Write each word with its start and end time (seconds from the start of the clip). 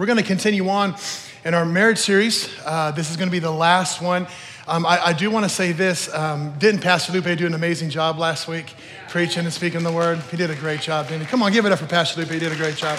We're 0.00 0.06
going 0.06 0.16
to 0.16 0.24
continue 0.24 0.66
on 0.70 0.96
in 1.44 1.52
our 1.52 1.66
marriage 1.66 1.98
series. 1.98 2.48
Uh, 2.64 2.90
this 2.90 3.10
is 3.10 3.18
going 3.18 3.28
to 3.28 3.30
be 3.30 3.38
the 3.38 3.50
last 3.50 4.00
one. 4.00 4.26
Um, 4.66 4.86
I, 4.86 5.08
I, 5.08 5.12
do 5.12 5.30
want 5.30 5.44
to 5.44 5.50
say 5.50 5.72
this. 5.72 6.08
Um, 6.14 6.54
didn't 6.58 6.80
Pastor 6.80 7.12
Lupe 7.12 7.36
do 7.36 7.44
an 7.44 7.52
amazing 7.52 7.90
job 7.90 8.18
last 8.18 8.48
week 8.48 8.72
preaching 9.10 9.44
and 9.44 9.52
speaking 9.52 9.82
the 9.82 9.92
word? 9.92 10.18
He 10.30 10.38
did 10.38 10.48
a 10.48 10.54
great 10.54 10.80
job, 10.80 11.08
didn't 11.08 11.26
he? 11.26 11.26
Come 11.26 11.42
on, 11.42 11.52
give 11.52 11.66
it 11.66 11.72
up 11.72 11.80
for 11.80 11.84
Pastor 11.84 12.18
Lupe. 12.18 12.30
He 12.30 12.38
did 12.38 12.50
a 12.50 12.56
great 12.56 12.76
job. 12.76 12.98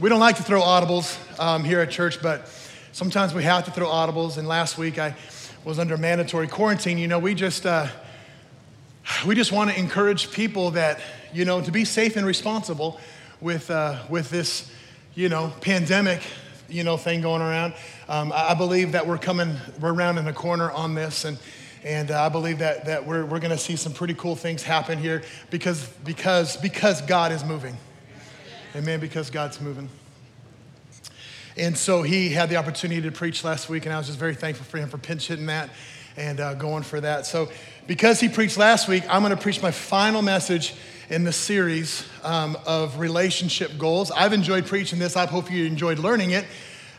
We 0.00 0.08
don't 0.08 0.18
like 0.20 0.36
to 0.36 0.42
throw 0.42 0.62
audibles 0.62 1.18
um, 1.38 1.62
here 1.62 1.80
at 1.80 1.90
church, 1.90 2.22
but 2.22 2.48
sometimes 2.92 3.34
we 3.34 3.42
have 3.42 3.66
to 3.66 3.70
throw 3.70 3.86
audibles. 3.86 4.38
And 4.38 4.48
last 4.48 4.78
week 4.78 4.98
I 4.98 5.14
was 5.62 5.78
under 5.78 5.98
mandatory 5.98 6.48
quarantine. 6.48 6.96
You 6.96 7.08
know, 7.08 7.18
we 7.18 7.34
just 7.34 7.66
uh, 7.66 7.88
we 9.26 9.34
just 9.34 9.52
want 9.52 9.68
to 9.68 9.78
encourage 9.78 10.32
people 10.32 10.70
that 10.70 11.02
you 11.32 11.44
know 11.44 11.60
to 11.60 11.70
be 11.70 11.84
safe 11.84 12.16
and 12.16 12.26
responsible 12.26 13.00
with 13.40 13.70
uh, 13.70 13.98
with 14.08 14.30
this 14.30 14.70
you 15.14 15.28
know 15.28 15.52
pandemic 15.60 16.22
you 16.68 16.84
know 16.84 16.96
thing 16.96 17.20
going 17.20 17.42
around. 17.42 17.74
Um, 18.08 18.32
I 18.34 18.54
believe 18.54 18.92
that 18.92 19.06
we're 19.06 19.18
coming 19.18 19.56
we're 19.80 19.92
around 19.92 20.18
in 20.18 20.24
the 20.24 20.32
corner 20.32 20.70
on 20.70 20.94
this 20.94 21.24
and. 21.24 21.38
And 21.82 22.10
uh, 22.10 22.26
I 22.26 22.28
believe 22.28 22.58
that, 22.58 22.84
that 22.84 23.06
we're, 23.06 23.24
we're 23.24 23.38
going 23.38 23.52
to 23.52 23.58
see 23.58 23.74
some 23.74 23.94
pretty 23.94 24.12
cool 24.12 24.36
things 24.36 24.62
happen 24.62 24.98
here 24.98 25.22
because, 25.48 25.88
because, 26.04 26.58
because 26.58 27.00
God 27.00 27.32
is 27.32 27.42
moving. 27.42 27.74
Amen, 28.76 29.00
because 29.00 29.30
God's 29.30 29.62
moving. 29.62 29.88
And 31.56 31.76
so 31.76 32.02
he 32.02 32.28
had 32.28 32.50
the 32.50 32.56
opportunity 32.56 33.00
to 33.02 33.10
preach 33.10 33.44
last 33.44 33.68
week, 33.68 33.86
and 33.86 33.94
I 33.94 33.98
was 33.98 34.08
just 34.08 34.18
very 34.18 34.34
thankful 34.34 34.66
for 34.66 34.78
him 34.78 34.88
for 34.88 34.98
pinch 34.98 35.28
hitting 35.28 35.46
that 35.46 35.70
and 36.16 36.38
uh, 36.38 36.54
going 36.54 36.82
for 36.82 37.00
that. 37.00 37.26
So, 37.26 37.50
because 37.86 38.20
he 38.20 38.28
preached 38.28 38.56
last 38.56 38.88
week, 38.88 39.04
I'm 39.08 39.22
going 39.22 39.34
to 39.34 39.42
preach 39.42 39.62
my 39.62 39.70
final 39.70 40.22
message 40.22 40.74
in 41.10 41.24
the 41.24 41.32
series 41.32 42.08
um, 42.22 42.56
of 42.66 43.00
relationship 43.00 43.76
goals. 43.76 44.12
I've 44.12 44.32
enjoyed 44.32 44.64
preaching 44.64 45.00
this. 45.00 45.16
I 45.16 45.26
hope 45.26 45.50
you 45.50 45.66
enjoyed 45.66 45.98
learning 45.98 46.30
it. 46.30 46.46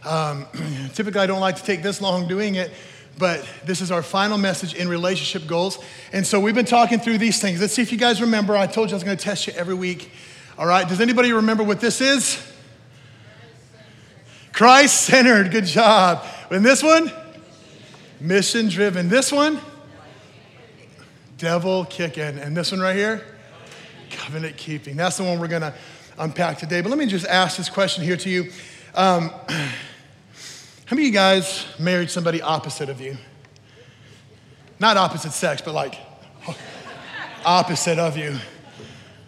Um, 0.03 0.45
typically, 0.93 1.21
I 1.21 1.25
don't 1.25 1.39
like 1.39 1.55
to 1.55 1.63
take 1.63 1.81
this 1.81 2.01
long 2.01 2.27
doing 2.27 2.55
it, 2.55 2.71
but 3.17 3.47
this 3.65 3.79
is 3.79 3.89
our 3.89 4.03
final 4.03 4.37
message 4.37 4.73
in 4.73 4.89
relationship 4.89 5.47
goals. 5.47 5.79
And 6.11 6.27
so, 6.27 6.41
we've 6.41 6.53
been 6.53 6.65
talking 6.65 6.99
through 6.99 7.19
these 7.19 7.41
things. 7.41 7.61
Let's 7.61 7.73
see 7.73 7.81
if 7.81 7.91
you 7.91 7.97
guys 7.97 8.21
remember. 8.21 8.55
I 8.55 8.67
told 8.67 8.89
you 8.89 8.95
I 8.95 8.97
was 8.97 9.03
going 9.05 9.17
to 9.17 9.23
test 9.23 9.47
you 9.47 9.53
every 9.53 9.75
week. 9.75 10.11
All 10.57 10.67
right, 10.67 10.87
does 10.87 10.99
anybody 10.99 11.31
remember 11.31 11.63
what 11.63 11.79
this 11.79 12.01
is? 12.01 12.45
Christ 14.51 15.05
centered, 15.05 15.51
good 15.51 15.65
job. 15.65 16.25
And 16.49 16.65
this 16.65 16.83
one? 16.83 17.09
Mission 18.19 18.67
driven. 18.67 19.07
This 19.07 19.31
one? 19.31 19.61
Devil 21.37 21.85
kicking. 21.85 22.37
And 22.37 22.55
this 22.55 22.71
one 22.71 22.81
right 22.81 22.95
here? 22.95 23.30
Covenant 24.11 24.57
keeping. 24.57 24.95
That's 24.95 25.17
the 25.17 25.23
one 25.23 25.39
we're 25.39 25.47
going 25.47 25.61
to 25.61 25.73
unpack 26.17 26.59
today. 26.59 26.81
But 26.81 26.89
let 26.89 26.97
me 26.97 27.05
just 27.05 27.25
ask 27.27 27.57
this 27.57 27.69
question 27.69 28.03
here 28.03 28.17
to 28.17 28.29
you. 28.29 28.51
Um, 28.93 29.29
how 29.49 30.95
many 30.95 31.03
of 31.03 31.07
you 31.07 31.11
guys 31.11 31.65
married 31.79 32.09
somebody 32.09 32.41
opposite 32.41 32.89
of 32.89 32.99
you? 33.01 33.17
Not 34.79 34.97
opposite 34.97 35.31
sex, 35.31 35.61
but 35.61 35.73
like 35.73 35.95
opposite 37.45 37.99
of 37.99 38.17
you. 38.17 38.37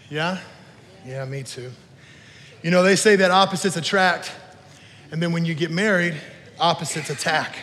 Yeah? 0.09 0.39
Yeah, 1.05 1.25
me 1.25 1.43
too. 1.43 1.71
You 2.61 2.71
know, 2.71 2.83
they 2.83 2.95
say 2.95 3.15
that 3.17 3.31
opposites 3.31 3.75
attract, 3.75 4.31
and 5.11 5.21
then 5.21 5.31
when 5.31 5.45
you 5.45 5.53
get 5.53 5.69
married, 5.69 6.15
opposites 6.59 7.09
attack. 7.09 7.57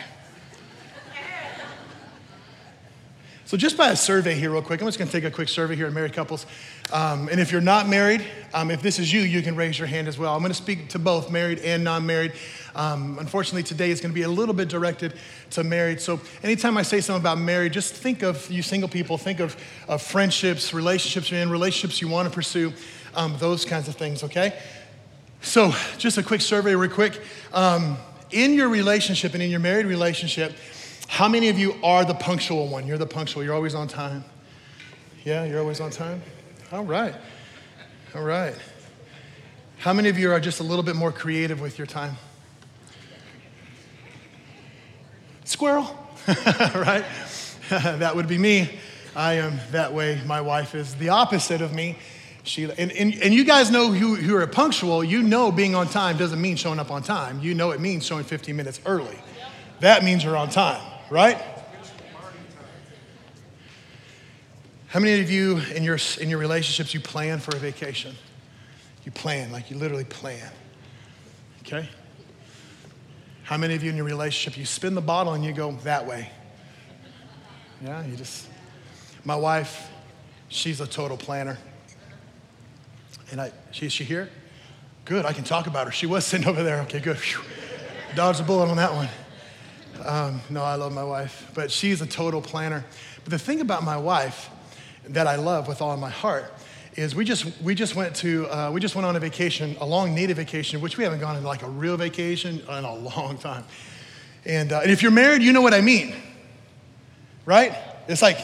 So, 3.51 3.57
just 3.57 3.75
by 3.75 3.89
a 3.89 3.97
survey 3.97 4.35
here, 4.35 4.49
real 4.49 4.61
quick, 4.61 4.79
I'm 4.79 4.87
just 4.87 4.97
gonna 4.97 5.11
take 5.11 5.25
a 5.25 5.29
quick 5.29 5.49
survey 5.49 5.75
here 5.75 5.87
of 5.87 5.93
married 5.93 6.13
couples. 6.13 6.45
Um, 6.93 7.27
and 7.27 7.37
if 7.37 7.51
you're 7.51 7.59
not 7.59 7.85
married, 7.85 8.23
um, 8.53 8.71
if 8.71 8.81
this 8.81 8.97
is 8.97 9.11
you, 9.11 9.19
you 9.19 9.41
can 9.41 9.57
raise 9.57 9.77
your 9.77 9.89
hand 9.89 10.07
as 10.07 10.17
well. 10.17 10.33
I'm 10.33 10.41
gonna 10.41 10.53
speak 10.53 10.87
to 10.87 10.99
both 10.99 11.29
married 11.29 11.59
and 11.59 11.83
non 11.83 12.05
married. 12.05 12.31
Um, 12.75 13.17
unfortunately, 13.19 13.63
today 13.63 13.91
is 13.91 13.99
gonna 13.99 14.13
be 14.13 14.21
a 14.21 14.29
little 14.29 14.55
bit 14.55 14.69
directed 14.69 15.15
to 15.49 15.65
married. 15.65 15.99
So, 15.99 16.21
anytime 16.43 16.77
I 16.77 16.83
say 16.83 17.01
something 17.01 17.21
about 17.21 17.39
married, 17.39 17.73
just 17.73 17.93
think 17.93 18.23
of 18.23 18.49
you 18.49 18.61
single 18.61 18.87
people, 18.87 19.17
think 19.17 19.41
of, 19.41 19.57
of 19.89 20.01
friendships, 20.01 20.73
relationships 20.73 21.29
you're 21.29 21.41
in, 21.41 21.49
relationships 21.49 22.01
you 22.01 22.07
wanna 22.07 22.29
pursue 22.29 22.71
um, 23.15 23.35
those 23.37 23.65
kinds 23.65 23.89
of 23.89 23.97
things, 23.97 24.23
okay? 24.23 24.57
So, 25.41 25.73
just 25.97 26.17
a 26.17 26.23
quick 26.23 26.39
survey, 26.39 26.73
real 26.73 26.89
quick. 26.89 27.19
Um, 27.51 27.97
in 28.31 28.53
your 28.53 28.69
relationship 28.69 29.33
and 29.33 29.43
in 29.43 29.49
your 29.49 29.59
married 29.59 29.87
relationship, 29.87 30.53
how 31.11 31.27
many 31.27 31.49
of 31.49 31.59
you 31.59 31.75
are 31.83 32.05
the 32.05 32.13
punctual 32.13 32.69
one? 32.69 32.87
You're 32.87 32.97
the 32.97 33.05
punctual, 33.05 33.43
you're 33.43 33.53
always 33.53 33.75
on 33.75 33.89
time. 33.89 34.23
Yeah, 35.25 35.43
you're 35.43 35.59
always 35.59 35.81
on 35.81 35.91
time? 35.91 36.21
All 36.71 36.85
right. 36.85 37.13
All 38.15 38.23
right. 38.23 38.55
How 39.79 39.91
many 39.91 40.07
of 40.07 40.17
you 40.17 40.31
are 40.31 40.39
just 40.39 40.61
a 40.61 40.63
little 40.63 40.83
bit 40.83 40.95
more 40.95 41.11
creative 41.11 41.59
with 41.59 41.77
your 41.77 41.85
time? 41.85 42.15
Squirrel, 45.43 45.83
right? 46.27 47.03
that 47.69 48.15
would 48.15 48.29
be 48.29 48.37
me. 48.37 48.79
I 49.13 49.33
am 49.33 49.59
that 49.71 49.93
way. 49.93 50.21
My 50.25 50.39
wife 50.39 50.75
is 50.75 50.95
the 50.95 51.09
opposite 51.09 51.59
of 51.59 51.73
me. 51.73 51.97
She, 52.43 52.63
and, 52.63 52.89
and, 52.89 53.13
and 53.15 53.33
you 53.33 53.43
guys 53.43 53.69
know 53.69 53.91
who, 53.91 54.15
who 54.15 54.37
are 54.37 54.47
punctual, 54.47 55.03
you 55.03 55.23
know 55.23 55.51
being 55.51 55.75
on 55.75 55.89
time 55.89 56.15
doesn't 56.15 56.41
mean 56.41 56.55
showing 56.55 56.79
up 56.79 56.89
on 56.89 57.03
time. 57.03 57.41
You 57.41 57.53
know 57.53 57.71
it 57.71 57.81
means 57.81 58.05
showing 58.05 58.23
15 58.23 58.55
minutes 58.55 58.79
early. 58.85 59.19
That 59.81 60.03
means 60.03 60.23
you're 60.23 60.37
on 60.37 60.49
time, 60.49 60.81
right? 61.11 61.37
How 64.87 64.99
many 64.99 65.21
of 65.21 65.29
you 65.29 65.57
in 65.75 65.83
your, 65.83 65.97
in 66.19 66.29
your 66.29 66.39
relationships, 66.39 66.93
you 66.93 66.99
plan 66.99 67.39
for 67.39 67.55
a 67.55 67.59
vacation? 67.59 68.15
You 69.05 69.11
plan, 69.11 69.51
like 69.51 69.69
you 69.69 69.77
literally 69.77 70.05
plan, 70.05 70.49
okay? 71.61 71.87
How 73.43 73.57
many 73.57 73.75
of 73.75 73.83
you 73.83 73.89
in 73.89 73.97
your 73.97 74.05
relationship, 74.05 74.57
you 74.57 74.65
spin 74.65 74.95
the 74.95 75.01
bottle 75.01 75.33
and 75.33 75.43
you 75.43 75.53
go 75.53 75.71
that 75.83 76.05
way? 76.05 76.29
Yeah, 77.83 78.05
you 78.05 78.15
just, 78.15 78.47
my 79.25 79.35
wife, 79.35 79.89
she's 80.49 80.79
a 80.81 80.87
total 80.87 81.17
planner. 81.17 81.57
And 83.31 83.41
I, 83.41 83.51
she, 83.71 83.87
is 83.87 83.93
she 83.93 84.03
here? 84.03 84.29
Good, 85.05 85.25
I 85.25 85.33
can 85.33 85.43
talk 85.43 85.67
about 85.67 85.87
her. 85.87 85.91
She 85.91 86.05
was 86.05 86.25
sitting 86.25 86.47
over 86.47 86.63
there. 86.63 86.81
Okay, 86.81 86.99
good. 86.99 87.17
Dodged 88.15 88.39
a 88.39 88.43
bullet 88.43 88.69
on 88.69 88.77
that 88.77 88.93
one. 88.93 89.09
Um, 90.05 90.41
no, 90.49 90.63
I 90.63 90.75
love 90.75 90.93
my 90.93 91.03
wife, 91.03 91.51
but 91.53 91.71
she's 91.71 92.01
a 92.01 92.05
total 92.05 92.41
planner. 92.41 92.85
But 93.23 93.31
the 93.31 93.39
thing 93.39 93.61
about 93.61 93.83
my 93.83 93.97
wife 93.97 94.49
that 95.09 95.27
I 95.27 95.35
love 95.35 95.67
with 95.67 95.81
all 95.81 95.95
my 95.97 96.09
heart 96.09 96.53
is 96.95 97.15
we 97.15 97.23
just 97.23 97.45
we 97.61 97.73
just 97.73 97.95
went 97.95 98.15
to 98.17 98.47
uh, 98.47 98.71
we 98.71 98.79
just 98.79 98.95
went 98.95 99.05
on 99.05 99.15
a 99.15 99.19
vacation, 99.19 99.77
a 99.79 99.85
long 99.85 100.13
native 100.13 100.37
vacation, 100.37 100.81
which 100.81 100.97
we 100.97 101.03
haven't 101.03 101.19
gone 101.19 101.35
on 101.35 101.43
like 101.43 101.63
a 101.63 101.69
real 101.69 101.97
vacation 101.97 102.59
in 102.59 102.83
a 102.83 102.95
long 103.17 103.37
time. 103.37 103.63
And, 104.43 104.71
uh, 104.71 104.79
and 104.79 104.91
if 104.91 105.03
you're 105.03 105.11
married, 105.11 105.43
you 105.43 105.53
know 105.53 105.61
what 105.61 105.73
I 105.73 105.81
mean, 105.81 106.15
right? 107.45 107.77
It's 108.07 108.21
like 108.21 108.39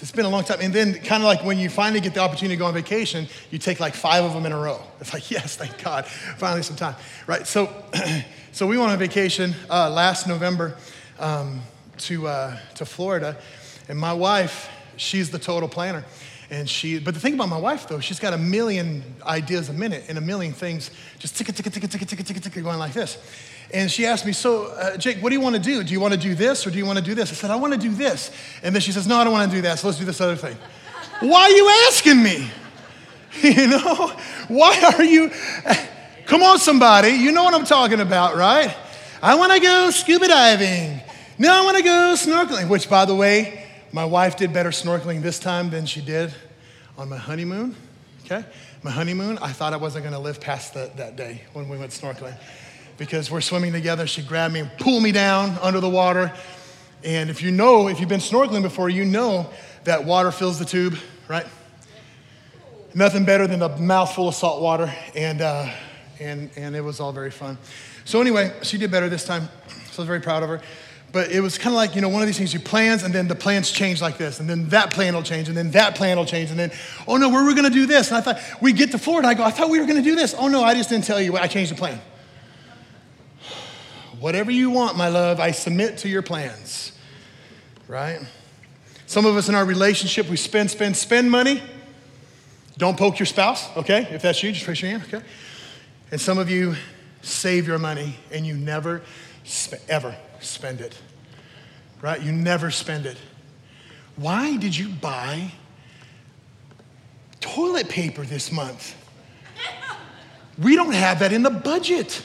it's 0.00 0.12
been 0.12 0.24
a 0.24 0.28
long 0.28 0.44
time. 0.44 0.58
And 0.60 0.72
then, 0.72 0.94
kind 0.94 1.22
of 1.22 1.26
like 1.26 1.44
when 1.44 1.58
you 1.58 1.68
finally 1.68 2.00
get 2.00 2.14
the 2.14 2.20
opportunity 2.20 2.56
to 2.56 2.58
go 2.58 2.66
on 2.66 2.74
vacation, 2.74 3.26
you 3.50 3.58
take 3.58 3.80
like 3.80 3.94
five 3.94 4.24
of 4.24 4.34
them 4.34 4.44
in 4.44 4.52
a 4.52 4.58
row. 4.58 4.80
It's 5.00 5.12
like, 5.12 5.30
yes, 5.30 5.56
thank 5.56 5.82
God, 5.82 6.06
finally 6.06 6.62
some 6.62 6.76
time, 6.76 6.94
right? 7.26 7.46
So, 7.46 7.72
So 8.54 8.68
we 8.68 8.78
went 8.78 8.92
on 8.92 8.98
vacation 9.00 9.52
uh, 9.68 9.90
last 9.90 10.28
November 10.28 10.76
um, 11.18 11.60
to, 11.98 12.28
uh, 12.28 12.56
to 12.76 12.86
Florida, 12.86 13.36
and 13.88 13.98
my 13.98 14.12
wife, 14.12 14.70
she's 14.96 15.28
the 15.32 15.40
total 15.40 15.68
planner. 15.68 16.04
And 16.50 16.70
she, 16.70 17.00
but 17.00 17.14
the 17.14 17.20
thing 17.20 17.34
about 17.34 17.48
my 17.48 17.58
wife 17.58 17.88
though, 17.88 17.98
she's 17.98 18.20
got 18.20 18.32
a 18.32 18.38
million 18.38 19.02
ideas 19.26 19.70
a 19.70 19.72
minute 19.72 20.04
and 20.08 20.18
a 20.18 20.20
million 20.20 20.52
things 20.52 20.92
just 21.18 21.36
ticka, 21.36 21.50
ticka, 21.50 21.68
ticka, 21.68 21.88
ticka, 21.88 22.06
ticka, 22.06 22.22
ticka, 22.22 22.40
ticka 22.40 22.60
going 22.60 22.78
like 22.78 22.92
this. 22.92 23.18
And 23.72 23.90
she 23.90 24.06
asked 24.06 24.24
me, 24.24 24.30
So, 24.30 24.66
uh, 24.66 24.98
Jake, 24.98 25.18
what 25.18 25.30
do 25.30 25.34
you 25.34 25.40
want 25.40 25.56
to 25.56 25.60
do? 25.60 25.82
Do 25.82 25.92
you 25.92 25.98
want 25.98 26.14
to 26.14 26.20
do 26.20 26.36
this 26.36 26.64
or 26.64 26.70
do 26.70 26.78
you 26.78 26.86
want 26.86 27.00
to 27.00 27.04
do 27.04 27.16
this? 27.16 27.32
I 27.32 27.34
said, 27.34 27.50
I 27.50 27.56
want 27.56 27.72
to 27.72 27.78
do 27.78 27.92
this. 27.92 28.30
And 28.62 28.72
then 28.72 28.82
she 28.82 28.92
says, 28.92 29.04
No, 29.04 29.16
I 29.16 29.24
don't 29.24 29.32
want 29.32 29.50
to 29.50 29.56
do 29.56 29.62
that. 29.62 29.80
So 29.80 29.88
let's 29.88 29.98
do 29.98 30.04
this 30.04 30.20
other 30.20 30.36
thing. 30.36 30.56
Why 31.28 31.42
are 31.42 31.50
you 31.50 31.68
asking 31.88 32.22
me? 32.22 32.52
you 33.42 33.66
know, 33.66 34.12
why 34.48 34.92
are 34.96 35.02
you? 35.02 35.32
Come 36.26 36.42
on, 36.42 36.58
somebody. 36.58 37.10
You 37.10 37.32
know 37.32 37.44
what 37.44 37.52
I'm 37.52 37.66
talking 37.66 38.00
about, 38.00 38.34
right? 38.34 38.74
I 39.22 39.34
want 39.34 39.52
to 39.52 39.60
go 39.60 39.90
scuba 39.90 40.26
diving. 40.26 41.00
No, 41.38 41.52
I 41.52 41.64
want 41.64 41.76
to 41.76 41.82
go 41.82 42.14
snorkeling, 42.16 42.70
which, 42.70 42.88
by 42.88 43.04
the 43.04 43.14
way, 43.14 43.66
my 43.92 44.06
wife 44.06 44.36
did 44.36 44.50
better 44.50 44.70
snorkeling 44.70 45.20
this 45.20 45.38
time 45.38 45.68
than 45.68 45.84
she 45.84 46.00
did 46.00 46.34
on 46.96 47.10
my 47.10 47.18
honeymoon. 47.18 47.76
Okay? 48.24 48.42
My 48.82 48.90
honeymoon, 48.90 49.36
I 49.38 49.52
thought 49.52 49.74
I 49.74 49.76
wasn't 49.76 50.04
going 50.04 50.14
to 50.14 50.18
live 50.18 50.40
past 50.40 50.72
the, 50.72 50.90
that 50.96 51.16
day 51.16 51.42
when 51.52 51.68
we 51.68 51.76
went 51.76 51.90
snorkeling 51.90 52.36
because 52.96 53.30
we're 53.30 53.42
swimming 53.42 53.72
together. 53.72 54.06
She 54.06 54.22
grabbed 54.22 54.54
me 54.54 54.60
and 54.60 54.70
pulled 54.78 55.02
me 55.02 55.12
down 55.12 55.58
under 55.60 55.80
the 55.80 55.90
water. 55.90 56.32
And 57.02 57.28
if 57.28 57.42
you 57.42 57.50
know, 57.50 57.88
if 57.88 58.00
you've 58.00 58.08
been 58.08 58.20
snorkeling 58.20 58.62
before, 58.62 58.88
you 58.88 59.04
know 59.04 59.50
that 59.84 60.04
water 60.06 60.30
fills 60.30 60.58
the 60.58 60.64
tube, 60.64 60.96
right? 61.28 61.46
Nothing 62.94 63.26
better 63.26 63.46
than 63.46 63.60
a 63.60 63.76
mouthful 63.76 64.28
of 64.28 64.34
salt 64.34 64.62
water. 64.62 64.90
And, 65.14 65.42
uh, 65.42 65.70
and, 66.20 66.50
and 66.56 66.74
it 66.76 66.80
was 66.82 67.00
all 67.00 67.12
very 67.12 67.30
fun. 67.30 67.58
So, 68.04 68.20
anyway, 68.20 68.52
she 68.62 68.78
did 68.78 68.90
better 68.90 69.08
this 69.08 69.24
time. 69.24 69.48
So 69.90 69.98
I 69.98 70.02
was 70.02 70.06
very 70.06 70.20
proud 70.20 70.42
of 70.42 70.48
her. 70.48 70.60
but 71.14 71.30
it 71.30 71.40
was 71.40 71.56
kind 71.56 71.72
of 71.72 71.76
like, 71.76 71.94
you 71.94 72.00
know, 72.00 72.08
one 72.08 72.22
of 72.22 72.26
these 72.26 72.36
things 72.36 72.52
you 72.52 72.58
plans 72.58 73.04
and 73.04 73.14
then 73.14 73.28
the 73.28 73.36
plans 73.36 73.70
change 73.70 74.02
like 74.02 74.18
this, 74.18 74.40
and 74.40 74.50
then 74.50 74.68
that 74.70 74.92
plan 74.92 75.14
will 75.14 75.22
change, 75.22 75.46
and 75.48 75.56
then 75.56 75.70
that 75.70 75.94
plan 75.94 76.16
will 76.18 76.26
change, 76.26 76.50
and 76.50 76.58
then, 76.58 76.72
oh 77.06 77.16
no, 77.16 77.28
we 77.28 77.40
were 77.40 77.54
gonna 77.54 77.70
do 77.70 77.86
this. 77.86 78.08
And 78.08 78.16
I 78.16 78.20
thought, 78.20 78.40
we 78.60 78.72
get 78.72 78.90
to 78.90 78.98
Florida, 78.98 79.28
I 79.28 79.34
go, 79.34 79.44
I 79.44 79.52
thought 79.52 79.70
we 79.70 79.78
were 79.78 79.86
gonna 79.86 80.02
do 80.02 80.16
this. 80.16 80.34
Oh 80.36 80.48
no, 80.48 80.64
I 80.64 80.74
just 80.74 80.90
didn't 80.90 81.04
tell 81.04 81.20
you, 81.20 81.36
I 81.36 81.46
changed 81.46 81.70
the 81.70 81.76
plan. 81.76 82.00
Whatever 84.18 84.50
you 84.50 84.70
want, 84.70 84.96
my 84.96 85.08
love, 85.08 85.38
I 85.38 85.52
submit 85.52 85.98
to 85.98 86.08
your 86.08 86.22
plans, 86.22 86.90
right? 87.86 88.20
Some 89.06 89.24
of 89.24 89.36
us 89.36 89.48
in 89.48 89.54
our 89.54 89.64
relationship, 89.64 90.28
we 90.28 90.36
spend, 90.36 90.68
spend, 90.72 90.96
spend 90.96 91.30
money. 91.30 91.62
Don't 92.76 92.98
poke 92.98 93.20
your 93.20 93.26
spouse, 93.26 93.68
okay? 93.76 94.08
If 94.10 94.22
that's 94.22 94.42
you, 94.42 94.50
just 94.50 94.66
raise 94.66 94.82
your 94.82 94.90
hand, 94.90 95.04
okay? 95.04 95.24
And 96.14 96.20
some 96.20 96.38
of 96.38 96.48
you 96.48 96.76
save 97.22 97.66
your 97.66 97.80
money 97.80 98.14
and 98.30 98.46
you 98.46 98.54
never, 98.54 99.02
sp- 99.42 99.82
ever 99.88 100.14
spend 100.38 100.80
it, 100.80 100.96
right? 102.00 102.22
You 102.22 102.30
never 102.30 102.70
spend 102.70 103.04
it. 103.04 103.16
Why 104.14 104.56
did 104.56 104.76
you 104.76 104.90
buy 104.90 105.50
toilet 107.40 107.88
paper 107.88 108.22
this 108.22 108.52
month? 108.52 108.94
We 110.56 110.76
don't 110.76 110.94
have 110.94 111.18
that 111.18 111.32
in 111.32 111.42
the 111.42 111.50
budget. 111.50 112.24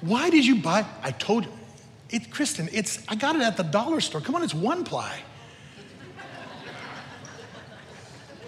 Why 0.00 0.28
did 0.28 0.44
you 0.44 0.56
buy? 0.56 0.84
I 1.00 1.12
told 1.12 1.44
you, 1.44 1.52
it, 2.10 2.32
Kristen, 2.32 2.68
it's, 2.72 2.98
I 3.06 3.14
got 3.14 3.36
it 3.36 3.42
at 3.42 3.56
the 3.56 3.62
dollar 3.62 4.00
store. 4.00 4.22
Come 4.22 4.34
on, 4.34 4.42
it's 4.42 4.54
one 4.54 4.82
ply. 4.82 5.20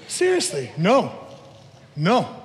Seriously, 0.09 0.73
no, 0.77 1.13
no. 1.95 2.43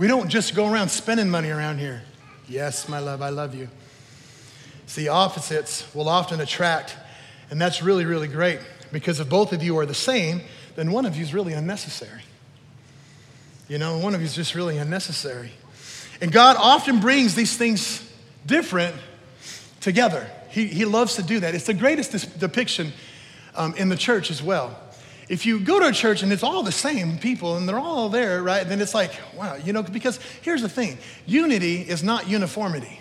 We 0.00 0.08
don't 0.08 0.30
just 0.30 0.54
go 0.54 0.72
around 0.72 0.88
spending 0.88 1.28
money 1.28 1.50
around 1.50 1.76
here. 1.76 2.00
Yes, 2.48 2.88
my 2.88 3.00
love, 3.00 3.20
I 3.20 3.28
love 3.28 3.54
you. 3.54 3.68
See, 4.86 5.08
opposites 5.08 5.94
will 5.94 6.08
often 6.08 6.40
attract, 6.40 6.96
and 7.50 7.60
that's 7.60 7.82
really, 7.82 8.06
really 8.06 8.26
great 8.26 8.60
because 8.92 9.20
if 9.20 9.28
both 9.28 9.52
of 9.52 9.62
you 9.62 9.76
are 9.76 9.84
the 9.84 9.92
same, 9.92 10.40
then 10.74 10.90
one 10.90 11.04
of 11.04 11.16
you 11.16 11.22
is 11.22 11.34
really 11.34 11.52
unnecessary. 11.52 12.22
You 13.68 13.76
know, 13.76 13.98
one 13.98 14.14
of 14.14 14.22
you 14.22 14.24
is 14.24 14.34
just 14.34 14.54
really 14.54 14.78
unnecessary. 14.78 15.50
And 16.22 16.32
God 16.32 16.56
often 16.58 17.00
brings 17.00 17.34
these 17.34 17.58
things 17.58 18.02
different 18.46 18.96
together. 19.82 20.30
He, 20.48 20.64
he 20.64 20.86
loves 20.86 21.16
to 21.16 21.22
do 21.22 21.40
that. 21.40 21.54
It's 21.54 21.66
the 21.66 21.74
greatest 21.74 22.40
depiction 22.40 22.94
um, 23.54 23.74
in 23.74 23.90
the 23.90 23.96
church 23.96 24.30
as 24.30 24.42
well. 24.42 24.80
If 25.30 25.46
you 25.46 25.60
go 25.60 25.78
to 25.78 25.86
a 25.86 25.92
church 25.92 26.24
and 26.24 26.32
it's 26.32 26.42
all 26.42 26.64
the 26.64 26.72
same 26.72 27.16
people 27.16 27.56
and 27.56 27.68
they're 27.68 27.78
all 27.78 28.08
there, 28.08 28.42
right, 28.42 28.68
then 28.68 28.80
it's 28.80 28.94
like, 28.94 29.12
wow, 29.36 29.54
you 29.54 29.72
know, 29.72 29.80
because 29.80 30.18
here's 30.42 30.60
the 30.60 30.68
thing 30.68 30.98
unity 31.24 31.82
is 31.82 32.02
not 32.02 32.28
uniformity. 32.28 33.00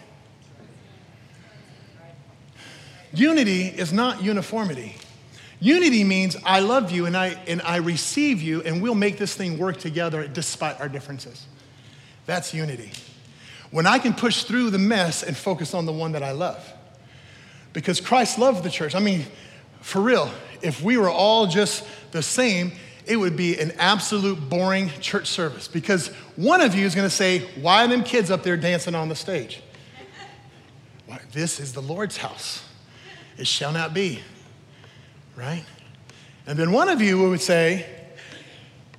Unity 3.12 3.64
is 3.64 3.92
not 3.92 4.22
uniformity. 4.22 4.96
Unity 5.60 6.04
means 6.04 6.38
I 6.46 6.60
love 6.60 6.92
you 6.92 7.08
and 7.08 7.18
I, 7.18 7.30
and 7.48 7.64
I 7.64 7.78
receive 7.78 8.44
you 8.44 8.62
and 8.62 8.80
we'll 8.80 8.94
make 8.94 9.18
this 9.18 9.34
thing 9.34 9.58
work 9.58 9.78
together 9.78 10.28
despite 10.28 10.80
our 10.80 10.88
differences. 10.88 11.48
That's 12.28 12.54
unity. 12.54 12.92
When 13.72 13.88
I 13.88 13.98
can 13.98 14.14
push 14.14 14.44
through 14.44 14.70
the 14.70 14.78
mess 14.78 15.24
and 15.24 15.36
focus 15.36 15.74
on 15.74 15.88
the 15.88 15.94
one 15.94 16.12
that 16.12 16.22
I 16.22 16.34
love. 16.34 16.64
Because 17.74 18.00
Christ 18.00 18.38
loved 18.38 18.64
the 18.64 18.70
church. 18.70 18.94
I 18.94 19.00
mean, 19.00 19.26
for 19.82 20.00
real, 20.00 20.32
if 20.62 20.82
we 20.82 20.98
were 20.98 21.10
all 21.10 21.48
just 21.48 21.86
the 22.12 22.22
same, 22.22 22.72
it 23.06 23.18
would 23.18 23.36
be 23.36 23.60
an 23.60 23.72
absolute 23.78 24.50
boring 24.50 24.90
church 25.02 25.28
service 25.28 25.68
because 25.68 26.08
one 26.36 26.62
of 26.62 26.76
you 26.76 26.86
is 26.86 26.94
going 26.94 27.08
to 27.08 27.16
say, 27.16 27.40
Why 27.60 27.86
are 27.86 27.88
them 27.88 28.04
kids 28.04 28.30
up 28.30 28.44
there 28.44 28.58
dancing 28.58 28.94
on 28.96 29.10
the 29.10 29.16
stage? 29.16 29.62
Why, 31.08 31.20
this 31.32 31.60
is 31.60 31.74
the 31.74 31.82
Lord's 31.82 32.18
house. 32.18 32.64
It 33.38 33.48
shall 33.48 33.72
not 33.72 33.94
be. 33.94 34.20
Right? 35.36 35.64
And 36.46 36.58
then 36.58 36.72
one 36.72 36.90
of 36.90 37.02
you 37.02 37.30
would 37.30 37.42
say, 37.42 37.86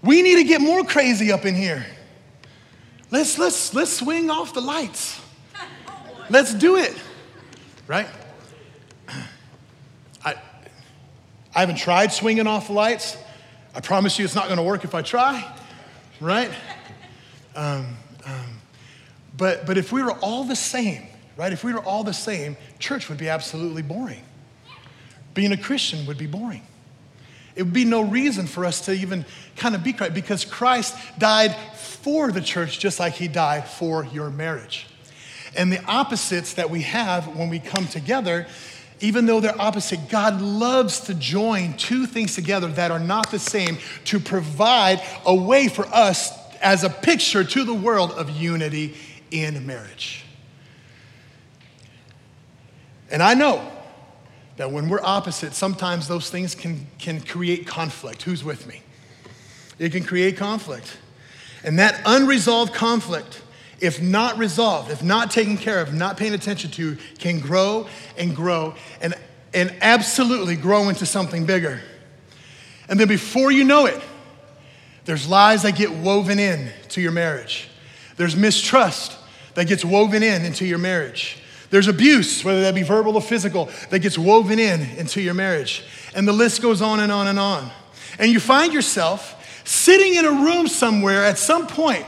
We 0.02 0.22
need 0.22 0.36
to 0.36 0.44
get 0.44 0.60
more 0.60 0.82
crazy 0.82 1.30
up 1.30 1.46
in 1.46 1.54
here. 1.54 1.86
Let's, 3.12 3.38
let's, 3.38 3.74
let's 3.74 3.92
swing 3.92 4.30
off 4.30 4.54
the 4.54 4.60
lights. 4.60 5.20
Let's 6.28 6.54
do 6.54 6.76
it. 6.76 6.96
Right? 7.86 8.06
I, 10.24 10.34
I 11.54 11.60
haven't 11.60 11.76
tried 11.76 12.12
swinging 12.12 12.46
off 12.46 12.68
the 12.68 12.74
lights. 12.74 13.16
I 13.74 13.80
promise 13.80 14.18
you 14.18 14.24
it's 14.24 14.34
not 14.34 14.46
going 14.46 14.58
to 14.58 14.62
work 14.62 14.84
if 14.84 14.94
I 14.94 15.02
try. 15.02 15.44
Right? 16.20 16.50
Um, 17.54 17.96
um, 18.24 18.60
but, 19.36 19.66
but 19.66 19.78
if 19.78 19.92
we 19.92 20.02
were 20.02 20.12
all 20.12 20.44
the 20.44 20.56
same, 20.56 21.06
right? 21.36 21.52
If 21.52 21.64
we 21.64 21.72
were 21.72 21.82
all 21.82 22.04
the 22.04 22.12
same, 22.12 22.56
church 22.78 23.08
would 23.08 23.18
be 23.18 23.28
absolutely 23.28 23.82
boring. 23.82 24.22
Being 25.34 25.52
a 25.52 25.56
Christian 25.56 26.06
would 26.06 26.18
be 26.18 26.26
boring. 26.26 26.62
It 27.56 27.64
would 27.64 27.72
be 27.72 27.84
no 27.84 28.02
reason 28.02 28.46
for 28.46 28.64
us 28.64 28.82
to 28.82 28.92
even 28.92 29.24
kind 29.56 29.74
of 29.74 29.82
be 29.82 29.92
Christ 29.92 30.14
because 30.14 30.44
Christ 30.44 30.96
died 31.18 31.54
for 31.74 32.30
the 32.30 32.40
church 32.40 32.78
just 32.78 33.00
like 33.00 33.14
he 33.14 33.28
died 33.28 33.68
for 33.68 34.04
your 34.06 34.30
marriage. 34.30 34.86
And 35.56 35.72
the 35.72 35.84
opposites 35.84 36.54
that 36.54 36.70
we 36.70 36.82
have 36.82 37.26
when 37.36 37.48
we 37.48 37.58
come 37.58 37.86
together, 37.86 38.46
even 39.00 39.26
though 39.26 39.40
they're 39.40 39.60
opposite, 39.60 40.08
God 40.08 40.40
loves 40.40 41.00
to 41.00 41.14
join 41.14 41.74
two 41.74 42.06
things 42.06 42.34
together 42.34 42.68
that 42.68 42.90
are 42.90 42.98
not 42.98 43.30
the 43.30 43.38
same 43.38 43.78
to 44.06 44.20
provide 44.20 45.02
a 45.24 45.34
way 45.34 45.68
for 45.68 45.86
us 45.86 46.32
as 46.60 46.84
a 46.84 46.90
picture 46.90 47.42
to 47.42 47.64
the 47.64 47.74
world 47.74 48.12
of 48.12 48.30
unity 48.30 48.94
in 49.30 49.66
marriage. 49.66 50.24
And 53.10 53.22
I 53.22 53.34
know 53.34 53.66
that 54.56 54.70
when 54.70 54.88
we're 54.88 55.02
opposite, 55.02 55.54
sometimes 55.54 56.06
those 56.06 56.30
things 56.30 56.54
can, 56.54 56.86
can 56.98 57.20
create 57.20 57.66
conflict. 57.66 58.22
Who's 58.22 58.44
with 58.44 58.66
me? 58.66 58.82
It 59.78 59.92
can 59.92 60.04
create 60.04 60.36
conflict. 60.36 60.98
And 61.64 61.78
that 61.78 62.00
unresolved 62.04 62.74
conflict, 62.74 63.42
if 63.80 64.00
not 64.00 64.38
resolved, 64.38 64.90
if 64.90 65.02
not 65.02 65.30
taken 65.30 65.56
care 65.56 65.80
of, 65.80 65.92
not 65.92 66.16
paying 66.16 66.34
attention 66.34 66.70
to, 66.72 66.96
can 67.18 67.40
grow 67.40 67.86
and 68.18 68.34
grow 68.36 68.74
and, 69.00 69.14
and 69.54 69.74
absolutely 69.80 70.56
grow 70.56 70.88
into 70.88 71.06
something 71.06 71.46
bigger. 71.46 71.80
And 72.88 72.98
then 72.98 73.08
before 73.08 73.50
you 73.50 73.64
know 73.64 73.86
it, 73.86 74.00
there's 75.04 75.28
lies 75.28 75.62
that 75.62 75.76
get 75.76 75.90
woven 75.90 76.38
in 76.38 76.70
to 76.90 77.00
your 77.00 77.12
marriage. 77.12 77.68
There's 78.16 78.36
mistrust 78.36 79.16
that 79.54 79.66
gets 79.66 79.84
woven 79.84 80.22
in 80.22 80.44
into 80.44 80.66
your 80.66 80.78
marriage. 80.78 81.38
There's 81.70 81.88
abuse, 81.88 82.44
whether 82.44 82.62
that 82.62 82.74
be 82.74 82.82
verbal 82.82 83.14
or 83.14 83.22
physical, 83.22 83.70
that 83.90 84.00
gets 84.00 84.18
woven 84.18 84.58
in 84.58 84.82
into 84.98 85.20
your 85.20 85.34
marriage. 85.34 85.84
And 86.14 86.26
the 86.26 86.32
list 86.32 86.60
goes 86.60 86.82
on 86.82 87.00
and 87.00 87.10
on 87.12 87.28
and 87.28 87.38
on. 87.38 87.70
And 88.18 88.30
you 88.30 88.40
find 88.40 88.72
yourself 88.72 89.36
sitting 89.64 90.16
in 90.16 90.24
a 90.24 90.30
room 90.30 90.66
somewhere 90.66 91.24
at 91.24 91.38
some 91.38 91.66
point. 91.66 92.04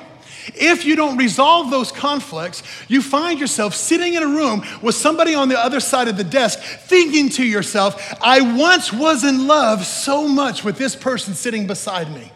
If 0.49 0.85
you 0.85 0.97
don't 0.97 1.17
resolve 1.17 1.71
those 1.71 1.93
conflicts, 1.93 2.63
you 2.89 3.03
find 3.03 3.39
yourself 3.39 3.75
sitting 3.75 4.15
in 4.15 4.23
a 4.23 4.27
room 4.27 4.65
with 4.83 4.95
somebody 4.95 5.35
on 5.35 5.49
the 5.49 5.59
other 5.59 5.81
side 5.81 6.09
of 6.09 6.17
the 6.17 6.25
desk 6.25 6.59
thinking 6.61 7.29
to 7.31 7.45
yourself, 7.45 8.15
I 8.21 8.41
once 8.41 8.93
was 8.93 9.25
in 9.25 9.47
love 9.47 9.85
so 9.85 10.27
much 10.27 10.65
with 10.65 10.79
this 10.79 10.97
person 10.97 11.35
sitting 11.35 11.67
beside 11.67 12.13
me. 12.13 12.33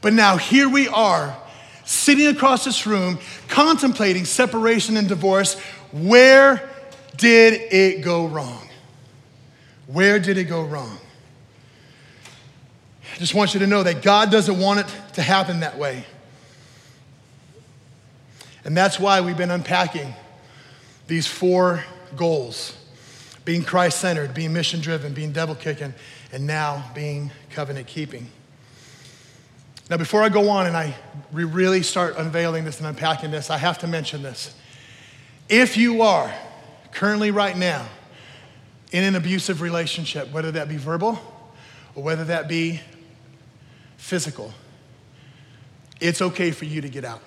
But 0.00 0.12
now 0.12 0.36
here 0.36 0.68
we 0.68 0.88
are, 0.88 1.36
sitting 1.84 2.28
across 2.28 2.64
this 2.64 2.86
room, 2.86 3.18
contemplating 3.48 4.24
separation 4.24 4.96
and 4.96 5.08
divorce 5.08 5.58
where 5.92 6.68
did 7.16 7.54
it 7.72 8.02
go 8.02 8.26
wrong? 8.26 8.68
Where 9.88 10.20
did 10.20 10.38
it 10.38 10.44
go 10.44 10.62
wrong? 10.62 10.98
I 13.14 13.18
just 13.18 13.34
want 13.34 13.54
you 13.54 13.60
to 13.60 13.66
know 13.66 13.82
that 13.82 14.02
God 14.02 14.30
doesn't 14.30 14.58
want 14.58 14.80
it 14.80 15.14
to 15.14 15.22
happen 15.22 15.60
that 15.60 15.76
way. 15.76 16.04
And 18.64 18.76
that's 18.76 18.98
why 19.00 19.20
we've 19.20 19.36
been 19.36 19.50
unpacking 19.50 20.14
these 21.06 21.26
four 21.26 21.84
goals 22.16 22.76
being 23.44 23.64
Christ 23.64 24.00
centered, 24.00 24.34
being 24.34 24.52
mission 24.52 24.80
driven, 24.80 25.12
being 25.12 25.32
devil 25.32 25.54
kicking, 25.54 25.94
and 26.32 26.46
now 26.46 26.90
being 26.94 27.30
covenant 27.50 27.86
keeping. 27.86 28.28
Now, 29.88 29.96
before 29.96 30.22
I 30.22 30.28
go 30.28 30.50
on 30.50 30.66
and 30.66 30.76
I 30.76 30.94
really 31.32 31.82
start 31.82 32.16
unveiling 32.16 32.64
this 32.64 32.78
and 32.78 32.86
unpacking 32.86 33.32
this, 33.32 33.50
I 33.50 33.58
have 33.58 33.78
to 33.78 33.88
mention 33.88 34.22
this. 34.22 34.54
If 35.48 35.76
you 35.76 36.02
are 36.02 36.32
currently, 36.92 37.32
right 37.32 37.56
now, 37.56 37.86
in 38.92 39.02
an 39.02 39.16
abusive 39.16 39.60
relationship, 39.62 40.30
whether 40.30 40.52
that 40.52 40.68
be 40.68 40.76
verbal 40.76 41.18
or 41.96 42.04
whether 42.04 42.24
that 42.24 42.46
be 42.46 42.80
physical, 43.96 44.52
it's 46.00 46.22
okay 46.22 46.52
for 46.52 46.66
you 46.66 46.80
to 46.80 46.88
get 46.88 47.04
out. 47.04 47.22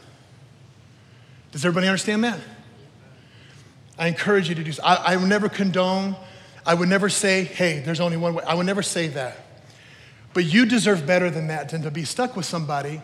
Does 1.53 1.63
everybody 1.63 1.88
understand 1.88 2.25
that? 2.25 2.39
I 3.98 4.07
encourage 4.07 4.50
you 4.50 4.55
to 4.55 4.63
do 4.63 4.74
so. 4.74 4.83
I, 4.83 5.13
I 5.13 5.15
would 5.15 5.29
never 5.29 5.48
condone, 5.48 6.17
I 6.65 6.74
would 6.74 6.89
never 6.89 7.07
say, 7.07 7.45
hey, 7.45 7.79
there's 7.79 8.01
only 8.01 8.17
one 8.17 8.33
way. 8.33 8.43
I 8.43 8.55
would 8.55 8.65
never 8.65 8.83
say 8.83 9.07
that. 9.10 9.38
But 10.33 10.43
you 10.45 10.65
deserve 10.65 11.05
better 11.07 11.29
than 11.29 11.48
that 11.48 11.69
than 11.69 11.83
to 11.83 11.91
be 11.91 12.03
stuck 12.03 12.36
with 12.36 12.45
somebody 12.45 13.01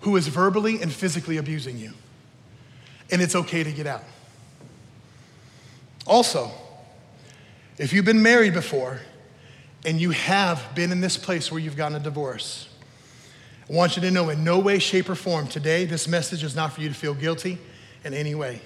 who 0.00 0.16
is 0.16 0.28
verbally 0.28 0.80
and 0.80 0.90
physically 0.92 1.36
abusing 1.36 1.76
you 1.76 1.92
and 3.10 3.22
it's 3.22 3.34
okay 3.34 3.62
to 3.62 3.72
get 3.72 3.86
out. 3.86 4.04
Also, 6.06 6.50
If 7.78 7.92
you've 7.92 8.06
been 8.06 8.22
married 8.22 8.54
before 8.54 9.00
and 9.84 10.00
you 10.00 10.10
have 10.10 10.74
been 10.74 10.92
in 10.92 11.02
this 11.02 11.18
place 11.18 11.52
where 11.52 11.60
you've 11.60 11.76
gotten 11.76 11.94
a 11.94 12.00
divorce, 12.00 12.70
I 13.68 13.72
want 13.72 13.96
you 13.96 14.02
to 14.02 14.10
know 14.10 14.28
in 14.30 14.44
no 14.44 14.58
way, 14.58 14.78
shape, 14.78 15.08
or 15.08 15.14
form 15.14 15.48
today, 15.48 15.84
this 15.86 16.06
message 16.06 16.44
is 16.44 16.54
not 16.54 16.72
for 16.72 16.80
you 16.80 16.88
to 16.88 16.94
feel 16.94 17.14
guilty 17.14 17.58
in 18.04 18.14
any 18.14 18.34
way, 18.34 18.60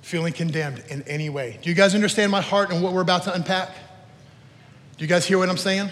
feeling 0.00 0.32
condemned 0.32 0.82
in 0.88 1.02
any 1.02 1.28
way. 1.28 1.58
Do 1.62 1.68
you 1.68 1.74
guys 1.74 1.94
understand 1.94 2.32
my 2.32 2.40
heart 2.40 2.72
and 2.72 2.82
what 2.82 2.94
we're 2.94 3.02
about 3.02 3.24
to 3.24 3.34
unpack? 3.34 3.70
Do 4.96 5.04
you 5.04 5.08
guys 5.08 5.26
hear 5.26 5.38
what 5.38 5.50
I'm 5.50 5.58
saying? 5.58 5.90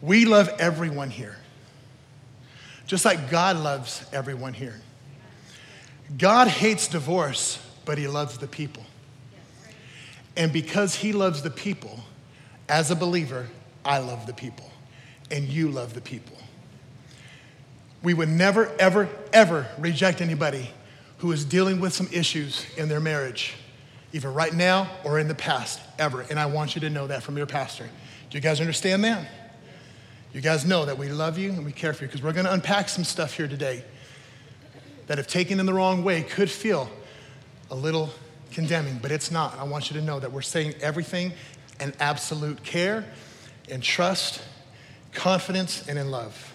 We 0.00 0.24
love 0.24 0.48
everyone 0.58 1.10
here, 1.10 1.36
just 2.86 3.04
like 3.04 3.30
God 3.30 3.56
loves 3.58 4.04
everyone 4.14 4.54
here. 4.54 4.80
God 6.16 6.48
hates 6.48 6.88
divorce, 6.88 7.62
but 7.84 7.98
he 7.98 8.08
loves 8.08 8.38
the 8.38 8.46
people. 8.46 8.84
And 10.36 10.52
because 10.52 10.94
he 10.94 11.12
loves 11.12 11.42
the 11.42 11.50
people, 11.50 12.00
as 12.68 12.90
a 12.90 12.96
believer, 12.96 13.48
I 13.84 13.98
love 13.98 14.26
the 14.26 14.32
people, 14.32 14.69
and 15.30 15.48
you 15.48 15.70
love 15.70 15.94
the 15.94 16.00
people. 16.00 16.36
We 18.02 18.14
would 18.14 18.28
never, 18.28 18.72
ever, 18.78 19.08
ever 19.32 19.68
reject 19.78 20.20
anybody 20.20 20.70
who 21.18 21.32
is 21.32 21.44
dealing 21.44 21.80
with 21.80 21.92
some 21.92 22.08
issues 22.12 22.64
in 22.76 22.88
their 22.88 23.00
marriage, 23.00 23.54
either 24.12 24.30
right 24.30 24.54
now 24.54 24.90
or 25.04 25.18
in 25.18 25.28
the 25.28 25.34
past, 25.34 25.80
ever. 25.98 26.22
And 26.22 26.38
I 26.38 26.46
want 26.46 26.74
you 26.74 26.80
to 26.80 26.90
know 26.90 27.06
that 27.08 27.22
from 27.22 27.36
your 27.36 27.46
pastor. 27.46 27.88
Do 28.30 28.38
you 28.38 28.40
guys 28.40 28.60
understand 28.60 29.04
that? 29.04 29.28
You 30.32 30.40
guys 30.40 30.64
know 30.64 30.84
that 30.86 30.96
we 30.96 31.08
love 31.08 31.38
you 31.38 31.50
and 31.50 31.64
we 31.64 31.72
care 31.72 31.92
for 31.92 32.04
you 32.04 32.08
because 32.08 32.22
we're 32.22 32.32
going 32.32 32.46
to 32.46 32.52
unpack 32.52 32.88
some 32.88 33.04
stuff 33.04 33.34
here 33.34 33.48
today 33.48 33.84
that, 35.08 35.18
if 35.18 35.26
taken 35.26 35.58
in 35.58 35.66
the 35.66 35.74
wrong 35.74 36.04
way, 36.04 36.22
could 36.22 36.50
feel 36.50 36.88
a 37.70 37.74
little 37.74 38.10
condemning, 38.52 38.98
but 39.02 39.10
it's 39.10 39.30
not. 39.30 39.58
I 39.58 39.64
want 39.64 39.90
you 39.90 39.98
to 39.98 40.04
know 40.04 40.20
that 40.20 40.32
we're 40.32 40.40
saying 40.40 40.74
everything 40.80 41.32
in 41.80 41.92
absolute 41.98 42.62
care 42.62 43.04
and 43.68 43.82
trust, 43.82 44.42
confidence, 45.12 45.86
and 45.88 45.98
in 45.98 46.10
love. 46.10 46.54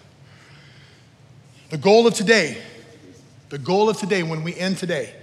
The 1.70 1.78
goal 1.78 2.08
of 2.08 2.14
today, 2.14 2.62
the 3.50 3.58
goal 3.58 3.90
of 3.90 3.98
today, 3.98 4.24
when 4.24 4.44
we 4.44 4.56
end 4.56 4.78
today, 4.78 5.14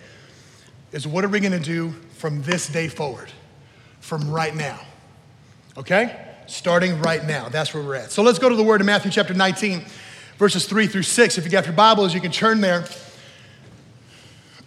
is 0.92 1.06
what 1.06 1.24
are 1.24 1.28
we 1.28 1.40
going 1.40 1.52
to 1.52 1.60
do 1.60 1.94
from 2.18 2.42
this 2.42 2.68
day 2.68 2.88
forward, 2.88 3.30
from 4.00 4.30
right 4.30 4.54
now? 4.54 4.80
Okay? 5.76 6.28
Starting 6.46 7.00
right 7.00 7.24
now. 7.24 7.48
That's 7.48 7.72
where 7.72 7.82
we're 7.82 7.94
at. 7.94 8.12
So 8.12 8.22
let's 8.22 8.38
go 8.38 8.48
to 8.48 8.56
the 8.56 8.62
word 8.62 8.80
in 8.80 8.86
Matthew 8.86 9.10
chapter 9.10 9.34
19, 9.34 9.84
verses 10.38 10.66
3 10.66 10.86
through 10.86 11.02
6. 11.02 11.38
If 11.38 11.44
you 11.44 11.50
got 11.50 11.66
your 11.66 11.74
Bibles, 11.74 12.14
you 12.14 12.20
can 12.20 12.32
turn 12.32 12.60
there. 12.60 12.84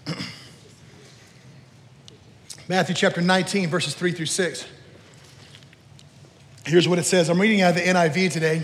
Matthew 2.68 2.96
chapter 2.96 3.22
19, 3.22 3.70
verses 3.70 3.94
3 3.94 4.12
through 4.12 4.26
6. 4.26 4.66
Here's 6.66 6.88
what 6.88 6.98
it 6.98 7.04
says. 7.04 7.30
I'm 7.30 7.40
reading 7.40 7.62
out 7.62 7.72
of 7.72 7.76
the 7.76 7.82
NIV 7.84 8.32
today. 8.32 8.64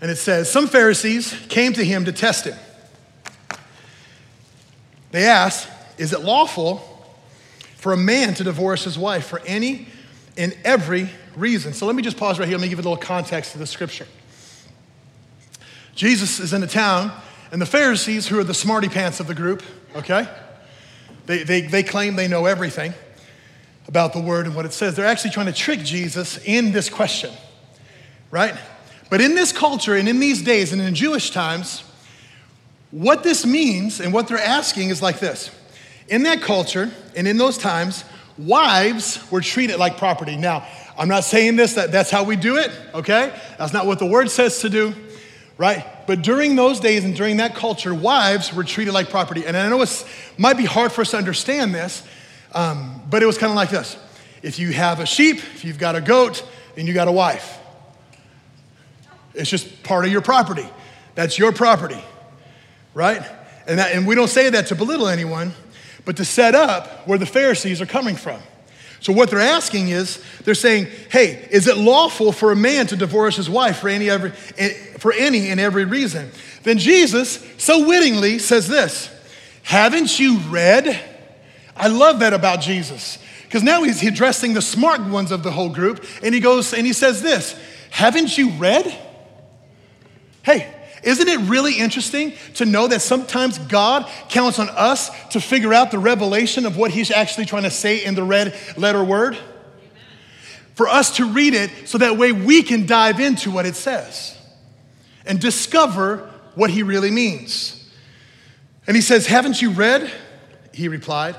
And 0.00 0.10
it 0.10 0.16
says 0.16 0.50
Some 0.50 0.66
Pharisees 0.66 1.32
came 1.48 1.72
to 1.74 1.84
him 1.84 2.04
to 2.06 2.12
test 2.12 2.46
him. 2.46 2.56
They 5.12 5.24
asked, 5.24 5.68
Is 5.96 6.12
it 6.12 6.22
lawful 6.22 6.78
for 7.76 7.92
a 7.92 7.96
man 7.96 8.34
to 8.34 8.44
divorce 8.44 8.84
his 8.84 8.98
wife 8.98 9.26
for 9.26 9.40
any 9.46 9.86
and 10.36 10.56
every 10.64 11.10
reason? 11.36 11.72
So 11.72 11.86
let 11.86 11.94
me 11.94 12.02
just 12.02 12.16
pause 12.16 12.38
right 12.38 12.48
here. 12.48 12.58
Let 12.58 12.62
me 12.62 12.68
give 12.68 12.78
a 12.78 12.82
little 12.82 12.96
context 12.96 13.52
to 13.52 13.58
the 13.58 13.66
scripture. 13.66 14.06
Jesus 15.94 16.40
is 16.40 16.52
in 16.52 16.62
a 16.62 16.66
town, 16.66 17.12
and 17.52 17.60
the 17.60 17.66
Pharisees, 17.66 18.26
who 18.26 18.38
are 18.38 18.44
the 18.44 18.54
smarty 18.54 18.88
pants 18.88 19.20
of 19.20 19.26
the 19.26 19.34
group, 19.34 19.62
okay? 19.94 20.26
They, 21.26 21.42
they, 21.42 21.60
they 21.62 21.82
claim 21.82 22.16
they 22.16 22.28
know 22.28 22.46
everything 22.46 22.94
about 23.90 24.12
the 24.12 24.20
word 24.20 24.46
and 24.46 24.54
what 24.54 24.64
it 24.64 24.72
says. 24.72 24.94
They're 24.94 25.04
actually 25.04 25.32
trying 25.32 25.46
to 25.46 25.52
trick 25.52 25.80
Jesus 25.80 26.38
in 26.44 26.70
this 26.70 26.88
question, 26.88 27.32
right? 28.30 28.54
But 29.10 29.20
in 29.20 29.34
this 29.34 29.52
culture 29.52 29.96
and 29.96 30.08
in 30.08 30.20
these 30.20 30.42
days 30.42 30.72
and 30.72 30.80
in 30.80 30.94
Jewish 30.94 31.30
times, 31.32 31.82
what 32.92 33.24
this 33.24 33.44
means 33.44 34.00
and 34.00 34.12
what 34.12 34.28
they're 34.28 34.38
asking 34.38 34.90
is 34.90 35.02
like 35.02 35.18
this. 35.18 35.50
In 36.08 36.22
that 36.22 36.40
culture 36.40 36.92
and 37.16 37.26
in 37.26 37.36
those 37.36 37.58
times, 37.58 38.04
wives 38.38 39.28
were 39.28 39.40
treated 39.40 39.78
like 39.78 39.96
property. 39.96 40.36
Now, 40.36 40.64
I'm 40.96 41.08
not 41.08 41.24
saying 41.24 41.56
this, 41.56 41.74
that 41.74 41.90
that's 41.90 42.10
how 42.10 42.22
we 42.22 42.36
do 42.36 42.58
it, 42.58 42.70
okay? 42.94 43.36
That's 43.58 43.72
not 43.72 43.86
what 43.86 43.98
the 43.98 44.06
word 44.06 44.30
says 44.30 44.60
to 44.60 44.70
do, 44.70 44.94
right? 45.58 45.84
But 46.06 46.22
during 46.22 46.54
those 46.54 46.78
days 46.78 47.04
and 47.04 47.16
during 47.16 47.38
that 47.38 47.56
culture, 47.56 47.92
wives 47.92 48.54
were 48.54 48.62
treated 48.64 48.94
like 48.94 49.10
property. 49.10 49.46
And 49.46 49.56
I 49.56 49.68
know 49.68 49.82
it 49.82 50.06
might 50.38 50.56
be 50.56 50.64
hard 50.64 50.92
for 50.92 51.00
us 51.00 51.10
to 51.10 51.16
understand 51.16 51.74
this, 51.74 52.04
um, 52.52 53.02
but 53.08 53.22
it 53.22 53.26
was 53.26 53.38
kind 53.38 53.50
of 53.50 53.56
like 53.56 53.70
this. 53.70 53.96
If 54.42 54.58
you 54.58 54.72
have 54.72 55.00
a 55.00 55.06
sheep, 55.06 55.38
if 55.38 55.64
you've 55.64 55.78
got 55.78 55.96
a 55.96 56.00
goat, 56.00 56.42
and 56.76 56.88
you 56.88 56.94
got 56.94 57.08
a 57.08 57.12
wife, 57.12 57.58
it's 59.34 59.50
just 59.50 59.82
part 59.82 60.04
of 60.04 60.12
your 60.12 60.22
property. 60.22 60.68
That's 61.14 61.38
your 61.38 61.52
property, 61.52 62.02
right? 62.94 63.22
And, 63.66 63.78
that, 63.78 63.94
and 63.94 64.06
we 64.06 64.14
don't 64.14 64.28
say 64.28 64.50
that 64.50 64.68
to 64.68 64.74
belittle 64.74 65.08
anyone, 65.08 65.52
but 66.04 66.16
to 66.16 66.24
set 66.24 66.54
up 66.54 67.06
where 67.06 67.18
the 67.18 67.26
Pharisees 67.26 67.80
are 67.80 67.86
coming 67.86 68.16
from. 68.16 68.40
So 69.00 69.12
what 69.14 69.30
they're 69.30 69.40
asking 69.40 69.88
is, 69.88 70.22
they're 70.44 70.54
saying, 70.54 70.88
"Hey, 71.10 71.48
is 71.50 71.66
it 71.66 71.78
lawful 71.78 72.32
for 72.32 72.52
a 72.52 72.56
man 72.56 72.86
to 72.88 72.96
divorce 72.96 73.36
his 73.36 73.48
wife 73.48 73.78
for 73.78 73.88
any 73.88 74.10
every, 74.10 74.30
for 74.98 75.12
any 75.12 75.48
and 75.48 75.58
every 75.58 75.86
reason?" 75.86 76.30
Then 76.64 76.78
Jesus, 76.78 77.42
so 77.56 77.86
wittingly, 77.86 78.38
says 78.38 78.68
this: 78.68 79.08
"Haven't 79.62 80.20
you 80.20 80.38
read?" 80.50 81.00
I 81.80 81.88
love 81.88 82.20
that 82.20 82.32
about 82.32 82.60
Jesus 82.60 83.18
because 83.44 83.62
now 83.62 83.82
he's 83.82 84.02
addressing 84.02 84.54
the 84.54 84.62
smart 84.62 85.00
ones 85.00 85.32
of 85.32 85.42
the 85.42 85.50
whole 85.50 85.70
group, 85.70 86.04
and 86.22 86.34
he 86.34 86.40
goes 86.40 86.72
and 86.72 86.86
he 86.86 86.92
says 86.92 87.22
this: 87.22 87.58
"Haven't 87.90 88.36
you 88.38 88.50
read?" 88.50 88.96
Hey, 90.42 90.72
isn't 91.02 91.28
it 91.28 91.40
really 91.48 91.74
interesting 91.78 92.34
to 92.54 92.66
know 92.66 92.86
that 92.88 93.00
sometimes 93.00 93.58
God 93.58 94.10
counts 94.28 94.58
on 94.58 94.68
us 94.70 95.10
to 95.30 95.40
figure 95.40 95.72
out 95.72 95.90
the 95.90 95.98
revelation 95.98 96.66
of 96.66 96.76
what 96.76 96.90
He's 96.90 97.10
actually 97.10 97.46
trying 97.46 97.62
to 97.62 97.70
say 97.70 98.04
in 98.04 98.14
the 98.14 98.22
red 98.22 98.54
letter 98.76 99.02
word? 99.02 99.36
For 100.74 100.88
us 100.88 101.16
to 101.16 101.26
read 101.26 101.54
it 101.54 101.70
so 101.84 101.98
that 101.98 102.16
way 102.16 102.32
we 102.32 102.62
can 102.62 102.86
dive 102.86 103.20
into 103.20 103.50
what 103.50 103.66
it 103.66 103.76
says 103.76 104.36
and 105.26 105.40
discover 105.40 106.30
what 106.54 106.70
He 106.70 106.82
really 106.82 107.10
means. 107.10 107.76
And 108.86 108.96
He 108.96 109.02
says, 109.02 109.26
Haven't 109.26 109.60
you 109.62 109.70
read? 109.70 110.10
He 110.72 110.88
replied, 110.88 111.36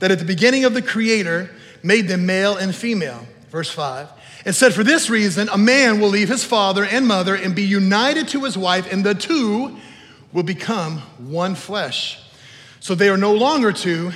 that 0.00 0.10
at 0.10 0.18
the 0.18 0.24
beginning 0.24 0.64
of 0.64 0.74
the 0.74 0.82
Creator 0.82 1.50
made 1.82 2.08
them 2.08 2.26
male 2.26 2.56
and 2.56 2.74
female. 2.74 3.26
Verse 3.50 3.70
5 3.70 4.08
it 4.44 4.54
said, 4.54 4.72
For 4.72 4.82
this 4.82 5.10
reason, 5.10 5.48
a 5.50 5.58
man 5.58 6.00
will 6.00 6.08
leave 6.08 6.28
his 6.28 6.44
father 6.44 6.84
and 6.84 7.06
mother 7.06 7.34
and 7.34 7.54
be 7.54 7.62
united 7.62 8.28
to 8.28 8.44
his 8.44 8.56
wife, 8.56 8.90
and 8.90 9.04
the 9.04 9.14
two 9.14 9.76
will 10.32 10.42
become 10.42 10.98
one 11.18 11.54
flesh. 11.54 12.18
So 12.80 12.94
they 12.94 13.10
are 13.10 13.18
no 13.18 13.34
longer 13.34 13.72
two, 13.72 14.12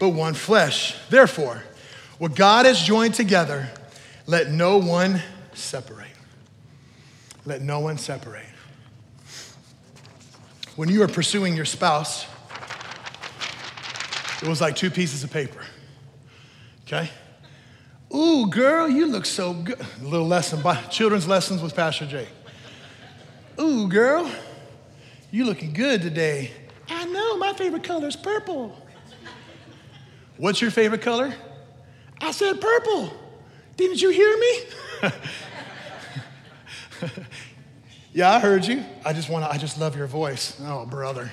but 0.00 0.08
one 0.08 0.34
flesh. 0.34 0.96
Therefore, 1.08 1.62
what 2.18 2.34
God 2.34 2.66
has 2.66 2.80
joined 2.82 3.14
together, 3.14 3.70
let 4.26 4.50
no 4.50 4.78
one 4.78 5.22
separate. 5.54 6.06
Let 7.46 7.62
no 7.62 7.80
one 7.80 7.98
separate. 7.98 8.46
When 10.74 10.88
you 10.88 11.02
are 11.02 11.08
pursuing 11.08 11.54
your 11.54 11.64
spouse, 11.64 12.26
it 14.42 14.48
was 14.48 14.60
like 14.60 14.76
two 14.76 14.90
pieces 14.90 15.24
of 15.24 15.30
paper. 15.30 15.60
Okay? 16.86 17.10
Ooh, 18.14 18.48
girl, 18.48 18.88
you 18.88 19.06
look 19.06 19.26
so 19.26 19.52
good. 19.52 19.80
A 19.80 20.04
little 20.04 20.26
lesson 20.26 20.60
by 20.62 20.76
children's 20.82 21.28
lessons 21.28 21.62
with 21.62 21.76
Pastor 21.76 22.06
Jay. 22.06 22.26
Ooh, 23.60 23.88
girl, 23.88 24.30
you 25.30 25.44
looking 25.44 25.72
good 25.72 26.02
today. 26.02 26.50
I 26.88 27.04
know, 27.04 27.36
my 27.36 27.52
favorite 27.52 27.84
color 27.84 28.08
is 28.08 28.16
purple. 28.16 28.76
What's 30.38 30.60
your 30.60 30.70
favorite 30.70 31.02
color? 31.02 31.32
I 32.20 32.32
said 32.32 32.60
purple. 32.60 33.12
Didn't 33.76 34.02
you 34.02 34.10
hear 34.10 34.38
me? 34.38 34.60
yeah, 38.12 38.30
I 38.30 38.40
heard 38.40 38.66
you. 38.66 38.84
I 39.04 39.12
just 39.12 39.28
want 39.28 39.44
to, 39.44 39.50
I 39.50 39.58
just 39.58 39.78
love 39.78 39.96
your 39.96 40.06
voice. 40.06 40.60
Oh, 40.64 40.84
brother. 40.86 41.30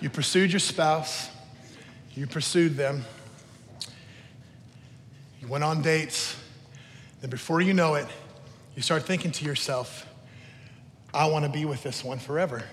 You 0.00 0.10
pursued 0.10 0.52
your 0.52 0.60
spouse 0.60 1.30
you 2.14 2.26
pursued 2.26 2.76
them. 2.76 3.04
You 5.40 5.48
went 5.48 5.62
on 5.62 5.80
dates. 5.80 6.36
Then, 7.20 7.30
before 7.30 7.60
you 7.60 7.72
know 7.72 7.94
it, 7.94 8.06
you 8.74 8.82
start 8.82 9.04
thinking 9.04 9.30
to 9.32 9.44
yourself, 9.44 10.06
I 11.14 11.26
want 11.26 11.44
to 11.44 11.50
be 11.50 11.64
with 11.64 11.82
this 11.82 12.02
one 12.02 12.18
forever. 12.18 12.64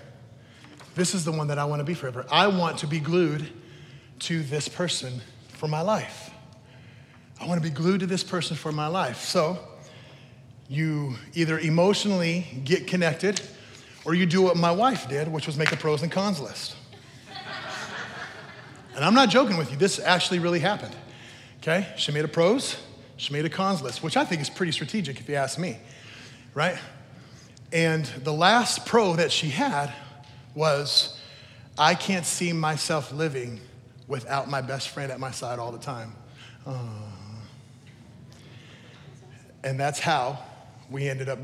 This 0.96 1.13
is 1.13 1.24
the 1.24 1.31
one 1.31 1.48
that 1.48 1.60
I 1.60 1.65
want 1.65 1.79
to 1.81 1.84
be 1.84 1.93
forever. 1.93 2.25
I 2.31 2.48
want 2.48 2.79
to 2.79 2.88
be 2.88 3.00
glued 3.00 3.48
to 4.19 4.41
this 4.41 4.67
person 4.67 5.22
for 5.50 5.67
my 5.67 5.81
life. 5.81 6.31
I 7.39 7.46
want 7.46 7.62
to 7.62 7.69
be 7.69 7.74
glued 7.74 8.00
to 8.00 8.07
this 8.07 8.24
person 8.24 8.57
for 8.57 8.72
my 8.72 8.88
life. 8.88 9.22
So, 9.22 9.60
you 10.67 11.15
either 11.36 11.60
emotionally 11.60 12.48
get 12.63 12.88
connected 12.88 13.39
or 14.03 14.15
you 14.15 14.25
do 14.25 14.41
what 14.41 14.57
my 14.57 14.72
wife 14.72 15.07
did, 15.07 15.27
which 15.27 15.46
was 15.46 15.57
make 15.57 15.72
a 15.72 15.77
pros 15.77 16.01
and 16.01 16.12
cons 16.12 16.41
list. 16.41 16.76
And 18.98 19.06
I'm 19.06 19.13
not 19.13 19.30
joking 19.30 19.58
with 19.58 19.70
you, 19.70 19.77
this 19.77 20.00
actually 20.00 20.39
really 20.39 20.60
happened. 20.60 20.96
Okay? 21.62 21.88
She 21.98 22.12
made 22.12 22.25
a 22.25 22.27
pros, 22.27 22.77
she 23.16 23.32
made 23.32 23.46
a 23.46 23.50
cons 23.50 23.84
list, 23.84 24.01
which 24.01 24.18
I 24.18 24.25
think 24.25 24.42
is 24.42 24.50
pretty 24.50 24.72
strategic 24.72 25.20
if 25.20 25.30
you 25.30 25.36
ask 25.36 25.60
me, 25.60 25.77
right? 26.56 26.80
And 27.72 28.06
the 28.24 28.34
last 28.34 28.88
pro 28.88 29.16
that 29.16 29.32
she 29.32 29.50
had 29.50 29.94
was 30.56 31.22
I 31.77 31.94
can't 31.94 32.25
see 32.25 32.51
myself 32.54 33.12
living 33.12 33.62
without 34.08 34.50
my 34.50 34.62
best 34.62 34.89
friend 34.89 35.12
at 35.12 35.20
my 35.20 35.30
side 35.30 35.60
all 35.60 35.72
the 35.72 35.77
time. 35.77 36.16
Uh, 36.66 36.74
and 39.63 39.80
that's 39.80 40.00
how 40.00 40.39
we 40.89 41.08
ended 41.08 41.30
up 41.30 41.38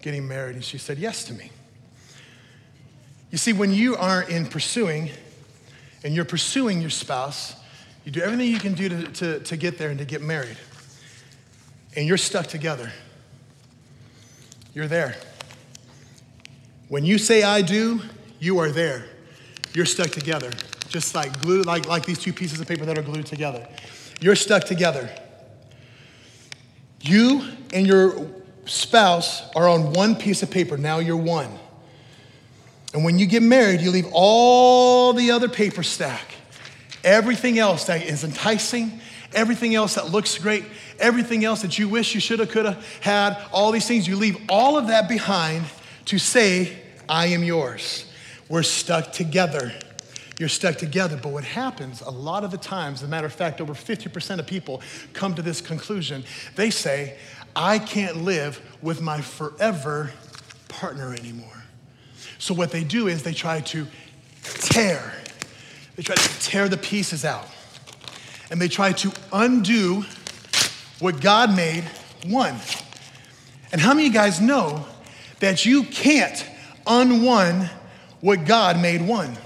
getting 0.00 0.26
married. 0.26 0.54
And 0.54 0.64
she 0.64 0.78
said 0.78 0.96
yes 0.96 1.24
to 1.24 1.34
me. 1.34 1.50
You 3.30 3.36
see, 3.36 3.52
when 3.52 3.74
you 3.74 3.94
are 3.96 4.22
in 4.22 4.46
pursuing 4.46 5.10
and 6.04 6.14
you're 6.14 6.24
pursuing 6.24 6.80
your 6.80 6.90
spouse, 6.90 7.54
you 8.04 8.12
do 8.12 8.20
everything 8.20 8.50
you 8.50 8.58
can 8.58 8.74
do 8.74 8.88
to, 8.88 9.04
to, 9.04 9.40
to 9.40 9.56
get 9.56 9.78
there 9.78 9.90
and 9.90 9.98
to 9.98 10.04
get 10.04 10.22
married. 10.22 10.56
And 11.96 12.06
you're 12.06 12.18
stuck 12.18 12.46
together. 12.46 12.90
You're 14.74 14.88
there. 14.88 15.16
When 16.88 17.04
you 17.04 17.18
say 17.18 17.42
I 17.42 17.62
do, 17.62 18.00
you 18.40 18.58
are 18.58 18.70
there. 18.70 19.06
You're 19.74 19.86
stuck 19.86 20.10
together, 20.10 20.50
just 20.88 21.14
like 21.14 21.40
glue, 21.40 21.62
like, 21.62 21.86
like 21.86 22.04
these 22.04 22.18
two 22.18 22.32
pieces 22.32 22.60
of 22.60 22.66
paper 22.66 22.84
that 22.84 22.98
are 22.98 23.02
glued 23.02 23.26
together. 23.26 23.66
You're 24.20 24.36
stuck 24.36 24.64
together. 24.64 25.08
You 27.00 27.48
and 27.72 27.86
your 27.86 28.26
spouse 28.66 29.42
are 29.54 29.68
on 29.68 29.92
one 29.92 30.16
piece 30.16 30.42
of 30.42 30.50
paper. 30.50 30.76
Now 30.76 30.98
you're 30.98 31.16
one. 31.16 31.58
And 32.92 33.04
when 33.04 33.18
you 33.18 33.26
get 33.26 33.42
married, 33.42 33.80
you 33.80 33.90
leave 33.90 34.08
all 34.12 35.12
the 35.12 35.30
other 35.30 35.48
paper 35.48 35.82
stack, 35.82 36.34
everything 37.02 37.58
else 37.58 37.86
that 37.86 38.04
is 38.04 38.22
enticing, 38.22 39.00
everything 39.32 39.74
else 39.74 39.94
that 39.94 40.10
looks 40.10 40.36
great, 40.36 40.64
everything 40.98 41.44
else 41.44 41.62
that 41.62 41.78
you 41.78 41.88
wish 41.88 42.14
you 42.14 42.20
should 42.20 42.38
have, 42.38 42.50
could 42.50 42.66
have 42.66 42.84
had, 43.00 43.36
all 43.50 43.72
these 43.72 43.88
things, 43.88 44.06
you 44.06 44.16
leave 44.16 44.36
all 44.48 44.76
of 44.76 44.88
that 44.88 45.08
behind 45.08 45.64
to 46.06 46.18
say, 46.18 46.78
I 47.08 47.26
am 47.26 47.42
yours. 47.42 48.06
We're 48.48 48.62
stuck 48.62 49.12
together. 49.12 49.72
You're 50.38 50.48
stuck 50.48 50.76
together. 50.76 51.16
But 51.16 51.30
what 51.30 51.44
happens 51.44 52.02
a 52.02 52.10
lot 52.10 52.44
of 52.44 52.50
the 52.50 52.58
times, 52.58 53.02
as 53.02 53.08
a 53.08 53.10
matter 53.10 53.26
of 53.26 53.32
fact, 53.32 53.60
over 53.60 53.74
50% 53.74 54.38
of 54.38 54.46
people 54.46 54.82
come 55.12 55.34
to 55.34 55.42
this 55.42 55.60
conclusion. 55.60 56.24
They 56.56 56.70
say, 56.70 57.16
I 57.54 57.78
can't 57.78 58.18
live 58.18 58.60
with 58.82 59.00
my 59.00 59.20
forever 59.20 60.10
partner 60.68 61.14
anymore. 61.14 61.61
So 62.42 62.54
what 62.54 62.72
they 62.72 62.82
do 62.82 63.06
is 63.06 63.22
they 63.22 63.34
try 63.34 63.60
to 63.60 63.86
tear, 64.42 65.12
they 65.94 66.02
try 66.02 66.16
to 66.16 66.40
tear 66.40 66.68
the 66.68 66.76
pieces 66.76 67.24
out. 67.24 67.46
And 68.50 68.60
they 68.60 68.66
try 68.66 68.90
to 68.94 69.12
undo 69.32 70.04
what 70.98 71.20
God 71.20 71.54
made 71.54 71.84
one. 72.26 72.56
And 73.70 73.80
how 73.80 73.94
many 73.94 74.08
of 74.08 74.12
you 74.12 74.18
guys 74.18 74.40
know 74.40 74.84
that 75.38 75.64
you 75.64 75.84
can't 75.84 76.44
unone 76.84 77.70
what 78.20 78.44
God 78.44 78.82
made 78.82 79.06
one? 79.06 79.38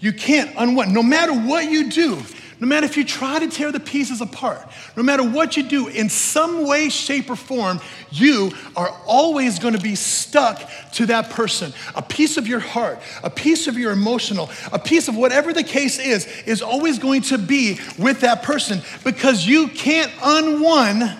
You 0.00 0.12
can't 0.12 0.50
unone. 0.58 0.92
No 0.92 1.04
matter 1.04 1.32
what 1.32 1.70
you 1.70 1.88
do, 1.88 2.20
no 2.62 2.68
matter 2.68 2.86
if 2.86 2.96
you 2.96 3.04
try 3.04 3.40
to 3.40 3.48
tear 3.48 3.72
the 3.72 3.80
pieces 3.80 4.20
apart, 4.20 4.64
no 4.96 5.02
matter 5.02 5.28
what 5.28 5.56
you 5.56 5.64
do, 5.64 5.88
in 5.88 6.08
some 6.08 6.64
way, 6.64 6.90
shape, 6.90 7.28
or 7.28 7.34
form, 7.34 7.80
you 8.12 8.52
are 8.76 8.88
always 9.04 9.58
going 9.58 9.74
to 9.74 9.80
be 9.80 9.96
stuck 9.96 10.62
to 10.92 11.06
that 11.06 11.30
person. 11.30 11.72
A 11.96 12.02
piece 12.02 12.36
of 12.36 12.46
your 12.46 12.60
heart, 12.60 13.00
a 13.24 13.30
piece 13.30 13.66
of 13.66 13.76
your 13.76 13.90
emotional, 13.90 14.48
a 14.72 14.78
piece 14.78 15.08
of 15.08 15.16
whatever 15.16 15.52
the 15.52 15.64
case 15.64 15.98
is, 15.98 16.24
is 16.46 16.62
always 16.62 17.00
going 17.00 17.22
to 17.22 17.36
be 17.36 17.80
with 17.98 18.20
that 18.20 18.44
person 18.44 18.80
because 19.02 19.44
you 19.44 19.66
can't 19.66 20.12
unone 20.22 21.18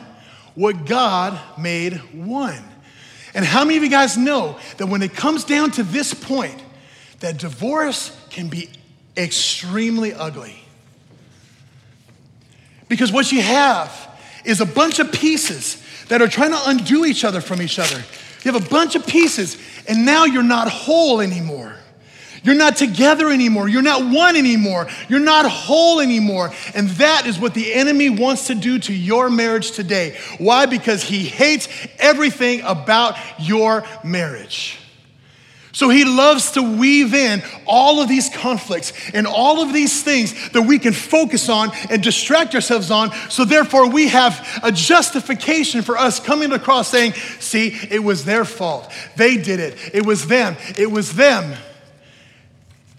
what 0.54 0.86
God 0.86 1.40
made 1.58 1.94
one. 2.14 2.62
And 3.34 3.44
how 3.44 3.64
many 3.64 3.78
of 3.78 3.82
you 3.82 3.90
guys 3.90 4.16
know 4.16 4.60
that 4.76 4.86
when 4.86 5.02
it 5.02 5.14
comes 5.14 5.42
down 5.42 5.72
to 5.72 5.82
this 5.82 6.14
point, 6.14 6.62
that 7.18 7.38
divorce 7.38 8.16
can 8.30 8.46
be 8.46 8.68
extremely 9.16 10.14
ugly? 10.14 10.61
Because 12.92 13.10
what 13.10 13.32
you 13.32 13.40
have 13.40 13.90
is 14.44 14.60
a 14.60 14.66
bunch 14.66 14.98
of 14.98 15.10
pieces 15.12 15.82
that 16.08 16.20
are 16.20 16.28
trying 16.28 16.50
to 16.50 16.60
undo 16.66 17.06
each 17.06 17.24
other 17.24 17.40
from 17.40 17.62
each 17.62 17.78
other. 17.78 17.96
You 18.42 18.52
have 18.52 18.66
a 18.66 18.68
bunch 18.68 18.96
of 18.96 19.06
pieces, 19.06 19.56
and 19.88 20.04
now 20.04 20.26
you're 20.26 20.42
not 20.42 20.68
whole 20.68 21.22
anymore. 21.22 21.74
You're 22.42 22.54
not 22.54 22.76
together 22.76 23.30
anymore. 23.30 23.66
You're 23.66 23.80
not 23.80 24.12
one 24.12 24.36
anymore. 24.36 24.88
You're 25.08 25.20
not 25.20 25.50
whole 25.50 26.00
anymore. 26.00 26.52
And 26.74 26.90
that 26.90 27.26
is 27.26 27.38
what 27.38 27.54
the 27.54 27.72
enemy 27.72 28.10
wants 28.10 28.48
to 28.48 28.54
do 28.54 28.78
to 28.80 28.92
your 28.92 29.30
marriage 29.30 29.70
today. 29.70 30.18
Why? 30.36 30.66
Because 30.66 31.02
he 31.02 31.24
hates 31.24 31.68
everything 31.98 32.60
about 32.60 33.16
your 33.38 33.84
marriage. 34.04 34.81
So 35.72 35.88
he 35.88 36.04
loves 36.04 36.52
to 36.52 36.62
weave 36.62 37.14
in 37.14 37.42
all 37.66 38.00
of 38.02 38.08
these 38.08 38.28
conflicts 38.28 38.92
and 39.14 39.26
all 39.26 39.62
of 39.62 39.72
these 39.72 40.02
things 40.02 40.50
that 40.50 40.62
we 40.62 40.78
can 40.78 40.92
focus 40.92 41.48
on 41.48 41.70
and 41.88 42.02
distract 42.02 42.54
ourselves 42.54 42.90
on. 42.90 43.10
So 43.30 43.46
therefore, 43.46 43.88
we 43.88 44.08
have 44.08 44.60
a 44.62 44.70
justification 44.70 45.80
for 45.80 45.96
us 45.96 46.20
coming 46.20 46.52
across 46.52 46.88
saying, 46.88 47.14
see, 47.40 47.68
it 47.90 48.04
was 48.04 48.26
their 48.26 48.44
fault. 48.44 48.92
They 49.16 49.38
did 49.38 49.60
it. 49.60 49.76
It 49.94 50.04
was 50.04 50.26
them. 50.26 50.56
It 50.76 50.90
was 50.90 51.14
them. 51.14 51.56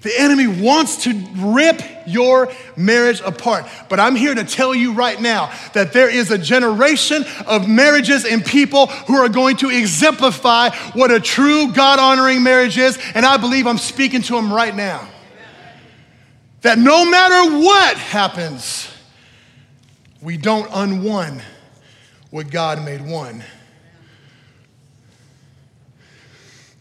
The 0.04 0.12
enemy 0.20 0.48
wants 0.48 1.04
to 1.06 1.14
rip 1.38 1.82
your 2.06 2.52
marriage 2.76 3.22
apart. 3.22 3.66
But 3.88 4.02
I'm 4.02 4.18
here 4.18 4.36
to 4.36 4.44
tell 4.44 4.76
you 4.76 4.94
right 4.94 5.20
now 5.20 5.52
that 5.74 5.94
there 5.94 6.10
is 6.10 6.30
a 6.30 6.38
generation 6.38 7.24
of 7.48 7.70
marriages 7.70 8.26
and 8.26 8.46
people 8.46 8.88
who 8.88 9.16
are 9.16 9.30
going 9.30 9.56
to 9.58 9.70
exemplify 9.70 10.72
what 10.92 11.10
a 11.10 11.22
true 11.22 11.72
God 11.72 12.00
honoring 12.00 12.44
marriage 12.44 12.78
is. 12.78 13.00
And 13.16 13.26
I 13.26 13.38
believe 13.38 13.66
I'm 13.66 13.78
speaking 13.78 14.22
to 14.24 14.34
them 14.36 14.52
right 14.52 14.76
now. 14.76 15.08
That 16.62 16.78
no 16.78 17.10
matter 17.10 17.58
what 17.60 17.96
happens, 17.98 18.90
we 20.22 20.36
don't 20.36 20.70
unone 20.74 21.42
what 22.30 22.52
God 22.52 22.84
made 22.84 23.06
one. 23.06 23.42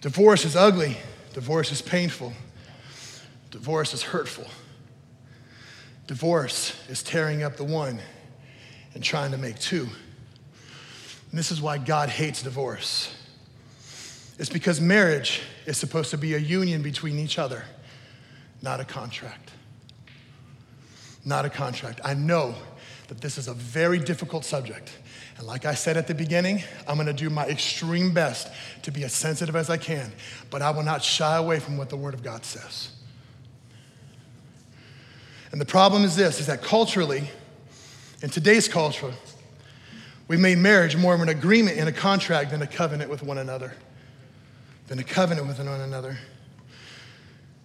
Divorce 0.00 0.44
is 0.44 0.56
ugly, 0.56 0.98
divorce 1.34 1.70
is 1.70 1.80
painful. 1.80 2.32
Divorce 3.52 3.92
is 3.92 4.02
hurtful. 4.02 4.46
Divorce 6.06 6.74
is 6.88 7.02
tearing 7.02 7.42
up 7.42 7.56
the 7.56 7.64
one 7.64 8.00
and 8.94 9.04
trying 9.04 9.30
to 9.30 9.38
make 9.38 9.58
two. 9.58 9.82
And 11.30 11.38
this 11.38 11.52
is 11.52 11.60
why 11.60 11.78
God 11.78 12.08
hates 12.08 12.42
divorce. 12.42 13.14
It's 14.38 14.48
because 14.48 14.80
marriage 14.80 15.42
is 15.66 15.76
supposed 15.76 16.10
to 16.10 16.18
be 16.18 16.34
a 16.34 16.38
union 16.38 16.82
between 16.82 17.18
each 17.18 17.38
other, 17.38 17.64
not 18.62 18.80
a 18.80 18.84
contract. 18.84 19.50
Not 21.24 21.44
a 21.44 21.50
contract. 21.50 22.00
I 22.02 22.14
know 22.14 22.54
that 23.08 23.20
this 23.20 23.36
is 23.36 23.48
a 23.48 23.54
very 23.54 23.98
difficult 23.98 24.46
subject. 24.46 24.90
And 25.36 25.46
like 25.46 25.66
I 25.66 25.74
said 25.74 25.98
at 25.98 26.06
the 26.06 26.14
beginning, 26.14 26.62
I'm 26.88 26.96
gonna 26.96 27.12
do 27.12 27.28
my 27.28 27.46
extreme 27.46 28.14
best 28.14 28.48
to 28.82 28.90
be 28.90 29.04
as 29.04 29.12
sensitive 29.12 29.54
as 29.54 29.68
I 29.68 29.76
can, 29.76 30.10
but 30.50 30.62
I 30.62 30.70
will 30.70 30.82
not 30.82 31.04
shy 31.04 31.36
away 31.36 31.60
from 31.60 31.76
what 31.76 31.90
the 31.90 31.96
Word 31.96 32.14
of 32.14 32.22
God 32.22 32.46
says. 32.46 32.92
And 35.52 35.60
the 35.60 35.66
problem 35.66 36.02
is 36.02 36.16
this 36.16 36.40
is 36.40 36.46
that 36.46 36.62
culturally, 36.62 37.30
in 38.22 38.30
today's 38.30 38.68
culture, 38.68 39.12
we've 40.26 40.40
made 40.40 40.58
marriage 40.58 40.96
more 40.96 41.14
of 41.14 41.20
an 41.20 41.28
agreement 41.28 41.78
and 41.78 41.88
a 41.88 41.92
contract 41.92 42.50
than 42.50 42.62
a 42.62 42.66
covenant 42.66 43.10
with 43.10 43.22
one 43.22 43.38
another. 43.38 43.74
Than 44.88 44.98
a 44.98 45.04
covenant 45.04 45.46
with 45.46 45.58
one 45.58 45.80
another. 45.80 46.18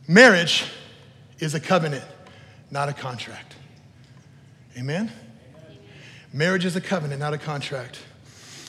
Marriage 0.07 0.65
is 1.39 1.55
a 1.55 1.59
covenant, 1.59 2.03
not 2.71 2.89
a 2.89 2.93
contract. 2.93 3.55
Amen? 4.77 5.11
Marriage 6.33 6.65
is 6.65 6.75
a 6.75 6.81
covenant, 6.81 7.19
not 7.19 7.33
a 7.33 7.37
contract. 7.37 7.99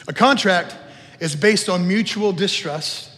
A 0.06 0.12
contract 0.12 0.76
is 1.20 1.34
based 1.34 1.68
on 1.68 1.86
mutual 1.86 2.32
distrust. 2.32 3.10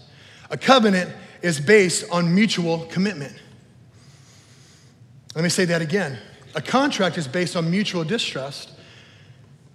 A 0.51 0.57
covenant 0.57 1.11
is 1.43 1.61
based 1.61 2.05
on 2.11 2.35
mutual 2.35 2.87
commitment. 2.87 3.35
Let 5.35 5.43
me 5.43 5.51
say 5.51 5.65
that 5.67 5.81
again. 5.83 6.19
A 6.55 6.61
contract 6.61 7.17
is 7.19 7.29
based 7.29 7.57
on 7.57 7.71
mutual 7.71 8.05
distrust. 8.05 8.71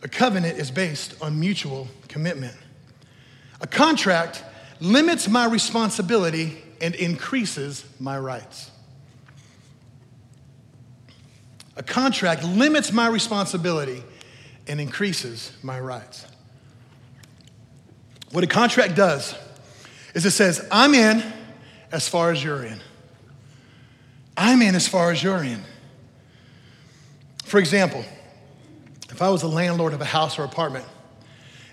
A 0.04 0.08
covenant 0.08 0.58
is 0.58 0.70
based 0.70 1.15
on 1.22 1.39
mutual 1.39 1.88
commitment. 2.08 2.56
A 3.62 3.68
contract 3.68 4.44
limits 4.80 5.28
my 5.28 5.46
responsibility 5.46 6.58
and 6.82 6.94
increases 6.96 7.86
my 8.00 8.20
rights. 8.20 8.72
A 11.78 11.84
contract 11.84 12.44
limits 12.44 12.91
my 12.91 13.08
responsibility 13.08 14.04
and 14.68 14.80
increases 14.80 15.52
my 15.63 15.80
rights. 15.80 16.26
What 18.32 18.44
a 18.44 18.48
contract 18.48 18.96
does 18.96 19.36
is 20.13 20.26
it 20.26 20.32
says, 20.32 20.68
I'm 20.72 20.94
in 20.94 21.24
as 21.91 22.08
far 22.08 22.32
as 22.32 22.44
you're 22.44 22.63
in. 22.63 22.80
I'm 24.38 24.62
in 24.62 24.76
as 24.76 24.88
far 24.88 25.12
as 25.12 25.24
you're 25.24 25.43
in. 25.43 25.63
For 27.45 27.60
example, 27.60 28.04
if 29.10 29.21
I 29.21 29.30
was 29.30 29.43
a 29.43 29.48
landlord 29.48 29.93
of 29.93 30.02
a 30.02 30.06
house 30.06 30.38
or 30.38 30.43
apartment 30.43 30.86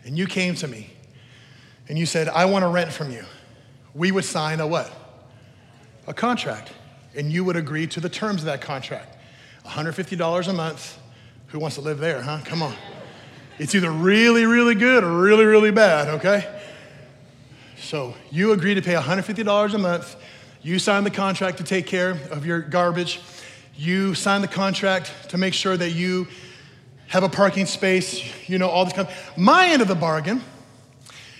and 0.04 0.16
you 0.16 0.26
came 0.26 0.54
to 0.56 0.68
me 0.68 0.90
and 1.88 1.98
you 1.98 2.06
said, 2.06 2.28
I 2.28 2.44
want 2.44 2.62
to 2.62 2.68
rent 2.68 2.92
from 2.92 3.10
you, 3.10 3.24
we 3.94 4.12
would 4.12 4.24
sign 4.24 4.60
a 4.60 4.66
what? 4.66 4.90
A 6.06 6.14
contract. 6.14 6.72
And 7.14 7.32
you 7.32 7.44
would 7.44 7.56
agree 7.56 7.86
to 7.88 8.00
the 8.00 8.08
terms 8.08 8.42
of 8.42 8.46
that 8.46 8.60
contract. 8.60 9.16
$150 9.66 10.48
a 10.48 10.52
month. 10.52 10.98
Who 11.48 11.58
wants 11.58 11.76
to 11.76 11.82
live 11.82 11.98
there, 11.98 12.22
huh? 12.22 12.40
Come 12.44 12.62
on. 12.62 12.74
It's 13.58 13.74
either 13.74 13.90
really, 13.90 14.46
really 14.46 14.74
good 14.74 15.04
or 15.04 15.20
really, 15.20 15.44
really 15.44 15.70
bad, 15.70 16.08
okay? 16.08 16.60
So 17.76 18.14
you 18.30 18.52
agree 18.52 18.74
to 18.74 18.82
pay 18.82 18.94
$150 18.94 19.74
a 19.74 19.78
month. 19.78 20.16
You 20.62 20.78
sign 20.78 21.02
the 21.02 21.10
contract 21.10 21.58
to 21.58 21.64
take 21.64 21.86
care 21.86 22.10
of 22.30 22.46
your 22.46 22.60
garbage. 22.60 23.20
You 23.74 24.14
sign 24.14 24.42
the 24.42 24.48
contract 24.48 25.12
to 25.30 25.38
make 25.38 25.54
sure 25.54 25.76
that 25.76 25.90
you 25.90 26.28
have 27.08 27.24
a 27.24 27.28
parking 27.28 27.66
space, 27.66 28.22
you 28.48 28.58
know, 28.58 28.68
all 28.68 28.84
this 28.84 28.94
kind 28.94 29.08
of. 29.08 29.14
My 29.36 29.66
end 29.66 29.82
of 29.82 29.88
the 29.88 29.96
bargain 29.96 30.40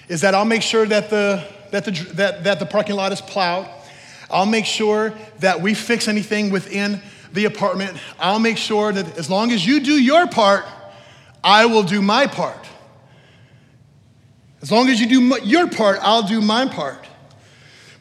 is 0.09 0.23
that 0.23 0.35
I'll 0.35 0.45
make 0.45 0.63
sure 0.63 0.87
that 0.87 1.09
the, 1.09 1.47
that 1.71 1.85
the, 1.85 1.93
that, 2.15 2.45
that 2.45 2.59
the 2.59 2.67
parking 2.67 2.97
lot 2.97 3.13
is 3.13 3.21
plowed. 3.21 3.69
I'll 4.29 4.45
make 4.45 4.67
sure 4.67 5.15
that 5.39 5.61
we 5.61 5.75
fix 5.75 6.09
anything 6.09 6.51
within 6.51 7.01
the 7.33 7.45
apartment. 7.45 7.97
I'll 8.19 8.41
make 8.41 8.59
sure 8.59 8.93
that 8.93 9.17
as 9.17 9.31
long 9.31 9.53
as 9.53 9.65
you 9.65 9.79
do 9.79 9.93
your 9.93 10.27
part, 10.27 10.65
I 11.45 11.67
will 11.67 11.85
do 11.85 12.03
my 12.03 12.27
part. 12.27 12.67
As 14.63 14.73
long 14.73 14.89
as 14.89 15.01
you 15.01 15.07
do 15.07 15.39
your 15.45 15.69
part, 15.69 15.99
I'll 16.03 16.27
do 16.27 16.41
my 16.41 16.67
part. 16.67 17.07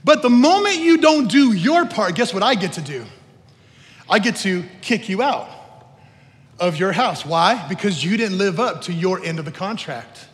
But 0.03 0.21
the 0.21 0.29
moment 0.29 0.77
you 0.77 0.97
don't 0.97 1.27
do 1.27 1.53
your 1.53 1.85
part, 1.85 2.15
guess 2.15 2.33
what 2.33 2.43
I 2.43 2.55
get 2.55 2.73
to 2.73 2.81
do? 2.81 3.05
I 4.09 4.19
get 4.19 4.35
to 4.37 4.63
kick 4.81 5.09
you 5.09 5.21
out 5.21 5.49
of 6.59 6.77
your 6.77 6.91
house. 6.91 7.25
Why? 7.25 7.67
Because 7.67 8.03
you 8.03 8.17
didn't 8.17 8.37
live 8.37 8.59
up 8.59 8.83
to 8.83 8.93
your 8.93 9.23
end 9.23 9.39
of 9.39 9.45
the 9.45 9.51
contract. 9.51 10.27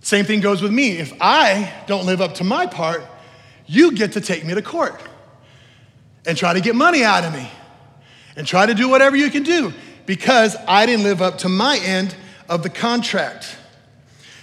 Same 0.00 0.24
thing 0.24 0.40
goes 0.40 0.62
with 0.62 0.72
me. 0.72 0.92
If 0.98 1.12
I 1.20 1.72
don't 1.86 2.06
live 2.06 2.20
up 2.20 2.34
to 2.36 2.44
my 2.44 2.66
part, 2.66 3.02
you 3.66 3.92
get 3.92 4.12
to 4.12 4.20
take 4.20 4.44
me 4.44 4.54
to 4.54 4.62
court 4.62 4.98
and 6.26 6.36
try 6.36 6.54
to 6.54 6.60
get 6.60 6.74
money 6.74 7.04
out 7.04 7.24
of 7.24 7.34
me 7.34 7.50
and 8.36 8.46
try 8.46 8.64
to 8.64 8.72
do 8.72 8.88
whatever 8.88 9.16
you 9.16 9.30
can 9.30 9.42
do 9.42 9.72
because 10.06 10.56
I 10.66 10.86
didn't 10.86 11.04
live 11.04 11.20
up 11.20 11.38
to 11.38 11.50
my 11.50 11.78
end 11.78 12.16
of 12.48 12.62
the 12.62 12.70
contract. 12.70 13.57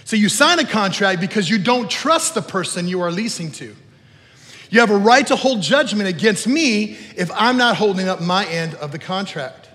So 0.06 0.14
you 0.14 0.28
sign 0.28 0.60
a 0.60 0.64
contract 0.64 1.20
because 1.20 1.50
you 1.50 1.58
don't 1.58 1.90
trust 1.90 2.36
the 2.36 2.40
person 2.40 2.86
you 2.86 3.00
are 3.00 3.10
leasing 3.10 3.50
to. 3.50 3.74
You 4.70 4.78
have 4.78 4.92
a 4.92 4.96
right 4.96 5.26
to 5.26 5.34
hold 5.34 5.62
judgment 5.62 6.08
against 6.08 6.46
me 6.46 6.96
if 7.16 7.28
I'm 7.34 7.56
not 7.56 7.76
holding 7.76 8.08
up 8.08 8.20
my 8.20 8.46
end 8.46 8.76
of 8.76 8.92
the 8.92 9.00
contract. 9.00 9.68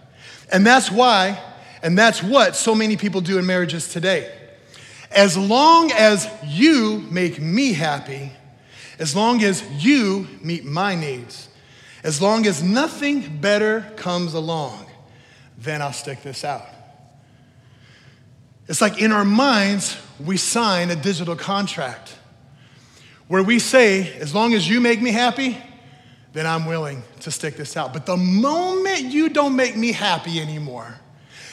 And 0.49 0.65
that's 0.65 0.89
why, 0.89 1.37
and 1.83 1.97
that's 1.97 2.23
what 2.23 2.55
so 2.55 2.73
many 2.73 2.95
people 2.95 3.19
do 3.19 3.39
in 3.39 3.45
marriages 3.45 3.89
today. 3.89 4.33
As 5.11 5.37
long 5.37 5.91
as 5.91 6.29
you 6.45 6.99
make 7.11 7.41
me 7.41 7.73
happy, 7.73 8.31
as 8.99 9.13
long 9.13 9.43
as 9.43 9.61
you 9.83 10.29
meet 10.41 10.63
my 10.63 10.95
needs, 10.95 11.49
as 12.05 12.21
long 12.21 12.45
as 12.45 12.63
nothing 12.63 13.41
better 13.41 13.81
comes 13.97 14.33
along, 14.33 14.85
then 15.57 15.81
I'll 15.81 15.91
stick 15.91 16.23
this 16.23 16.45
out. 16.45 16.80
It's 18.71 18.79
like 18.79 19.01
in 19.01 19.11
our 19.11 19.25
minds, 19.25 19.97
we 20.17 20.37
sign 20.37 20.91
a 20.91 20.95
digital 20.95 21.35
contract 21.35 22.17
where 23.27 23.43
we 23.43 23.59
say, 23.59 24.13
as 24.13 24.33
long 24.33 24.53
as 24.53 24.65
you 24.65 24.79
make 24.79 25.01
me 25.01 25.11
happy, 25.11 25.57
then 26.31 26.47
I'm 26.47 26.65
willing 26.65 27.03
to 27.19 27.31
stick 27.31 27.57
this 27.57 27.75
out. 27.75 27.91
But 27.91 28.05
the 28.05 28.15
moment 28.15 29.01
you 29.01 29.27
don't 29.27 29.57
make 29.57 29.75
me 29.75 29.91
happy 29.91 30.39
anymore, 30.39 30.95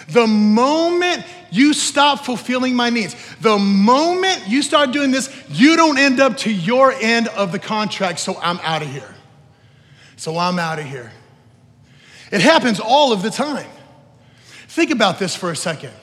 the 0.09 0.28
moment 0.28 1.24
you 1.50 1.74
stop 1.74 2.24
fulfilling 2.24 2.76
my 2.76 2.88
needs, 2.88 3.16
the 3.40 3.59
moment 3.59 4.44
you 4.46 4.62
start 4.62 4.92
doing 4.92 5.11
this, 5.11 5.28
you 5.48 5.74
don't 5.74 5.98
end 5.98 6.20
up 6.20 6.37
to 6.37 6.52
your 6.52 6.92
end 6.92 7.26
of 7.26 7.50
the 7.50 7.59
contract, 7.59 8.20
so 8.20 8.38
I'm 8.40 8.61
out 8.61 8.83
of 8.83 8.92
here. 8.92 9.12
So 10.14 10.38
I'm 10.38 10.61
out 10.61 10.78
of 10.78 10.85
here. 10.85 11.11
It 12.31 12.42
happens 12.42 12.78
all 12.78 13.12
of 13.12 13.22
the 13.22 13.31
time. 13.31 13.70
Think 14.68 14.92
about 14.92 15.18
this 15.18 15.35
for 15.35 15.50
a 15.50 15.57
second. 15.57 15.94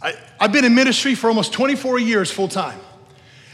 I, 0.00 0.14
have 0.38 0.52
been 0.52 0.64
in 0.64 0.74
ministry 0.74 1.14
for 1.14 1.28
almost 1.28 1.52
24 1.52 1.98
years 1.98 2.30
full 2.30 2.48
time. 2.48 2.78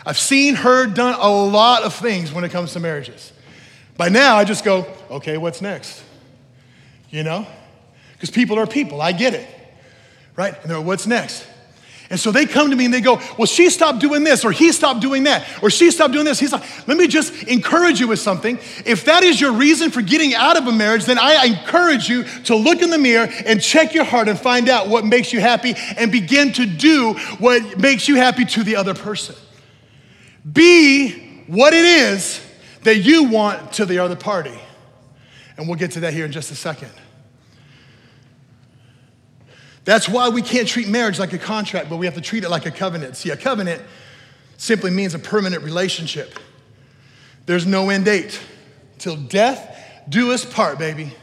I've 0.07 0.19
seen, 0.19 0.55
heard, 0.55 0.95
done 0.95 1.19
a 1.19 1.29
lot 1.29 1.83
of 1.83 1.95
things 1.95 2.33
when 2.33 2.45
it 2.45 2.51
comes 2.51 2.73
to 2.73 2.81
marriages. 2.81 3.33
By 3.97 4.09
now, 4.09 4.37
I 4.37 4.45
just 4.45 4.65
go, 4.65 4.87
okay, 5.11 5.37
what's 5.37 5.61
next? 5.61 6.03
You 7.11 7.25
know? 7.25 7.47
Because 8.13 8.31
people 8.31 8.59
are 8.59 8.67
people, 8.67 9.01
I 9.01 9.13
get 9.13 9.35
it. 9.35 9.49
Right? 10.37 10.55
And 10.63 10.71
they're, 10.71 10.81
what's 10.81 11.07
next? 11.07 11.47
And 12.11 12.19
so 12.19 12.33
they 12.33 12.47
come 12.47 12.71
to 12.71 12.77
me 12.77 12.87
and 12.87 12.95
they 12.95 13.03
go, 13.03 13.21
Well, 13.37 13.47
she 13.47 13.69
stopped 13.69 13.99
doing 13.99 14.25
this, 14.25 14.45
or 14.45 14.51
he 14.51 14.73
stopped 14.73 15.01
doing 15.01 15.25
that, 15.25 15.47
or 15.63 15.69
she 15.69 15.91
stopped 15.91 16.13
doing 16.13 16.25
this. 16.25 16.41
He's 16.41 16.53
like, 16.53 16.89
Let 16.89 16.97
me 16.97 17.07
just 17.07 17.43
encourage 17.45 18.01
you 18.01 18.09
with 18.09 18.19
something. 18.19 18.59
If 18.87 19.05
that 19.05 19.23
is 19.23 19.41
your 19.41 19.53
reason 19.53 19.91
for 19.91 20.01
getting 20.01 20.35
out 20.35 20.57
of 20.57 20.67
a 20.67 20.73
marriage, 20.73 21.05
then 21.05 21.19
I 21.19 21.45
encourage 21.45 22.09
you 22.09 22.25
to 22.45 22.57
look 22.57 22.81
in 22.81 22.89
the 22.89 22.99
mirror 22.99 23.29
and 23.45 23.61
check 23.61 23.93
your 23.93 24.05
heart 24.05 24.29
and 24.29 24.39
find 24.39 24.71
out 24.71 24.89
what 24.89 25.05
makes 25.05 25.33
you 25.33 25.41
happy 25.41 25.75
and 25.99 26.11
begin 26.11 26.53
to 26.55 26.65
do 26.65 27.13
what 27.39 27.79
makes 27.79 28.09
you 28.09 28.17
happy 28.17 28.47
to 28.47 28.65
the 28.65 28.77
other 28.77 28.95
person. 28.95 29.35
Be 30.51 31.45
what 31.47 31.75
it 31.75 31.85
is 31.85 32.41
that 32.85 32.97
you 32.97 33.25
want 33.25 33.75
to 33.75 33.85
the 33.85 33.99
other 33.99 34.17
party. 34.17 34.59
And 35.59 35.69
we'll 35.69 35.77
get 35.77 35.91
to 35.93 36.01
that 36.01 36.15
here 36.15 36.25
in 36.25 36.33
just 36.33 36.51
a 36.51 36.55
second. 36.55 36.93
That's 39.89 40.07
why 40.07 40.29
we 40.29 40.43
can't 40.43 40.69
treat 40.69 40.87
marriage 40.87 41.19
like 41.19 41.33
a 41.33 41.39
contract, 41.39 41.89
but 41.89 41.97
we 41.97 42.05
have 42.05 42.17
to 42.17 42.21
treat 42.21 42.45
it 42.45 42.51
like 42.51 42.67
a 42.67 42.71
covenant. 42.71 43.17
See, 43.17 43.31
a 43.31 43.39
covenant 43.39 43.81
simply 44.59 44.91
means 44.91 45.15
a 45.15 45.19
permanent 45.19 45.63
relationship. 45.63 46.39
There's 47.47 47.65
no 47.65 47.89
end 47.89 48.05
date. 48.05 48.39
Till 48.99 49.17
death 49.17 50.05
do 50.07 50.33
us 50.33 50.45
part, 50.45 50.79
baby. 50.79 51.15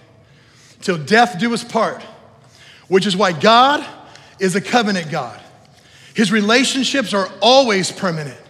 Till 0.82 0.98
death 0.98 1.38
do 1.38 1.54
us 1.54 1.64
part. 1.64 2.02
Which 2.88 3.06
is 3.06 3.16
why 3.16 3.34
God 3.34 3.86
is 4.40 4.56
a 4.56 4.62
covenant 4.62 5.12
God. 5.12 5.40
His 6.16 6.32
relationships 6.32 7.14
are 7.14 7.30
always 7.42 7.92
permanent. 7.92 8.42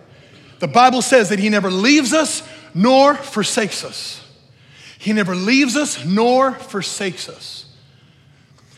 The 0.60 0.70
Bible 0.70 1.02
says 1.02 1.28
that 1.28 1.40
He 1.40 1.50
never 1.50 1.70
leaves 1.70 2.14
us 2.14 2.42
nor 2.74 3.16
forsakes 3.16 3.84
us. 3.84 4.26
He 4.98 5.12
never 5.12 5.36
leaves 5.36 5.76
us 5.76 6.06
nor 6.06 6.54
forsakes 6.54 7.28
us. 7.28 7.66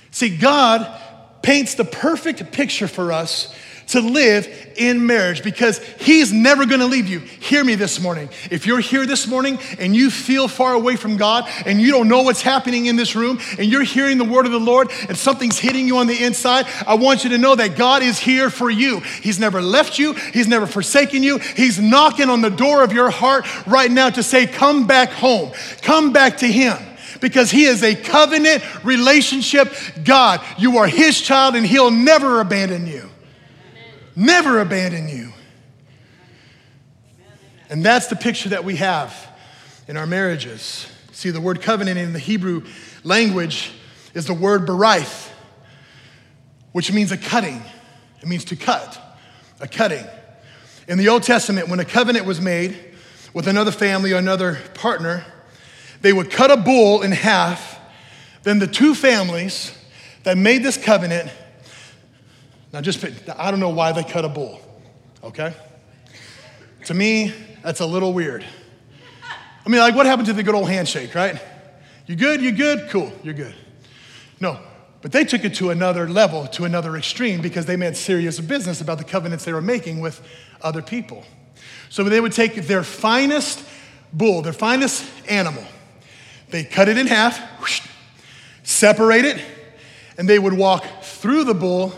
See, 0.10 0.36
God 0.36 1.04
paints 1.47 1.75
the 1.75 1.86
perfect 1.86 2.51
picture 2.51 2.89
for 2.89 3.13
us 3.13 3.55
to 3.88 4.01
live 4.01 4.73
in 4.75 5.05
marriage 5.05 5.41
because 5.45 5.77
he's 5.97 6.33
never 6.33 6.65
going 6.65 6.81
to 6.81 6.86
leave 6.86 7.07
you. 7.07 7.19
Hear 7.19 7.63
me 7.63 7.75
this 7.75 8.01
morning. 8.01 8.27
If 8.51 8.67
you're 8.67 8.81
here 8.81 9.05
this 9.05 9.27
morning 9.27 9.57
and 9.79 9.95
you 9.95 10.12
feel 10.12 10.49
far 10.49 10.73
away 10.73 10.97
from 10.97 11.15
God 11.15 11.49
and 11.65 11.81
you 11.81 11.91
don't 11.91 12.10
know 12.10 12.23
what's 12.23 12.41
happening 12.41 12.88
in 12.88 12.97
this 12.97 13.15
room 13.15 13.39
and 13.57 13.65
you're 13.65 13.83
hearing 13.83 14.17
the 14.17 14.25
word 14.25 14.45
of 14.45 14.51
the 14.51 14.60
Lord 14.60 14.91
and 15.07 15.15
something's 15.15 15.57
hitting 15.57 15.88
you 15.88 15.99
on 15.99 16.07
the 16.07 16.21
inside, 16.21 16.65
I 16.86 16.95
want 16.95 17.23
you 17.23 17.29
to 17.29 17.38
know 17.38 17.55
that 17.55 17.77
God 17.77 18.03
is 18.03 18.19
here 18.19 18.49
for 18.49 18.69
you. 18.69 18.99
He's 18.99 19.39
never 19.39 19.62
left 19.62 19.97
you, 19.97 20.15
He's 20.33 20.49
never 20.49 20.67
forsaken 20.67 21.23
you. 21.23 21.38
He's 21.38 21.79
knocking 21.79 22.29
on 22.29 22.41
the 22.41 22.49
door 22.49 22.83
of 22.83 22.91
your 22.91 23.10
heart 23.10 23.45
right 23.65 23.89
now 23.89 24.10
to 24.10 24.21
say, 24.21 24.47
Come 24.47 24.86
back 24.86 25.12
home, 25.12 25.53
come 25.81 26.12
back 26.12 26.39
to 26.39 26.45
Him 26.45 26.75
because 27.21 27.51
He 27.51 27.65
is 27.65 27.84
a 27.84 27.95
covenant 27.95 28.63
relationship 28.84 29.73
God. 30.03 30.41
You 30.58 30.77
are 30.77 30.88
His 30.88 31.19
child 31.19 31.56
and 31.56 31.65
He'll 31.65 31.91
never 31.91 32.39
abandon 32.39 32.88
you. 32.88 33.10
Never 34.15 34.60
abandon 34.60 35.08
you. 35.08 35.32
And 37.69 37.84
that's 37.84 38.08
the 38.08 38.15
picture 38.15 38.49
that 38.49 38.63
we 38.63 38.77
have 38.77 39.13
in 39.88 39.97
our 39.97 40.08
marriages. 40.08 40.88
See, 41.12 41.30
the 41.32 41.41
word 41.41 41.62
covenant 41.62 41.97
in 41.97 42.13
the 42.13 42.19
Hebrew 42.19 42.63
language 43.03 43.71
is 44.13 44.25
the 44.25 44.34
word 44.34 44.67
baraith, 44.67 45.30
which 46.71 46.91
means 46.91 47.12
a 47.12 47.17
cutting. 47.17 47.62
It 48.21 48.27
means 48.27 48.45
to 48.45 48.56
cut, 48.56 48.99
a 49.60 49.67
cutting. 49.67 50.06
In 50.88 50.97
the 50.97 51.10
Old 51.10 51.23
Testament, 51.23 51.67
when 51.67 51.80
a 51.80 51.86
covenant 51.86 52.25
was 52.25 52.39
made 52.39 52.77
with 53.34 53.47
another 53.47 53.71
family 53.71 54.13
or 54.13 54.17
another 54.17 54.58
partner, 54.73 55.25
they 56.01 56.13
would 56.13 56.31
cut 56.31 56.51
a 56.51 56.57
bull 56.57 57.01
in 57.01 57.12
half. 57.12 57.79
Then 58.43 58.60
the 58.60 58.67
two 58.67 58.95
families 58.95 59.77
that 60.23 60.38
made 60.38 60.63
this 60.63 60.77
covenant, 60.77 61.31
now 62.71 62.81
just, 62.81 63.03
I 63.38 63.51
don't 63.51 63.60
know 63.60 63.69
why 63.69 63.91
they 63.91 64.03
cut 64.03 64.25
a 64.25 64.29
bull, 64.29 64.62
okay? 65.23 65.53
To 66.86 66.93
me, 66.93 67.33
that's 67.63 67.79
a 67.79 67.86
little 67.86 68.13
weird. 68.13 68.45
I 69.65 69.69
mean, 69.69 69.81
like, 69.81 69.95
what 69.95 70.05
happened 70.05 70.27
to 70.27 70.33
the 70.33 70.43
good 70.43 70.55
old 70.55 70.69
handshake, 70.69 71.13
right? 71.13 71.41
You 72.05 72.15
good? 72.15 72.41
You 72.41 72.53
good? 72.53 72.89
Cool, 72.89 73.12
you're 73.21 73.33
good. 73.33 73.53
No, 74.39 74.60
but 75.01 75.12
they 75.12 75.25
took 75.25 75.43
it 75.43 75.55
to 75.55 75.71
another 75.71 76.07
level, 76.07 76.47
to 76.47 76.63
another 76.63 76.95
extreme, 76.95 77.41
because 77.41 77.65
they 77.65 77.75
meant 77.75 77.97
serious 77.97 78.39
business 78.39 78.79
about 78.79 78.97
the 78.97 79.03
covenants 79.03 79.43
they 79.43 79.53
were 79.53 79.62
making 79.62 79.99
with 79.99 80.25
other 80.62 80.81
people. 80.81 81.25
So 81.89 82.03
they 82.03 82.21
would 82.21 82.33
take 82.33 82.55
their 82.55 82.83
finest 82.83 83.67
bull, 84.13 84.41
their 84.41 84.53
finest 84.53 85.05
animal, 85.29 85.65
they 86.49 86.63
cut 86.63 86.89
it 86.89 86.97
in 86.97 87.07
half, 87.07 87.39
whoosh, 87.60 87.81
separate 88.63 89.25
it, 89.25 89.43
and 90.17 90.27
they 90.27 90.39
would 90.39 90.53
walk 90.53 90.86
through 91.01 91.43
the 91.43 91.53
bull 91.53 91.93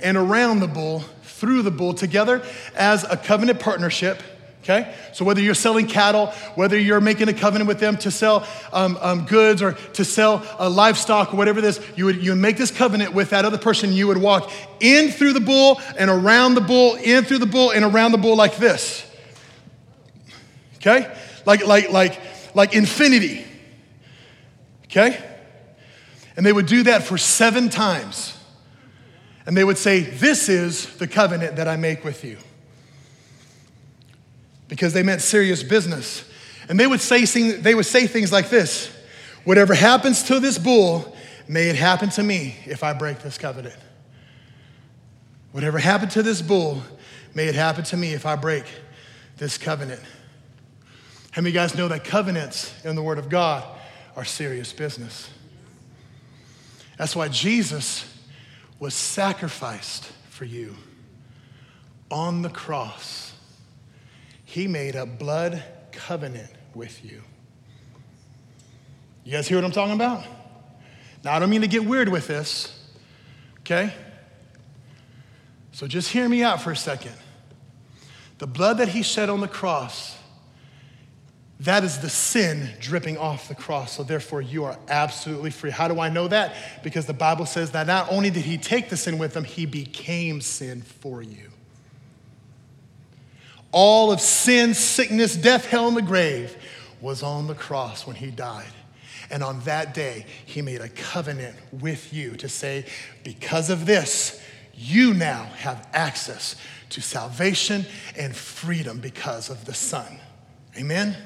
and 0.00 0.16
around 0.16 0.60
the 0.60 0.68
bull, 0.68 1.00
through 1.22 1.62
the 1.62 1.70
bull 1.70 1.94
together 1.94 2.42
as 2.74 3.04
a 3.04 3.16
covenant 3.16 3.60
partnership. 3.60 4.22
Okay? 4.62 4.94
So, 5.14 5.24
whether 5.24 5.40
you're 5.40 5.54
selling 5.54 5.86
cattle, 5.86 6.26
whether 6.54 6.78
you're 6.78 7.00
making 7.00 7.28
a 7.28 7.32
covenant 7.32 7.68
with 7.68 7.80
them 7.80 7.96
to 7.98 8.10
sell 8.10 8.46
um, 8.70 8.98
um, 9.00 9.24
goods 9.24 9.62
or 9.62 9.72
to 9.72 10.04
sell 10.04 10.44
uh, 10.58 10.68
livestock 10.68 11.32
or 11.32 11.38
whatever 11.38 11.62
this, 11.62 11.80
you 11.96 12.04
would, 12.04 12.22
you 12.22 12.32
would 12.32 12.40
make 12.40 12.58
this 12.58 12.70
covenant 12.70 13.14
with 13.14 13.30
that 13.30 13.46
other 13.46 13.56
person. 13.56 13.92
You 13.92 14.08
would 14.08 14.18
walk 14.18 14.50
in 14.80 15.10
through 15.10 15.32
the 15.32 15.40
bull 15.40 15.80
and 15.96 16.10
around 16.10 16.54
the 16.54 16.60
bull, 16.60 16.96
in 16.96 17.24
through 17.24 17.38
the 17.38 17.46
bull 17.46 17.70
and 17.70 17.82
around 17.82 18.12
the 18.12 18.18
bull 18.18 18.36
like 18.36 18.56
this. 18.56 19.08
Okay? 20.76 21.10
Like, 21.46 21.66
like, 21.66 21.90
like, 21.90 22.20
like 22.54 22.74
infinity. 22.74 23.46
Okay? 24.90 25.22
And 26.36 26.44
they 26.44 26.52
would 26.52 26.66
do 26.66 26.84
that 26.84 27.02
for 27.02 27.18
seven 27.18 27.68
times. 27.68 28.36
And 29.44 29.56
they 29.56 29.64
would 29.64 29.78
say, 29.78 30.00
This 30.00 30.48
is 30.48 30.96
the 30.96 31.06
covenant 31.06 31.56
that 31.56 31.68
I 31.68 31.76
make 31.76 32.04
with 32.04 32.24
you. 32.24 32.38
Because 34.68 34.92
they 34.92 35.02
meant 35.02 35.22
serious 35.22 35.62
business. 35.62 36.24
And 36.68 36.78
they 36.78 36.86
would 36.86 37.00
say, 37.00 37.24
they 37.24 37.74
would 37.74 37.86
say 37.86 38.06
things 38.06 38.30
like 38.30 38.50
this 38.50 38.94
Whatever 39.44 39.74
happens 39.74 40.24
to 40.24 40.40
this 40.40 40.58
bull, 40.58 41.16
may 41.48 41.70
it 41.70 41.76
happen 41.76 42.10
to 42.10 42.22
me 42.22 42.56
if 42.66 42.84
I 42.84 42.92
break 42.92 43.20
this 43.20 43.38
covenant. 43.38 43.76
Whatever 45.52 45.78
happened 45.78 46.10
to 46.12 46.22
this 46.22 46.42
bull, 46.42 46.82
may 47.34 47.46
it 47.46 47.54
happen 47.54 47.84
to 47.84 47.96
me 47.96 48.12
if 48.12 48.26
I 48.26 48.36
break 48.36 48.64
this 49.38 49.56
covenant. 49.56 50.02
How 51.30 51.40
many 51.40 51.50
of 51.50 51.54
you 51.54 51.60
guys 51.60 51.74
know 51.74 51.88
that 51.88 52.04
covenants 52.04 52.74
in 52.84 52.94
the 52.94 53.02
Word 53.02 53.18
of 53.18 53.28
God 53.30 53.77
are 54.18 54.24
serious 54.24 54.72
business? 54.72 55.30
That's 56.96 57.14
why 57.14 57.28
Jesus 57.28 58.04
was 58.80 58.92
sacrificed 58.92 60.10
for 60.28 60.44
you 60.44 60.74
on 62.10 62.42
the 62.42 62.48
cross. 62.48 63.32
He 64.44 64.66
made 64.66 64.96
a 64.96 65.06
blood 65.06 65.62
covenant 65.92 66.50
with 66.74 67.04
you. 67.04 67.22
You 69.22 69.30
guys 69.30 69.46
hear 69.46 69.58
what 69.58 69.64
I'm 69.64 69.70
talking 69.70 69.94
about? 69.94 70.24
Now, 71.22 71.34
I 71.34 71.38
don't 71.38 71.50
mean 71.50 71.60
to 71.60 71.68
get 71.68 71.84
weird 71.84 72.08
with 72.08 72.26
this, 72.26 72.76
okay? 73.60 73.94
So 75.70 75.86
just 75.86 76.10
hear 76.10 76.28
me 76.28 76.42
out 76.42 76.60
for 76.60 76.72
a 76.72 76.76
second. 76.76 77.14
The 78.38 78.48
blood 78.48 78.78
that 78.78 78.88
he 78.88 79.04
shed 79.04 79.30
on 79.30 79.38
the 79.38 79.46
cross 79.46 80.17
that 81.60 81.82
is 81.82 81.98
the 81.98 82.08
sin 82.08 82.70
dripping 82.78 83.18
off 83.18 83.48
the 83.48 83.54
cross. 83.54 83.92
So, 83.96 84.04
therefore, 84.04 84.40
you 84.40 84.64
are 84.64 84.78
absolutely 84.88 85.50
free. 85.50 85.70
How 85.70 85.88
do 85.88 85.98
I 85.98 86.08
know 86.08 86.28
that? 86.28 86.54
Because 86.84 87.06
the 87.06 87.14
Bible 87.14 87.46
says 87.46 87.72
that 87.72 87.88
not 87.88 88.12
only 88.12 88.30
did 88.30 88.44
he 88.44 88.58
take 88.58 88.90
the 88.90 88.96
sin 88.96 89.18
with 89.18 89.36
him, 89.36 89.42
he 89.42 89.66
became 89.66 90.40
sin 90.40 90.82
for 90.82 91.20
you. 91.20 91.50
All 93.72 94.12
of 94.12 94.20
sin, 94.20 94.72
sickness, 94.72 95.34
death, 95.34 95.66
hell, 95.66 95.88
and 95.88 95.96
the 95.96 96.02
grave 96.02 96.56
was 97.00 97.22
on 97.22 97.48
the 97.48 97.54
cross 97.54 98.06
when 98.06 98.16
he 98.16 98.30
died. 98.30 98.72
And 99.30 99.42
on 99.42 99.60
that 99.60 99.92
day, 99.94 100.26
he 100.46 100.62
made 100.62 100.80
a 100.80 100.88
covenant 100.88 101.56
with 101.72 102.14
you 102.14 102.36
to 102.36 102.48
say, 102.48 102.86
because 103.24 103.68
of 103.68 103.84
this, 103.84 104.40
you 104.74 105.12
now 105.12 105.42
have 105.58 105.88
access 105.92 106.54
to 106.90 107.02
salvation 107.02 107.84
and 108.16 108.34
freedom 108.34 109.00
because 109.00 109.50
of 109.50 109.64
the 109.64 109.74
Son. 109.74 110.18
Amen? 110.76 111.16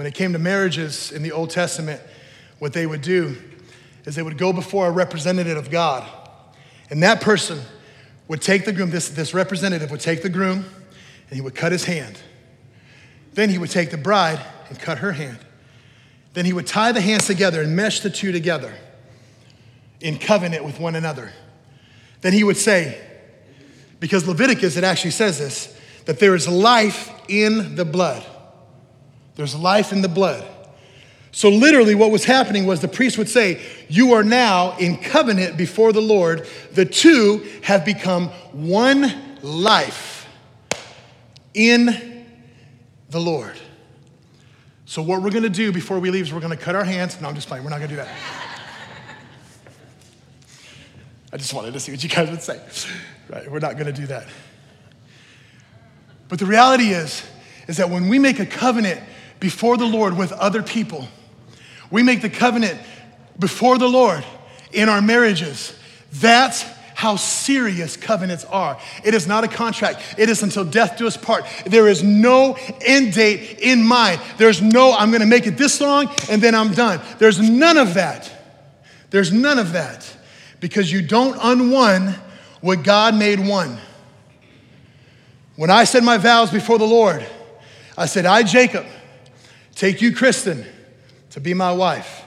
When 0.00 0.06
it 0.06 0.14
came 0.14 0.32
to 0.32 0.38
marriages 0.38 1.12
in 1.12 1.22
the 1.22 1.30
Old 1.30 1.50
Testament, 1.50 2.00
what 2.58 2.72
they 2.72 2.86
would 2.86 3.02
do 3.02 3.36
is 4.06 4.14
they 4.14 4.22
would 4.22 4.38
go 4.38 4.50
before 4.50 4.86
a 4.86 4.90
representative 4.90 5.58
of 5.58 5.70
God. 5.70 6.08
And 6.88 7.02
that 7.02 7.20
person 7.20 7.60
would 8.26 8.40
take 8.40 8.64
the 8.64 8.72
groom, 8.72 8.88
this, 8.88 9.10
this 9.10 9.34
representative 9.34 9.90
would 9.90 10.00
take 10.00 10.22
the 10.22 10.30
groom, 10.30 10.64
and 11.28 11.34
he 11.34 11.42
would 11.42 11.54
cut 11.54 11.70
his 11.70 11.84
hand. 11.84 12.18
Then 13.34 13.50
he 13.50 13.58
would 13.58 13.68
take 13.68 13.90
the 13.90 13.98
bride 13.98 14.40
and 14.70 14.80
cut 14.80 15.00
her 15.00 15.12
hand. 15.12 15.38
Then 16.32 16.46
he 16.46 16.54
would 16.54 16.66
tie 16.66 16.92
the 16.92 17.02
hands 17.02 17.26
together 17.26 17.60
and 17.60 17.76
mesh 17.76 18.00
the 18.00 18.08
two 18.08 18.32
together 18.32 18.72
in 20.00 20.18
covenant 20.18 20.64
with 20.64 20.80
one 20.80 20.94
another. 20.94 21.30
Then 22.22 22.32
he 22.32 22.42
would 22.42 22.56
say, 22.56 22.98
because 23.98 24.26
Leviticus, 24.26 24.78
it 24.78 24.84
actually 24.84 25.10
says 25.10 25.38
this, 25.38 25.78
that 26.06 26.20
there 26.20 26.34
is 26.34 26.48
life 26.48 27.10
in 27.28 27.74
the 27.74 27.84
blood. 27.84 28.24
There's 29.40 29.56
life 29.56 29.90
in 29.90 30.02
the 30.02 30.08
blood. 30.08 30.44
So, 31.32 31.48
literally, 31.48 31.94
what 31.94 32.10
was 32.10 32.26
happening 32.26 32.66
was 32.66 32.82
the 32.82 32.88
priest 32.88 33.16
would 33.16 33.30
say, 33.30 33.62
You 33.88 34.12
are 34.12 34.22
now 34.22 34.76
in 34.76 34.98
covenant 34.98 35.56
before 35.56 35.94
the 35.94 36.02
Lord. 36.02 36.46
The 36.74 36.84
two 36.84 37.48
have 37.62 37.82
become 37.82 38.28
one 38.52 39.38
life 39.40 40.28
in 41.54 42.26
the 43.08 43.18
Lord. 43.18 43.58
So, 44.84 45.00
what 45.00 45.22
we're 45.22 45.30
gonna 45.30 45.48
do 45.48 45.72
before 45.72 45.98
we 45.98 46.10
leave 46.10 46.26
is 46.26 46.34
we're 46.34 46.40
gonna 46.40 46.54
cut 46.54 46.74
our 46.74 46.84
hands. 46.84 47.18
No, 47.18 47.26
I'm 47.26 47.34
just 47.34 47.48
playing. 47.48 47.64
We're 47.64 47.70
not 47.70 47.78
gonna 47.78 47.88
do 47.88 47.96
that. 47.96 48.08
I 51.32 51.38
just 51.38 51.54
wanted 51.54 51.72
to 51.72 51.80
see 51.80 51.92
what 51.92 52.04
you 52.04 52.10
guys 52.10 52.28
would 52.28 52.42
say. 52.42 52.60
Right? 53.30 53.50
We're 53.50 53.60
not 53.60 53.78
gonna 53.78 53.90
do 53.90 54.06
that. 54.08 54.28
But 56.28 56.40
the 56.40 56.44
reality 56.44 56.90
is, 56.90 57.26
is 57.68 57.78
that 57.78 57.88
when 57.88 58.10
we 58.10 58.18
make 58.18 58.38
a 58.38 58.44
covenant 58.44 59.00
before 59.40 59.76
the 59.76 59.86
Lord 59.86 60.16
with 60.16 60.32
other 60.32 60.62
people. 60.62 61.08
We 61.90 62.02
make 62.02 62.22
the 62.22 62.30
covenant 62.30 62.78
before 63.38 63.78
the 63.78 63.88
Lord 63.88 64.24
in 64.72 64.88
our 64.88 65.02
marriages. 65.02 65.74
That's 66.12 66.64
how 66.94 67.16
serious 67.16 67.96
covenants 67.96 68.44
are. 68.44 68.78
It 69.02 69.14
is 69.14 69.26
not 69.26 69.42
a 69.42 69.48
contract. 69.48 70.16
It 70.18 70.28
is 70.28 70.42
until 70.42 70.66
death 70.66 70.98
do 70.98 71.06
us 71.06 71.16
part. 71.16 71.46
There 71.64 71.88
is 71.88 72.02
no 72.02 72.58
end 72.82 73.14
date 73.14 73.58
in 73.60 73.82
mind. 73.82 74.20
There's 74.36 74.60
no, 74.60 74.92
I'm 74.92 75.10
going 75.10 75.22
to 75.22 75.26
make 75.26 75.46
it 75.46 75.56
this 75.56 75.80
long 75.80 76.14
and 76.30 76.42
then 76.42 76.54
I'm 76.54 76.72
done. 76.74 77.00
There's 77.18 77.40
none 77.40 77.78
of 77.78 77.94
that. 77.94 78.30
There's 79.08 79.32
none 79.32 79.58
of 79.58 79.72
that 79.72 80.14
because 80.60 80.92
you 80.92 81.00
don't 81.00 81.38
unone 81.42 82.14
what 82.60 82.82
God 82.82 83.14
made 83.14 83.40
one. 83.40 83.78
When 85.56 85.70
I 85.70 85.84
said 85.84 86.04
my 86.04 86.18
vows 86.18 86.50
before 86.50 86.78
the 86.78 86.86
Lord, 86.86 87.26
I 87.96 88.06
said, 88.06 88.26
I, 88.26 88.42
Jacob, 88.42 88.86
Take 89.74 90.02
you, 90.02 90.14
Kristen, 90.14 90.64
to 91.30 91.40
be 91.40 91.54
my 91.54 91.72
wife, 91.72 92.22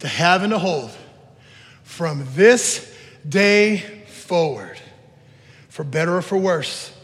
to 0.00 0.08
have 0.08 0.42
and 0.42 0.52
to 0.52 0.58
hold 0.58 0.90
from 1.82 2.26
this 2.34 2.94
day 3.28 3.78
forward, 4.06 4.78
for 5.68 5.84
better 5.84 6.16
or 6.16 6.22
for 6.22 6.38
worse, 6.38 6.96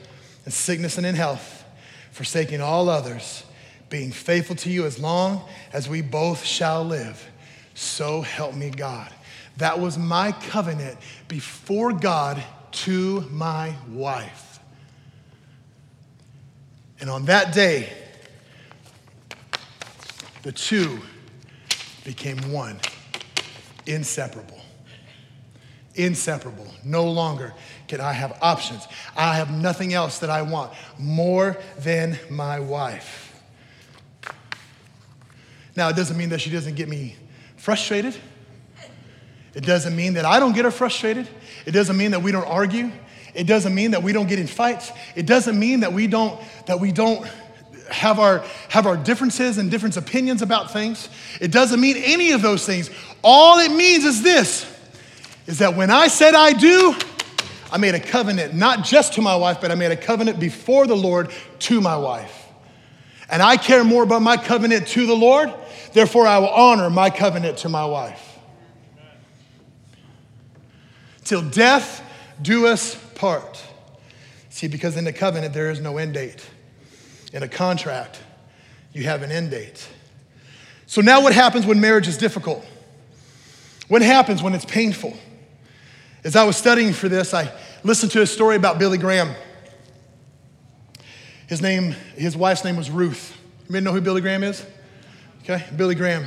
in 0.45 0.53
sickness 0.53 0.97
and 0.97 1.07
in 1.07 1.15
health, 1.15 1.65
forsaking 2.13 2.61
all 2.61 2.89
others, 2.89 3.45
being 3.91 4.13
faithful 4.13 4.57
to 4.57 4.71
you 4.71 4.85
as 4.85 4.99
long 4.99 5.43
as 5.73 5.89
we 5.89 6.03
both 6.03 6.45
shall 6.45 6.85
live. 6.85 7.25
So 7.75 8.23
help 8.23 8.55
me 8.55 8.71
God. 8.71 9.13
That 9.57 9.81
was 9.81 9.99
my 9.99 10.33
covenant 10.33 10.99
before 11.29 11.93
God 11.93 12.43
to 12.73 13.23
my 13.31 13.75
wife. 13.89 14.61
And 17.01 17.11
on 17.11 17.27
that 17.27 17.53
day, 17.53 17.93
the 20.47 20.53
two 20.53 21.01
became 22.05 22.39
one, 22.53 22.79
inseparable. 23.85 24.61
Inseparable. 25.97 26.69
No 26.85 27.11
longer 27.11 27.53
can 27.89 28.01
I 28.01 28.13
have 28.13 28.39
options. 28.41 28.87
I 29.17 29.35
have 29.35 29.51
nothing 29.51 29.93
else 29.93 30.21
that 30.21 30.31
I 30.31 30.43
want 30.43 30.73
more 31.01 31.57
than 31.81 32.17
my 32.31 32.61
wife. 32.61 33.43
Now, 35.75 35.89
it 35.89 35.97
doesn't 35.97 36.17
mean 36.17 36.29
that 36.29 36.41
she 36.41 36.51
doesn't 36.51 36.77
get 36.77 36.89
me 36.89 37.17
frustrated. 37.57 38.17
It 39.53 39.65
doesn't 39.65 39.97
mean 39.97 40.15
that 40.15 40.25
I 40.25 40.39
don't 40.39 40.55
get 40.55 40.65
her 40.65 40.71
frustrated. 40.71 41.27
It 41.65 41.73
doesn't 41.73 41.97
mean 41.97 42.13
that 42.13 42.23
we 42.23 42.31
don't 42.31 42.47
argue. 42.47 42.93
It 43.35 43.49
doesn't 43.49 43.75
mean 43.75 43.91
that 43.91 44.03
we 44.05 44.13
don't 44.13 44.29
get 44.29 44.39
in 44.39 44.47
fights. 44.47 44.93
It 45.17 45.27
doesn't 45.27 45.59
mean 45.59 45.81
that 45.81 45.93
we 45.93 46.07
don't 46.07 46.41
that 46.67 46.79
we 46.79 46.93
don't 46.93 47.29
have 47.89 48.19
our, 48.19 48.45
have 48.69 48.87
our 48.87 48.97
differences 48.97 49.59
and 49.59 49.71
different 49.71 49.97
opinions 49.97 50.43
about 50.43 50.73
things. 50.73 51.09
It 51.41 51.53
doesn't 51.53 51.81
mean 51.81 51.97
any 51.99 52.33
of 52.33 52.43
those 52.43 52.67
things. 52.67 52.91
All 53.23 53.59
it 53.59 53.71
means 53.71 54.05
is 54.05 54.23
this 54.23 54.73
is 55.47 55.59
that 55.59 55.77
when 55.77 55.91
I 55.91 56.09
said 56.09 56.35
I 56.35 56.53
do, 56.53 56.95
I 57.71 57.79
made 57.79 57.95
a 57.95 58.01
covenant, 58.01 58.55
not 58.55 58.85
just 58.85 59.15
to 59.15 59.23
my 59.23 59.37
wife, 59.37 59.61
but 59.61 59.71
I 59.71 59.75
made 59.75 59.93
a 59.93 59.97
covenant 59.97 60.41
before 60.41 60.87
the 60.87 60.97
Lord 60.97 61.31
to 61.61 61.81
my 61.81 61.97
wife. 61.97 62.47
And 63.29 63.43
I 63.43 63.57
care 63.57 63.85
more 63.85 64.03
about 64.03 64.23
my 64.23 64.37
covenant 64.37 64.89
to 64.89 65.07
the 65.07 65.15
Lord, 65.15 65.53
therefore, 65.93 66.27
I 66.27 66.39
will 66.39 66.49
honor 66.49 66.91
my 66.91 67.11
covenant 67.11 67.59
to 67.59 67.69
my 67.69 67.85
wife. 67.85 68.39
Till 71.25 71.43
death 71.43 72.03
do 72.41 72.67
us 72.67 72.95
part. 73.15 73.63
See, 74.49 74.69
because 74.69 74.97
in 74.97 75.05
the 75.05 75.13
covenant, 75.13 75.55
there 75.55 75.71
is 75.71 75.81
no 75.81 75.99
end 75.99 76.15
date 76.15 76.49
in 77.37 77.43
a 77.43 77.49
contract, 77.49 78.19
you 78.95 79.03
have 79.05 79.23
an 79.23 79.31
end 79.31 79.51
date. 79.51 79.87
So 80.87 81.03
now 81.03 81.21
what 81.21 81.35
happens 81.35 81.67
when 81.67 81.79
marriage 81.83 82.09
is 82.09 82.17
difficult? 82.17 82.65
What 83.89 84.01
happens 84.01 84.43
when 84.43 84.55
it's 84.55 84.65
painful? 84.65 85.15
As 86.25 86.35
I 86.35 86.45
was 86.45 86.57
studying 86.57 86.95
for 86.95 87.11
this, 87.11 87.35
I 87.35 87.53
listened 87.85 88.13
to 88.13 88.23
a 88.23 88.27
story 88.27 88.57
about 88.57 88.79
Billy 88.79 88.97
Graham. 88.97 89.35
His 91.47 91.61
name, 91.61 91.95
his 92.17 92.39
wife's 92.39 92.65
name 92.65 92.77
was 92.77 92.91
Ruth. 92.91 93.37
You 93.69 93.73
may 93.75 93.81
know 93.81 93.93
who 93.93 94.01
Billy 94.01 94.23
Graham 94.23 94.43
is? 94.43 94.65
Okay, 95.43 95.63
Billy 95.77 95.95
Graham. 95.95 96.27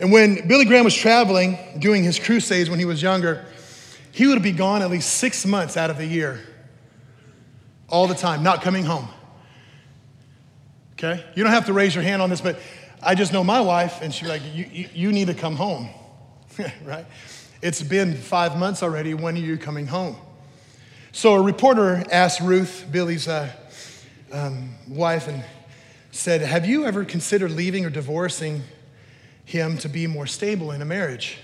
And 0.00 0.10
when 0.10 0.48
Billy 0.48 0.64
Graham 0.64 0.84
was 0.84 0.94
traveling, 0.94 1.56
doing 1.78 2.02
his 2.02 2.18
crusades 2.18 2.68
when 2.68 2.80
he 2.80 2.84
was 2.84 3.00
younger, 3.00 3.46
he 4.10 4.26
would 4.26 4.42
be 4.42 4.52
gone 4.52 4.82
at 4.82 4.90
least 4.90 5.18
six 5.18 5.46
months 5.46 5.76
out 5.76 5.88
of 5.88 5.98
the 5.98 6.06
year, 6.06 6.40
all 7.88 8.08
the 8.08 8.14
time, 8.16 8.42
not 8.42 8.60
coming 8.60 8.84
home. 8.84 9.08
Okay? 10.98 11.22
You 11.34 11.42
don't 11.42 11.52
have 11.52 11.66
to 11.66 11.72
raise 11.72 11.94
your 11.94 12.04
hand 12.04 12.22
on 12.22 12.30
this, 12.30 12.40
but 12.40 12.58
I 13.02 13.14
just 13.14 13.32
know 13.32 13.44
my 13.44 13.60
wife, 13.60 14.00
and 14.00 14.12
she'd 14.12 14.28
like, 14.28 14.42
You, 14.54 14.66
you, 14.72 14.88
you 14.94 15.12
need 15.12 15.26
to 15.26 15.34
come 15.34 15.56
home, 15.56 15.88
right? 16.84 17.06
It's 17.62 17.82
been 17.82 18.14
five 18.14 18.56
months 18.56 18.82
already. 18.82 19.14
When 19.14 19.34
are 19.34 19.40
you 19.40 19.58
coming 19.58 19.86
home? 19.86 20.16
So 21.12 21.34
a 21.34 21.42
reporter 21.42 22.04
asked 22.10 22.40
Ruth, 22.40 22.86
Billy's 22.90 23.28
uh, 23.28 23.50
um, 24.32 24.74
wife, 24.88 25.28
and 25.28 25.42
said, 26.10 26.42
Have 26.42 26.66
you 26.66 26.84
ever 26.84 27.04
considered 27.04 27.50
leaving 27.50 27.84
or 27.84 27.90
divorcing 27.90 28.62
him 29.44 29.78
to 29.78 29.88
be 29.88 30.06
more 30.06 30.26
stable 30.26 30.72
in 30.72 30.82
a 30.82 30.84
marriage? 30.84 31.38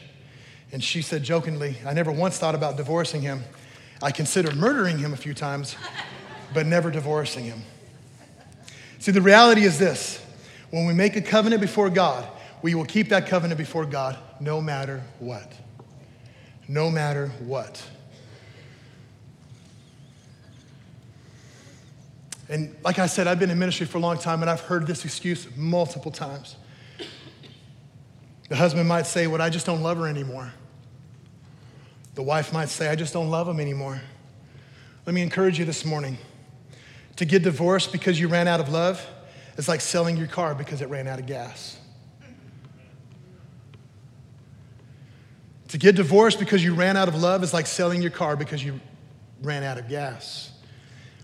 And 0.73 0.83
she 0.83 1.03
said 1.03 1.23
jokingly, 1.23 1.77
I 1.87 1.93
never 1.93 2.11
once 2.11 2.39
thought 2.39 2.55
about 2.55 2.77
divorcing 2.77 3.23
him. 3.23 3.45
I 4.03 4.11
considered 4.11 4.57
murdering 4.57 4.99
him 4.99 5.13
a 5.13 5.17
few 5.17 5.35
times, 5.35 5.77
but 6.53 6.67
never 6.67 6.91
divorcing 6.91 7.45
him. 7.45 7.63
See, 9.03 9.11
the 9.11 9.21
reality 9.21 9.63
is 9.63 9.81
this 9.81 10.25
when 10.71 10.87
we 10.87 10.95
make 10.95 11.17
a 11.17 11.21
covenant 11.21 11.61
before 11.61 11.91
God, 11.91 12.25
we 12.63 12.77
will 12.77 12.85
keep 12.85 13.09
that 13.09 13.27
covenant 13.27 13.59
before 13.59 13.85
God 13.85 14.17
no 14.39 14.61
matter 14.61 15.03
what. 15.19 15.53
No 16.69 16.89
matter 16.89 17.27
what. 17.41 17.85
And 22.49 22.77
like 22.85 23.01
I 23.01 23.07
said, 23.07 23.27
I've 23.27 23.41
been 23.41 23.51
in 23.51 23.59
ministry 23.59 23.87
for 23.87 23.99
a 23.99 24.01
long 24.01 24.19
time 24.19 24.41
and 24.41 24.49
I've 24.49 24.61
heard 24.61 24.87
this 24.87 25.05
excuse 25.05 25.49
multiple 25.57 26.13
times. 26.13 26.55
The 28.51 28.55
husband 28.55 28.89
might 28.89 29.07
say, 29.07 29.27
What, 29.27 29.41
well, 29.41 29.47
I 29.49 29.51
just 29.51 29.67
don't 29.67 29.83
love 29.83 29.99
her 29.99 30.07
anymore. 30.07 30.53
The 32.15 32.23
wife 32.23 32.53
might 32.53 32.69
say, 32.69 32.89
I 32.89 32.95
just 32.95 33.13
don't 33.13 33.31
love 33.31 33.49
him 33.49 33.59
anymore. 33.59 34.01
Let 35.07 35.13
me 35.13 35.23
encourage 35.23 35.59
you 35.59 35.65
this 35.65 35.85
morning 35.85 36.19
to 37.17 37.25
get 37.25 37.43
divorced 37.43 37.93
because 37.93 38.19
you 38.19 38.29
ran 38.29 38.49
out 38.49 38.61
of 38.61 38.69
love 38.69 39.05
is 39.57 39.69
like 39.69 39.81
selling 39.81 40.17
your 40.17 40.27
car 40.27 40.55
because 40.55 40.81
it 40.81 40.89
ran 40.89 41.07
out 41.07 41.19
of 41.19 41.27
gas. 41.27 41.79
To 45.69 45.79
get 45.79 45.97
divorced 45.97 46.39
because 46.39 46.63
you 46.63 46.75
ran 46.75 46.97
out 46.97 47.09
of 47.09 47.15
love 47.15 47.43
is 47.43 47.55
like 47.55 47.67
selling 47.67 48.03
your 48.03 48.11
car 48.11 48.37
because 48.37 48.63
you 48.63 48.81
ran 49.43 49.63
out 49.63 49.79
of 49.79 49.89
gas. 49.89 50.53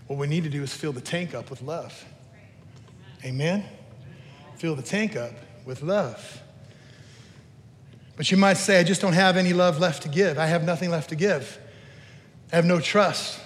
What 0.07 0.17
we 0.17 0.27
need 0.27 0.43
to 0.43 0.49
do 0.49 0.63
is 0.63 0.73
fill 0.73 0.91
the 0.91 1.01
tank 1.01 1.35
up 1.35 1.51
with 1.51 1.61
love. 1.61 2.05
Amen? 3.23 3.63
Fill 4.57 4.75
the 4.75 4.81
tank 4.81 5.15
up 5.15 5.33
with 5.65 5.83
love. 5.83 6.41
But 8.15 8.31
you 8.31 8.37
might 8.37 8.55
say, 8.55 8.79
I 8.79 8.83
just 8.83 9.01
don't 9.01 9.13
have 9.13 9.37
any 9.37 9.53
love 9.53 9.79
left 9.79 10.03
to 10.03 10.09
give. 10.09 10.37
I 10.39 10.47
have 10.47 10.63
nothing 10.63 10.89
left 10.89 11.09
to 11.09 11.15
give. 11.15 11.59
I 12.51 12.55
have 12.55 12.65
no 12.65 12.79
trust. 12.79 13.39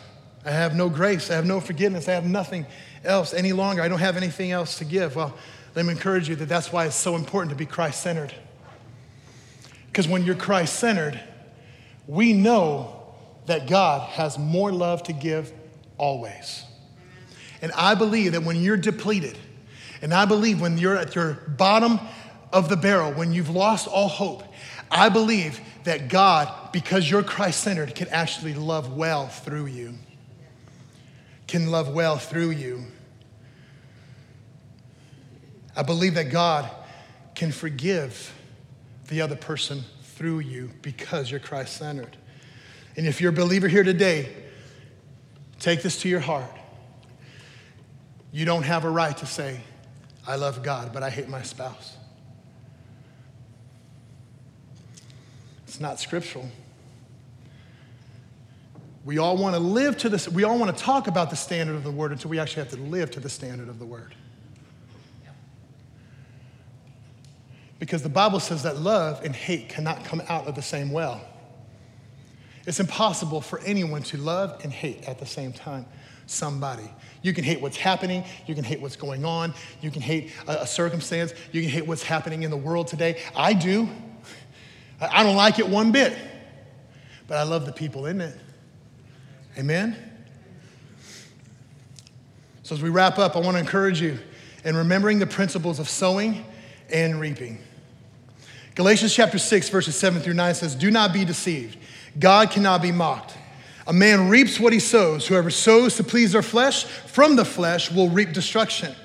I 0.45 0.51
have 0.51 0.75
no 0.75 0.89
grace. 0.89 1.31
I 1.31 1.35
have 1.35 1.45
no 1.45 1.59
forgiveness. 1.59 2.07
I 2.07 2.13
have 2.13 2.25
nothing 2.25 2.65
else 3.03 3.33
any 3.33 3.53
longer. 3.53 3.81
I 3.81 3.87
don't 3.87 3.99
have 3.99 4.17
anything 4.17 4.51
else 4.51 4.77
to 4.79 4.85
give. 4.85 5.15
Well, 5.15 5.33
let 5.75 5.85
me 5.85 5.91
encourage 5.91 6.29
you 6.29 6.35
that 6.35 6.49
that's 6.49 6.71
why 6.71 6.85
it's 6.85 6.95
so 6.95 7.15
important 7.15 7.51
to 7.51 7.55
be 7.55 7.65
Christ 7.65 8.01
centered. 8.01 8.33
Because 9.87 10.07
when 10.07 10.23
you're 10.23 10.35
Christ 10.35 10.77
centered, 10.79 11.19
we 12.07 12.33
know 12.33 13.13
that 13.45 13.67
God 13.67 14.09
has 14.09 14.37
more 14.37 14.71
love 14.71 15.03
to 15.03 15.13
give 15.13 15.51
always. 15.97 16.63
And 17.61 17.71
I 17.73 17.95
believe 17.95 18.33
that 18.33 18.43
when 18.43 18.57
you're 18.57 18.77
depleted, 18.77 19.37
and 20.01 20.13
I 20.13 20.25
believe 20.25 20.59
when 20.59 20.77
you're 20.77 20.97
at 20.97 21.15
your 21.15 21.33
bottom 21.33 21.99
of 22.51 22.69
the 22.69 22.75
barrel, 22.75 23.13
when 23.13 23.31
you've 23.31 23.49
lost 23.49 23.87
all 23.87 24.09
hope, 24.09 24.43
I 24.91 25.09
believe 25.09 25.59
that 25.85 26.09
God, 26.09 26.71
because 26.71 27.09
you're 27.09 27.23
Christ 27.23 27.61
centered, 27.61 27.95
can 27.95 28.09
actually 28.09 28.53
love 28.53 28.93
well 28.93 29.27
through 29.27 29.67
you. 29.67 29.93
Can 31.53 31.69
love 31.69 31.93
well 31.93 32.17
through 32.17 32.49
you. 32.49 32.83
I 35.75 35.83
believe 35.83 36.15
that 36.15 36.31
God 36.31 36.67
can 37.35 37.51
forgive 37.51 38.33
the 39.07 39.21
other 39.21 39.35
person 39.35 39.83
through 40.01 40.39
you 40.39 40.71
because 40.81 41.29
you're 41.29 41.39
Christ 41.39 41.77
centered. 41.77 42.17
And 42.97 43.05
if 43.05 43.21
you're 43.21 43.31
a 43.31 43.35
believer 43.35 43.67
here 43.67 43.83
today, 43.83 44.29
Take 45.63 45.81
this 45.81 46.01
to 46.01 46.09
your 46.09 46.19
heart. 46.19 46.51
You 48.33 48.43
don't 48.43 48.63
have 48.63 48.83
a 48.83 48.89
right 48.89 49.15
to 49.19 49.25
say, 49.25 49.61
I 50.27 50.35
love 50.35 50.61
God, 50.61 50.91
but 50.91 51.03
I 51.03 51.09
hate 51.09 51.29
my 51.29 51.41
spouse. 51.41 51.95
It's 55.65 55.79
not 55.79 56.01
scriptural. 56.01 56.51
We 59.05 59.17
all 59.17 59.35
want 59.35 59.55
to 59.55 59.59
live 59.59 59.97
to 59.99 60.09
this, 60.09 60.29
we 60.29 60.43
all 60.43 60.57
want 60.57 60.75
to 60.75 60.83
talk 60.83 61.07
about 61.07 61.29
the 61.29 61.35
standard 61.35 61.75
of 61.75 61.83
the 61.83 61.91
word 61.91 62.11
until 62.11 62.29
we 62.29 62.39
actually 62.39 62.63
have 62.63 62.71
to 62.71 62.79
live 62.79 63.11
to 63.11 63.19
the 63.19 63.29
standard 63.29 63.67
of 63.67 63.79
the 63.79 63.85
word. 63.85 64.15
Because 67.79 68.01
the 68.01 68.09
Bible 68.09 68.39
says 68.39 68.63
that 68.63 68.77
love 68.77 69.21
and 69.25 69.35
hate 69.35 69.67
cannot 69.67 70.05
come 70.05 70.21
out 70.29 70.47
of 70.47 70.55
the 70.55 70.61
same 70.61 70.89
well. 70.91 71.21
It's 72.65 72.79
impossible 72.79 73.41
for 73.41 73.59
anyone 73.59 74.03
to 74.03 74.17
love 74.17 74.61
and 74.63 74.71
hate 74.71 75.03
at 75.03 75.19
the 75.19 75.25
same 75.25 75.51
time 75.51 75.85
somebody. 76.25 76.89
You 77.21 77.33
can 77.33 77.43
hate 77.43 77.61
what's 77.61 77.75
happening, 77.77 78.23
you 78.47 78.55
can 78.55 78.63
hate 78.63 78.81
what's 78.81 78.95
going 78.95 79.25
on, 79.25 79.53
you 79.81 79.91
can 79.91 80.01
hate 80.01 80.31
a, 80.47 80.61
a, 80.61 80.67
circumstance, 80.67 81.33
you 81.51 81.61
can 81.61 81.69
hate 81.69 81.85
what's 81.85 82.03
happening 82.03 82.43
in 82.43 82.51
the 82.51 82.57
world 82.57 82.87
today. 82.87 83.21
I 83.35 83.53
do. 83.53 83.89
I 85.01 85.23
don't 85.23 85.35
like 85.35 85.59
it 85.59 85.67
one 85.67 85.91
bit, 85.91 86.17
but 87.27 87.37
I 87.37 87.43
love 87.43 87.65
the 87.65 87.73
people 87.73 88.05
in 88.05 88.21
it. 88.21 88.37
Amen? 89.57 89.95
So, 92.63 92.75
as 92.75 92.81
we 92.81 92.89
wrap 92.89 93.19
up, 93.19 93.35
I 93.35 93.39
want 93.39 93.55
to 93.55 93.59
encourage 93.59 94.01
you 94.01 94.17
in 94.63 94.75
remembering 94.75 95.19
the 95.19 95.27
principles 95.27 95.79
of 95.79 95.89
sowing 95.89 96.45
and 96.89 97.19
reaping. 97.19 97.59
Galatians 98.75 99.13
chapter 99.13 99.37
6, 99.37 99.69
verses 99.69 99.95
7 99.95 100.21
through 100.21 100.33
9 100.33 100.55
says, 100.55 100.75
Do 100.75 100.89
not 100.89 101.13
be 101.13 101.25
deceived. 101.25 101.77
God 102.19 102.51
cannot 102.51 102.81
be 102.81 102.91
mocked. 102.91 103.37
A 103.85 103.93
man 103.93 104.29
reaps 104.29 104.59
what 104.59 104.73
he 104.73 104.79
sows. 104.79 105.27
Whoever 105.27 105.51
sows 105.51 105.97
to 105.97 106.03
please 106.03 106.31
their 106.31 106.41
flesh 106.41 106.85
from 106.85 107.35
the 107.35 107.45
flesh 107.45 107.91
will 107.91 108.09
reap 108.09 108.31
destruction. 108.31 108.95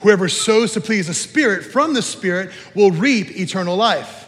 Whoever 0.00 0.28
sows 0.28 0.72
to 0.72 0.80
please 0.80 1.06
the 1.06 1.14
Spirit 1.14 1.64
from 1.64 1.94
the 1.94 2.02
Spirit 2.02 2.50
will 2.74 2.90
reap 2.90 3.30
eternal 3.38 3.76
life. 3.76 4.23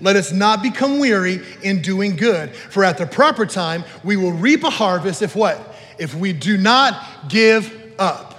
Let 0.00 0.16
us 0.16 0.32
not 0.32 0.62
become 0.62 0.98
weary 0.98 1.40
in 1.62 1.82
doing 1.82 2.16
good, 2.16 2.54
for 2.54 2.84
at 2.84 2.98
the 2.98 3.06
proper 3.06 3.46
time 3.46 3.84
we 4.02 4.16
will 4.16 4.32
reap 4.32 4.64
a 4.64 4.70
harvest 4.70 5.22
if 5.22 5.36
what? 5.36 5.74
If 5.98 6.14
we 6.14 6.32
do 6.32 6.56
not 6.56 7.28
give 7.28 7.94
up. 7.98 8.30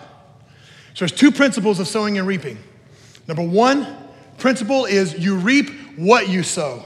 So 0.93 1.05
there's 1.05 1.11
two 1.11 1.31
principles 1.31 1.79
of 1.79 1.87
sowing 1.87 2.17
and 2.17 2.27
reaping. 2.27 2.57
Number 3.27 3.43
one 3.43 3.97
principle 4.37 4.85
is 4.85 5.17
you 5.17 5.37
reap 5.37 5.69
what 5.95 6.27
you 6.27 6.43
sow. 6.43 6.83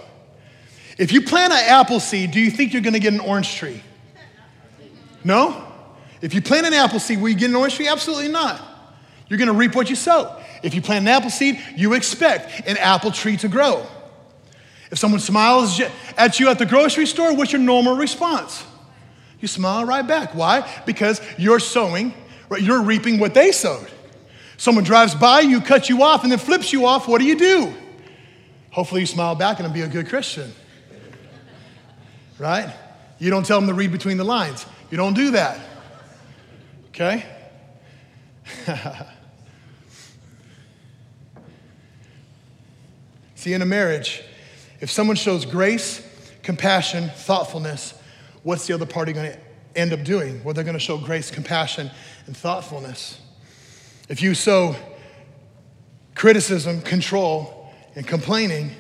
If 0.98 1.12
you 1.12 1.22
plant 1.22 1.54
an 1.54 1.64
apple 1.66 2.00
seed, 2.00 2.32
do 2.32 2.40
you 2.40 2.52
think 2.52 2.74
you're 2.74 2.82
gonna 2.82 3.00
get 3.00 3.14
an 3.14 3.20
orange 3.20 3.56
tree? 3.56 3.82
No? 5.24 5.64
If 6.22 6.34
you 6.34 6.42
plant 6.42 6.68
an 6.68 6.74
apple 6.74 7.00
seed, 7.00 7.22
will 7.22 7.30
you 7.30 7.36
get 7.36 7.50
an 7.50 7.56
orange 7.56 7.76
tree? 7.76 7.88
Absolutely 7.88 8.30
not. 8.30 8.62
You're 9.28 9.40
gonna 9.40 9.54
reap 9.54 9.76
what 9.76 9.90
you 9.90 9.96
sow. 9.96 10.42
If 10.64 10.76
you 10.76 10.82
plant 10.82 11.04
an 11.04 11.08
apple 11.08 11.30
seed, 11.30 11.60
you 11.76 11.94
expect 11.94 12.68
an 12.68 12.78
apple 12.78 13.12
tree 13.12 13.38
to 13.38 13.48
grow. 13.48 13.86
If 14.92 15.00
someone 15.00 15.20
smiles 15.20 15.82
at 16.18 16.40
you 16.40 16.50
at 16.50 16.60
the 16.60 16.66
grocery 16.66 17.06
store, 17.06 17.34
what's 17.36 17.52
your 17.52 17.62
normal 17.62 17.96
response? 17.96 18.64
You 19.40 19.48
smile 19.48 19.86
right 19.86 20.06
back. 20.06 20.36
Why? 20.36 20.70
Because 20.86 21.22
you're 21.38 21.60
sowing, 21.60 22.14
right? 22.50 22.62
You're 22.62 22.82
reaping 22.82 23.20
what 23.20 23.34
they 23.34 23.52
sowed. 23.52 23.88
Someone 24.58 24.84
drives 24.84 25.16
by 25.16 25.42
you, 25.42 25.60
cuts 25.60 25.90
you 25.90 26.02
off, 26.04 26.24
and 26.24 26.32
then 26.32 26.40
flips 26.40 26.72
you 26.72 26.86
off. 26.86 27.08
What 27.08 27.20
do 27.20 27.26
you 27.26 27.38
do? 27.38 27.74
Hopefully, 28.72 29.02
you 29.02 29.08
smile 29.08 29.36
back 29.36 29.60
and 29.60 29.74
be 29.74 29.82
a 29.82 29.88
good 29.88 30.08
Christian 30.08 30.54
right? 32.38 32.74
You 33.20 33.30
don't 33.30 33.46
tell 33.46 33.60
them 33.60 33.68
to 33.68 33.74
read 33.74 33.92
between 33.92 34.16
the 34.18 34.24
lines. 34.24 34.66
You 34.92 34.98
don't 34.98 35.14
do 35.14 35.32
that. 35.32 35.60
Okay? 36.90 37.26
See, 43.36 43.54
in 43.54 43.62
a 43.62 43.66
marriage, 43.66 44.24
if 44.80 44.90
someone 44.90 45.16
shows 45.16 45.46
grace, 45.46 46.06
compassion, 46.44 47.10
thoughtfulness, 47.10 47.94
what's 48.44 48.68
the 48.68 48.74
other 48.74 48.86
party 48.86 49.14
going 49.14 49.32
to 49.32 49.40
end 49.76 49.94
up 49.94 50.04
doing? 50.04 50.44
Well, 50.44 50.54
they're 50.54 50.64
going 50.64 50.76
to 50.76 50.80
show 50.80 50.98
grace, 50.98 51.32
compassion, 51.32 51.90
and 52.28 52.36
thoughtfulness. 52.36 53.20
If 54.10 54.22
you 54.22 54.36
sow 54.36 54.76
criticism, 56.14 56.82
control, 56.82 57.74
and 57.96 58.06
complaining, 58.06 58.72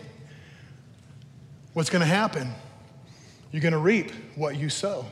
what's 1.73 1.89
going 1.89 2.01
to 2.01 2.07
happen? 2.07 2.53
You're 3.51 3.61
going 3.61 3.73
to 3.73 3.79
reap 3.79 4.11
what 4.35 4.57
you 4.57 4.69
sow. 4.69 5.05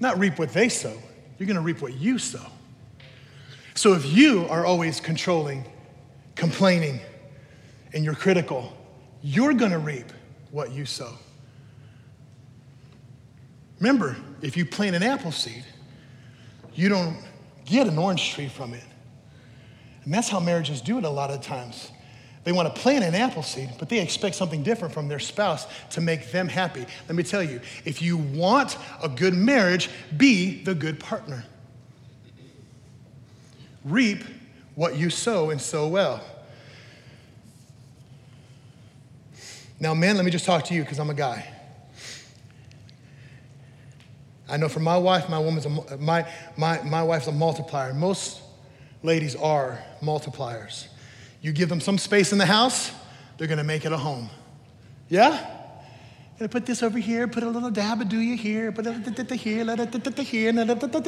Not 0.00 0.18
reap 0.18 0.38
what 0.38 0.52
they 0.52 0.68
sow, 0.68 0.96
you're 1.38 1.46
going 1.46 1.56
to 1.56 1.62
reap 1.62 1.80
what 1.80 1.94
you 1.94 2.18
sow. 2.18 2.46
So 3.74 3.94
if 3.94 4.04
you 4.04 4.46
are 4.50 4.66
always 4.66 5.00
controlling, 5.00 5.64
complaining, 6.34 7.00
and 7.94 8.04
you're 8.04 8.14
critical, 8.14 8.76
you're 9.22 9.54
going 9.54 9.70
to 9.70 9.78
reap 9.78 10.12
what 10.50 10.72
you 10.72 10.84
sow. 10.84 11.12
Remember, 13.78 14.16
if 14.42 14.56
you 14.56 14.64
plant 14.64 14.94
an 14.94 15.02
apple 15.02 15.32
seed, 15.32 15.64
you 16.74 16.88
don't 16.88 17.16
get 17.64 17.86
an 17.86 17.98
orange 17.98 18.32
tree 18.32 18.48
from 18.48 18.74
it. 18.74 18.84
And 20.04 20.12
that's 20.12 20.28
how 20.28 20.40
marriages 20.40 20.80
do 20.80 20.98
it 20.98 21.04
a 21.04 21.10
lot 21.10 21.30
of 21.30 21.40
times. 21.40 21.90
They 22.44 22.52
want 22.52 22.74
to 22.74 22.80
plant 22.80 23.04
an 23.04 23.14
apple 23.14 23.42
seed, 23.42 23.70
but 23.78 23.88
they 23.88 24.00
expect 24.00 24.34
something 24.34 24.62
different 24.62 24.92
from 24.92 25.06
their 25.06 25.20
spouse 25.20 25.66
to 25.90 26.00
make 26.00 26.32
them 26.32 26.48
happy. 26.48 26.84
Let 27.08 27.14
me 27.14 27.22
tell 27.22 27.42
you 27.42 27.60
if 27.84 28.02
you 28.02 28.16
want 28.16 28.76
a 29.02 29.08
good 29.08 29.34
marriage, 29.34 29.90
be 30.16 30.62
the 30.62 30.74
good 30.74 30.98
partner. 30.98 31.44
Reap 33.84 34.24
what 34.74 34.96
you 34.96 35.10
sow 35.10 35.50
and 35.50 35.60
sow 35.60 35.86
well. 35.86 36.24
Now, 39.82 39.94
man, 39.94 40.14
let 40.14 40.24
me 40.24 40.30
just 40.30 40.44
talk 40.44 40.62
to 40.66 40.74
you 40.74 40.82
because 40.82 41.00
I'm 41.00 41.10
a 41.10 41.14
guy. 41.14 41.44
I 44.48 44.56
know 44.56 44.68
for 44.68 44.78
my 44.78 44.96
wife, 44.96 45.28
my 45.28 45.40
woman's 45.40 45.66
a, 45.66 45.98
my, 45.98 46.24
my, 46.56 46.80
my 46.82 47.02
wife's 47.02 47.26
a 47.26 47.32
multiplier. 47.32 47.92
Most 47.92 48.42
ladies 49.02 49.34
are 49.34 49.82
multipliers. 50.00 50.86
You 51.40 51.50
give 51.50 51.68
them 51.68 51.80
some 51.80 51.98
space 51.98 52.30
in 52.30 52.38
the 52.38 52.46
house, 52.46 52.92
they're 53.38 53.48
gonna 53.48 53.64
make 53.64 53.84
it 53.84 53.90
a 53.90 53.96
home. 53.96 54.30
Yeah? 55.08 55.44
Gonna 56.38 56.48
put 56.48 56.64
this 56.64 56.84
over 56.84 57.00
here, 57.00 57.26
put 57.26 57.42
a 57.42 57.48
little 57.48 57.72
dab 57.72 58.00
of 58.00 58.08
do 58.08 58.20
you 58.20 58.36
here, 58.36 58.70
put 58.70 58.86
a 58.86 58.92
here, 59.34 59.64
let 59.64 59.80
it 59.80 60.16
here, 60.18 60.52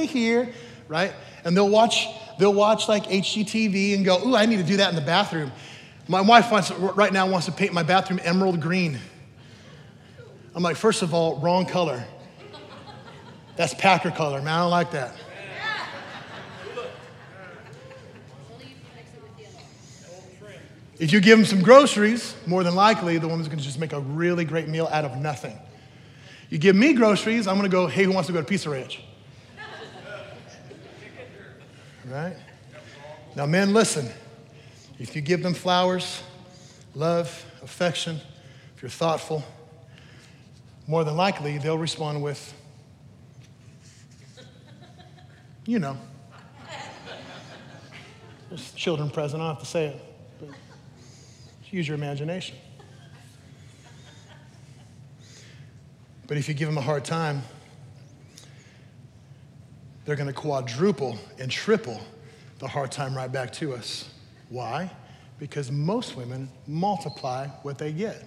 here, 0.04 0.52
right? 0.88 1.12
And 1.44 1.56
they'll 1.56 1.70
watch, 1.70 2.08
they'll 2.40 2.52
watch 2.52 2.88
like 2.88 3.04
HGTV 3.04 3.94
and 3.94 4.04
go, 4.04 4.20
ooh, 4.26 4.34
I 4.34 4.46
need 4.46 4.56
to 4.56 4.64
do 4.64 4.78
that 4.78 4.88
in 4.88 4.96
the 4.96 5.00
bathroom. 5.00 5.52
My 6.06 6.20
wife 6.20 6.50
wants, 6.50 6.70
right 6.70 7.12
now 7.12 7.26
wants 7.26 7.46
to 7.46 7.52
paint 7.52 7.72
my 7.72 7.82
bathroom 7.82 8.20
emerald 8.22 8.60
green. 8.60 8.98
I'm 10.54 10.62
like, 10.62 10.76
first 10.76 11.02
of 11.02 11.14
all, 11.14 11.38
wrong 11.40 11.64
color. 11.64 12.04
That's 13.56 13.72
Packer 13.74 14.10
color, 14.10 14.42
man. 14.42 14.54
I 14.54 14.58
don't 14.60 14.70
like 14.70 14.90
that. 14.90 15.14
If 20.98 21.12
you 21.12 21.20
give 21.20 21.38
them 21.38 21.44
some 21.44 21.60
groceries, 21.62 22.36
more 22.46 22.62
than 22.62 22.74
likely 22.76 23.18
the 23.18 23.26
woman's 23.26 23.48
gonna 23.48 23.62
just 23.62 23.80
make 23.80 23.92
a 23.92 24.00
really 24.00 24.44
great 24.44 24.68
meal 24.68 24.88
out 24.92 25.04
of 25.04 25.16
nothing. 25.16 25.58
You 26.50 26.58
give 26.58 26.76
me 26.76 26.92
groceries, 26.92 27.48
I'm 27.48 27.56
gonna 27.56 27.68
go, 27.68 27.86
hey, 27.88 28.04
who 28.04 28.12
wants 28.12 28.28
to 28.28 28.32
go 28.32 28.40
to 28.40 28.46
Pizza 28.46 28.70
Ranch? 28.70 29.00
Right? 32.04 32.36
Now, 33.34 33.46
men, 33.46 33.72
listen. 33.72 34.08
If 35.04 35.14
you 35.14 35.20
give 35.20 35.42
them 35.42 35.52
flowers, 35.52 36.22
love, 36.94 37.44
affection, 37.62 38.18
if 38.74 38.80
you're 38.80 38.88
thoughtful, 38.88 39.44
more 40.86 41.04
than 41.04 41.14
likely 41.14 41.58
they'll 41.58 41.76
respond 41.76 42.22
with, 42.22 42.54
you 45.66 45.78
know. 45.78 45.98
There's 48.48 48.72
children 48.72 49.10
present, 49.10 49.42
I 49.42 49.44
don't 49.44 49.56
have 49.56 49.62
to 49.62 49.70
say 49.70 49.86
it. 49.88 50.02
But 50.40 50.48
use 51.70 51.86
your 51.86 51.98
imagination. 51.98 52.56
But 56.26 56.38
if 56.38 56.48
you 56.48 56.54
give 56.54 56.66
them 56.66 56.78
a 56.78 56.82
hard 56.82 57.04
time, 57.04 57.42
they're 60.06 60.16
going 60.16 60.28
to 60.28 60.32
quadruple 60.32 61.18
and 61.38 61.50
triple 61.50 62.00
the 62.58 62.68
hard 62.68 62.90
time 62.90 63.14
right 63.14 63.30
back 63.30 63.52
to 63.54 63.74
us. 63.74 64.08
Why? 64.54 64.88
Because 65.40 65.72
most 65.72 66.16
women 66.16 66.48
multiply 66.68 67.48
what 67.62 67.76
they 67.76 67.90
get. 67.90 68.22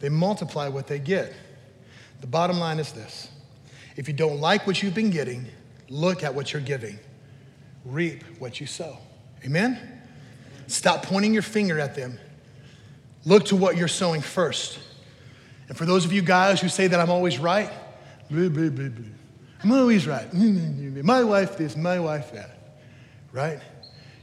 They 0.00 0.10
multiply 0.10 0.68
what 0.68 0.86
they 0.86 0.98
get. 0.98 1.32
The 2.20 2.26
bottom 2.26 2.58
line 2.58 2.78
is 2.78 2.92
this 2.92 3.30
if 3.96 4.06
you 4.06 4.12
don't 4.12 4.38
like 4.38 4.66
what 4.66 4.82
you've 4.82 4.94
been 4.94 5.08
getting, 5.08 5.46
look 5.88 6.22
at 6.22 6.34
what 6.34 6.52
you're 6.52 6.60
giving. 6.60 6.98
Reap 7.86 8.22
what 8.38 8.60
you 8.60 8.66
sow. 8.66 8.98
Amen? 9.46 10.02
Stop 10.66 11.04
pointing 11.04 11.32
your 11.32 11.42
finger 11.42 11.80
at 11.80 11.94
them. 11.94 12.18
Look 13.24 13.46
to 13.46 13.56
what 13.56 13.78
you're 13.78 13.88
sowing 13.88 14.20
first. 14.20 14.78
And 15.68 15.76
for 15.76 15.86
those 15.86 16.04
of 16.04 16.12
you 16.12 16.20
guys 16.20 16.60
who 16.60 16.68
say 16.68 16.86
that 16.86 17.00
I'm 17.00 17.10
always 17.10 17.38
right, 17.38 17.70
I'm 18.30 19.72
always 19.72 20.06
right. 20.06 20.30
My 20.34 21.24
wife 21.24 21.56
this, 21.56 21.76
my 21.76 21.98
wife 21.98 22.32
that, 22.32 22.58
right? 23.32 23.58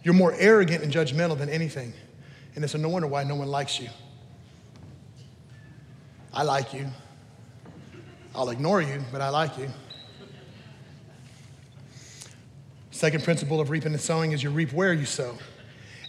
You're 0.04 0.14
more 0.14 0.34
arrogant 0.38 0.84
and 0.84 0.92
judgmental 0.92 1.38
than 1.38 1.50
anything. 1.50 1.94
And 2.56 2.64
it's 2.64 2.74
no 2.74 2.90
wonder 2.90 3.08
why 3.08 3.24
no 3.24 3.36
one 3.36 3.50
likes 3.50 3.80
you. 3.80 3.90
I 6.34 6.44
like 6.44 6.74
you. 6.74 6.88
I'll 8.36 8.50
ignore 8.50 8.82
you, 8.82 9.04
but 9.12 9.22
I 9.22 9.30
like 9.30 9.58
you. 9.58 9.70
Second 12.92 13.24
principle 13.24 13.60
of 13.60 13.70
reaping 13.70 13.92
and 13.92 14.02
sowing 14.02 14.32
is 14.32 14.42
you 14.42 14.50
reap 14.50 14.74
where 14.74 14.94
you 14.94 15.06
sow. 15.06 15.38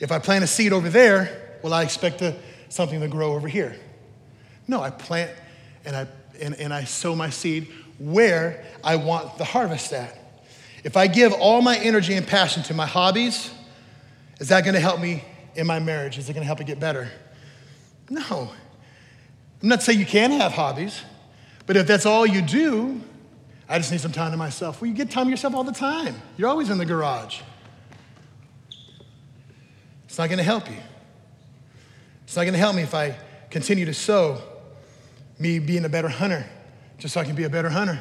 If 0.00 0.12
I 0.12 0.18
plant 0.18 0.44
a 0.44 0.46
seed 0.46 0.72
over 0.72 0.88
there, 0.88 1.58
will 1.62 1.74
I 1.74 1.82
expect 1.82 2.22
something 2.68 3.00
to 3.00 3.08
grow 3.08 3.34
over 3.34 3.48
here? 3.48 3.76
No, 4.66 4.80
I 4.82 4.90
plant 4.90 5.30
and 5.84 5.96
I, 5.96 6.06
and, 6.40 6.54
and 6.54 6.72
I 6.72 6.84
sow 6.84 7.14
my 7.14 7.30
seed 7.30 7.68
where 7.98 8.64
I 8.84 8.96
want 8.96 9.38
the 9.38 9.44
harvest 9.44 9.92
at. 9.92 10.16
If 10.84 10.96
I 10.96 11.08
give 11.08 11.32
all 11.32 11.60
my 11.62 11.76
energy 11.78 12.14
and 12.14 12.26
passion 12.26 12.62
to 12.64 12.74
my 12.74 12.86
hobbies, 12.86 13.50
is 14.38 14.48
that 14.48 14.64
gonna 14.64 14.80
help 14.80 15.00
me 15.00 15.24
in 15.54 15.66
my 15.66 15.78
marriage? 15.78 16.18
Is 16.18 16.28
it 16.28 16.34
gonna 16.34 16.46
help 16.46 16.60
it 16.60 16.66
get 16.66 16.80
better? 16.80 17.10
No. 18.10 18.50
I'm 19.62 19.68
not 19.68 19.82
saying 19.82 19.98
you 19.98 20.06
can't 20.06 20.32
have 20.34 20.52
hobbies, 20.52 21.02
but 21.66 21.76
if 21.76 21.86
that's 21.86 22.06
all 22.06 22.26
you 22.26 22.42
do, 22.42 23.00
I 23.68 23.78
just 23.78 23.92
need 23.92 24.00
some 24.00 24.12
time 24.12 24.30
to 24.30 24.36
myself. 24.36 24.80
Well, 24.80 24.88
you 24.88 24.94
get 24.94 25.10
time 25.10 25.26
to 25.26 25.30
yourself 25.30 25.54
all 25.54 25.64
the 25.64 25.72
time. 25.72 26.14
You're 26.36 26.48
always 26.48 26.70
in 26.70 26.78
the 26.78 26.86
garage. 26.86 27.40
It's 30.04 30.16
not 30.16 30.28
going 30.28 30.38
to 30.38 30.44
help 30.44 30.70
you. 30.70 30.76
It's 32.24 32.34
not 32.34 32.42
going 32.42 32.54
to 32.54 32.58
help 32.58 32.74
me 32.74 32.82
if 32.82 32.94
I 32.94 33.14
continue 33.50 33.84
to 33.84 33.94
sow 33.94 34.40
me 35.38 35.58
being 35.58 35.84
a 35.84 35.88
better 35.88 36.08
hunter, 36.08 36.46
just 36.96 37.14
so 37.14 37.20
I 37.20 37.24
can 37.24 37.36
be 37.36 37.44
a 37.44 37.50
better 37.50 37.68
hunter. 37.68 38.00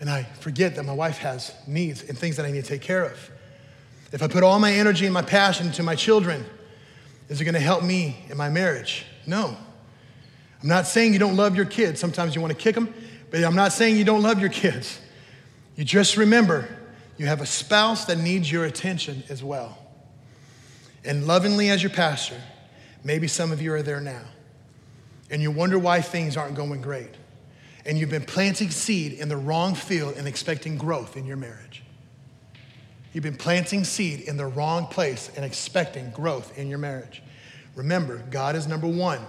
And 0.00 0.10
I 0.10 0.24
forget 0.40 0.74
that 0.76 0.84
my 0.84 0.92
wife 0.92 1.18
has 1.18 1.54
needs 1.66 2.02
and 2.02 2.18
things 2.18 2.36
that 2.36 2.44
I 2.44 2.50
need 2.50 2.62
to 2.62 2.68
take 2.68 2.82
care 2.82 3.04
of. 3.04 3.30
If 4.12 4.22
I 4.22 4.28
put 4.28 4.42
all 4.42 4.58
my 4.58 4.72
energy 4.72 5.06
and 5.06 5.14
my 5.14 5.22
passion 5.22 5.66
into 5.66 5.82
my 5.82 5.94
children, 5.94 6.44
is 7.28 7.40
it 7.40 7.44
going 7.44 7.54
to 7.54 7.60
help 7.60 7.82
me 7.82 8.24
in 8.28 8.36
my 8.36 8.50
marriage? 8.50 9.06
No. 9.26 9.56
I'm 10.62 10.68
not 10.68 10.86
saying 10.86 11.12
you 11.12 11.18
don't 11.18 11.36
love 11.36 11.56
your 11.56 11.64
kids. 11.64 11.98
Sometimes 11.98 12.34
you 12.34 12.40
want 12.40 12.52
to 12.52 12.58
kick 12.58 12.74
them, 12.74 12.92
but 13.30 13.42
I'm 13.42 13.56
not 13.56 13.72
saying 13.72 13.96
you 13.96 14.04
don't 14.04 14.22
love 14.22 14.38
your 14.38 14.50
kids. 14.50 15.00
You 15.76 15.84
just 15.84 16.16
remember 16.16 16.68
you 17.16 17.26
have 17.26 17.40
a 17.40 17.46
spouse 17.46 18.04
that 18.04 18.18
needs 18.18 18.50
your 18.50 18.64
attention 18.64 19.22
as 19.28 19.42
well. 19.42 19.78
And 21.04 21.26
lovingly, 21.26 21.70
as 21.70 21.82
your 21.82 21.90
pastor, 21.90 22.40
maybe 23.02 23.26
some 23.26 23.50
of 23.50 23.60
you 23.60 23.72
are 23.72 23.82
there 23.82 24.00
now, 24.00 24.22
and 25.30 25.42
you 25.42 25.50
wonder 25.50 25.78
why 25.78 26.00
things 26.00 26.36
aren't 26.36 26.54
going 26.54 26.80
great. 26.80 27.10
And 27.84 27.98
you've 27.98 28.10
been 28.10 28.24
planting 28.24 28.70
seed 28.70 29.14
in 29.14 29.28
the 29.28 29.36
wrong 29.36 29.74
field 29.74 30.16
and 30.16 30.28
expecting 30.28 30.76
growth 30.76 31.16
in 31.16 31.26
your 31.26 31.36
marriage. 31.36 31.82
You've 33.12 33.24
been 33.24 33.36
planting 33.36 33.84
seed 33.84 34.20
in 34.20 34.36
the 34.36 34.46
wrong 34.46 34.86
place 34.86 35.30
and 35.36 35.44
expecting 35.44 36.10
growth 36.10 36.56
in 36.58 36.68
your 36.68 36.78
marriage. 36.78 37.22
Remember, 37.74 38.18
God 38.30 38.56
is 38.56 38.66
number 38.66 38.86
one. 38.86 39.20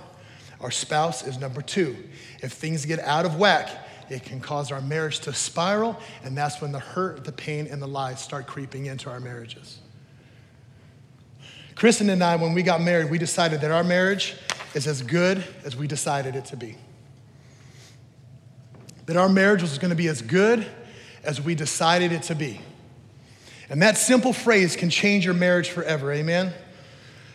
Our 0.62 0.72
spouse 0.72 1.26
is 1.28 1.38
number 1.38 1.62
two. 1.62 1.98
If 2.42 2.54
things 2.54 2.86
get 2.86 3.00
out 3.00 3.26
of 3.26 3.38
whack, 3.38 3.70
it 4.10 4.24
can 4.24 4.40
cause 4.40 4.72
our 4.72 4.82
marriage 4.82 5.20
to 5.22 5.34
spiral, 5.34 6.00
and 6.24 6.38
that's 6.38 6.62
when 6.62 6.72
the 6.72 6.80
hurt, 6.80 7.26
the 7.26 7.32
pain, 7.32 7.68
and 7.68 7.82
the 7.82 7.88
lies 7.88 8.22
start 8.22 8.48
creeping 8.48 8.86
into 8.86 9.10
our 9.10 9.20
marriages. 9.20 9.80
Kristen 11.76 12.10
and 12.10 12.24
I, 12.24 12.36
when 12.36 12.54
we 12.54 12.64
got 12.64 12.82
married, 12.82 13.10
we 13.10 13.18
decided 13.18 13.62
that 13.62 13.72
our 13.72 13.84
marriage 13.84 14.36
is 14.74 14.88
as 14.88 15.02
good 15.02 15.44
as 15.66 15.76
we 15.76 15.88
decided 15.88 16.36
it 16.36 16.46
to 16.46 16.56
be. 16.56 16.78
That 19.08 19.18
our 19.18 19.30
marriage 19.30 19.62
was 19.62 19.78
gonna 19.78 19.96
be 19.96 20.08
as 20.08 20.22
good 20.22 20.66
as 21.24 21.42
we 21.42 21.56
decided 21.56 22.12
it 22.12 22.24
to 22.24 22.36
be. 22.36 22.62
And 23.74 23.82
that 23.82 23.98
simple 23.98 24.34
phrase 24.34 24.76
can 24.76 24.92
change 24.92 25.26
your 25.26 25.34
marriage 25.34 25.72
forever, 25.72 26.12
amen? 26.12 26.54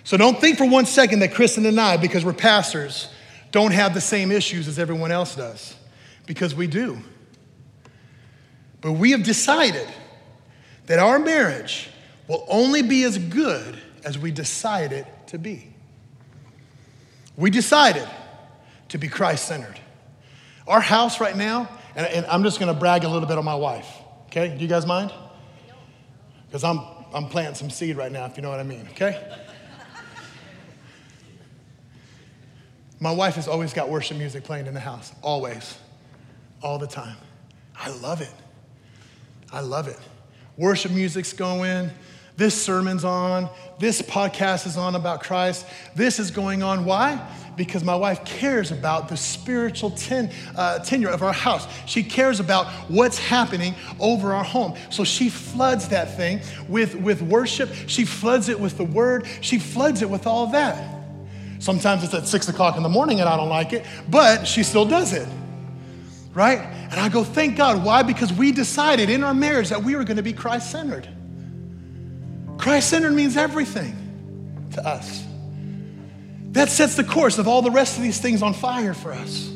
So 0.05 0.16
don't 0.16 0.41
think 0.41 0.57
for 0.57 0.68
one 0.68 0.86
second 0.86 1.18
that 1.18 1.34
Kristen 1.34 1.66
and 1.66 1.80
I, 1.80 1.97
because 1.97 2.24
we're 2.24 2.32
pastors, 2.32 3.09
don't 3.51 3.72
have 3.72 3.93
the 3.93 4.01
same 4.01 4.30
issues 4.30 4.68
as 4.68 4.78
everyone 4.78 5.11
else 5.11 5.34
does 5.34 5.74
because 6.26 6.55
we 6.55 6.68
do. 6.68 7.01
But 8.80 8.93
we 8.93 9.11
have 9.11 9.24
decided 9.24 9.89
that 10.86 11.01
our 11.01 11.18
marriage 11.18 11.91
will 12.28 12.47
only 12.49 12.82
be 12.82 13.03
as 13.03 13.18
good 13.18 13.76
as 14.05 14.16
we 14.16 14.30
decide 14.30 14.93
it 14.93 15.09
to 15.26 15.39
be. 15.39 15.74
We 17.36 17.51
decided 17.51 18.09
to 18.91 18.99
be 18.99 19.09
Christ 19.09 19.49
centered. 19.49 19.80
Our 20.68 20.80
house 20.80 21.20
right 21.20 21.36
now, 21.36 21.68
and, 21.97 22.07
and 22.07 22.26
I'm 22.26 22.45
just 22.45 22.61
gonna 22.61 22.74
brag 22.74 23.03
a 23.03 23.09
little 23.09 23.26
bit 23.26 23.39
on 23.39 23.45
my 23.45 23.57
wife, 23.57 23.89
okay? 24.26 24.55
Do 24.55 24.62
you 24.62 24.68
guys 24.68 24.86
mind? 24.86 25.12
Because 26.49 26.64
I'm, 26.64 26.80
I'm 27.12 27.28
planting 27.28 27.55
some 27.55 27.70
seed 27.70 27.96
right 27.96 28.11
now, 28.11 28.24
if 28.24 28.36
you 28.36 28.42
know 28.42 28.51
what 28.51 28.61
I 28.61 28.64
mean, 28.64 28.86
okay? 28.90 29.22
My 33.01 33.12
wife 33.12 33.36
has 33.36 33.46
always 33.46 33.72
got 33.72 33.88
worship 33.88 34.16
music 34.16 34.42
playing 34.42 34.66
in 34.66 34.74
the 34.74 34.80
house, 34.80 35.12
always, 35.22 35.78
all 36.62 36.78
the 36.78 36.86
time. 36.86 37.16
I 37.76 37.90
love 37.90 38.20
it. 38.20 38.34
I 39.53 39.61
love 39.61 39.86
it. 39.86 39.99
Worship 40.57 40.90
music's 40.90 41.32
going, 41.32 41.90
this 42.36 42.61
sermon's 42.61 43.05
on, 43.05 43.49
this 43.78 44.03
podcast 44.03 44.66
is 44.66 44.76
on 44.76 44.96
about 44.96 45.22
Christ, 45.22 45.66
this 45.94 46.18
is 46.18 46.30
going 46.30 46.62
on. 46.62 46.84
Why? 46.84 47.24
Because 47.59 47.85
my 47.85 47.97
wife 47.97 48.25
cares 48.25 48.71
about 48.71 49.09
the 49.09 49.17
spiritual 49.17 49.91
ten, 49.91 50.31
uh, 50.57 50.79
tenure 50.79 51.11
of 51.11 51.23
our 51.23 51.33
house. 51.33 51.67
She 51.87 52.03
cares 52.03 52.41
about 52.41 52.69
what's 52.89 53.19
happening 53.19 53.75
over 54.01 54.33
our 54.33 54.45
home. 54.45 54.75
So 54.91 55.05
she 55.05 55.29
floods 55.29 55.89
that 55.89 56.17
thing 56.17 56.41
with, 56.69 56.95
with 56.95 57.21
worship, 57.21 57.69
she 57.87 58.07
floods 58.07 58.49
it 58.49 58.59
with 58.59 58.79
the 58.79 58.85
word, 58.85 59.27
she 59.41 59.59
floods 59.59 60.01
it 60.01 60.09
with 60.09 60.27
all 60.27 60.47
that. 60.53 60.95
Sometimes 61.59 62.05
it's 62.05 62.15
at 62.15 62.27
six 62.27 62.49
o'clock 62.49 62.77
in 62.77 62.85
the 62.85 62.89
morning 62.89 63.21
and 63.21 63.29
I 63.29 63.37
don't 63.37 63.49
like 63.49 63.73
it, 63.73 63.85
but 64.09 64.47
she 64.47 64.63
still 64.63 64.87
does 64.87 65.13
it. 65.13 65.29
Right? 66.33 66.61
And 66.61 66.95
I 66.95 67.09
go, 67.09 67.25
thank 67.25 67.57
God. 67.57 67.85
Why? 67.85 68.05
Because 68.05 68.33
we 68.33 68.53
decided 68.53 69.11
in 69.11 69.25
our 69.25 69.35
marriage 69.35 69.71
that 69.71 69.83
we 69.83 69.97
were 69.97 70.05
going 70.05 70.19
to 70.19 70.23
be 70.23 70.33
Christ 70.33 70.71
centered. 70.71 71.09
Christ 72.57 72.91
centered 72.91 73.13
means 73.13 73.37
everything 73.37 73.97
to 74.75 74.87
us. 74.87 75.25
That 76.53 76.70
sets 76.70 76.94
the 76.94 77.05
course 77.05 77.38
of 77.38 77.46
all 77.46 77.62
the 77.62 77.70
rest 77.70 77.96
of 77.96 78.03
these 78.03 78.18
things 78.20 78.42
on 78.42 78.55
fire 78.55 78.94
for 78.94 79.12
us. 79.12 79.51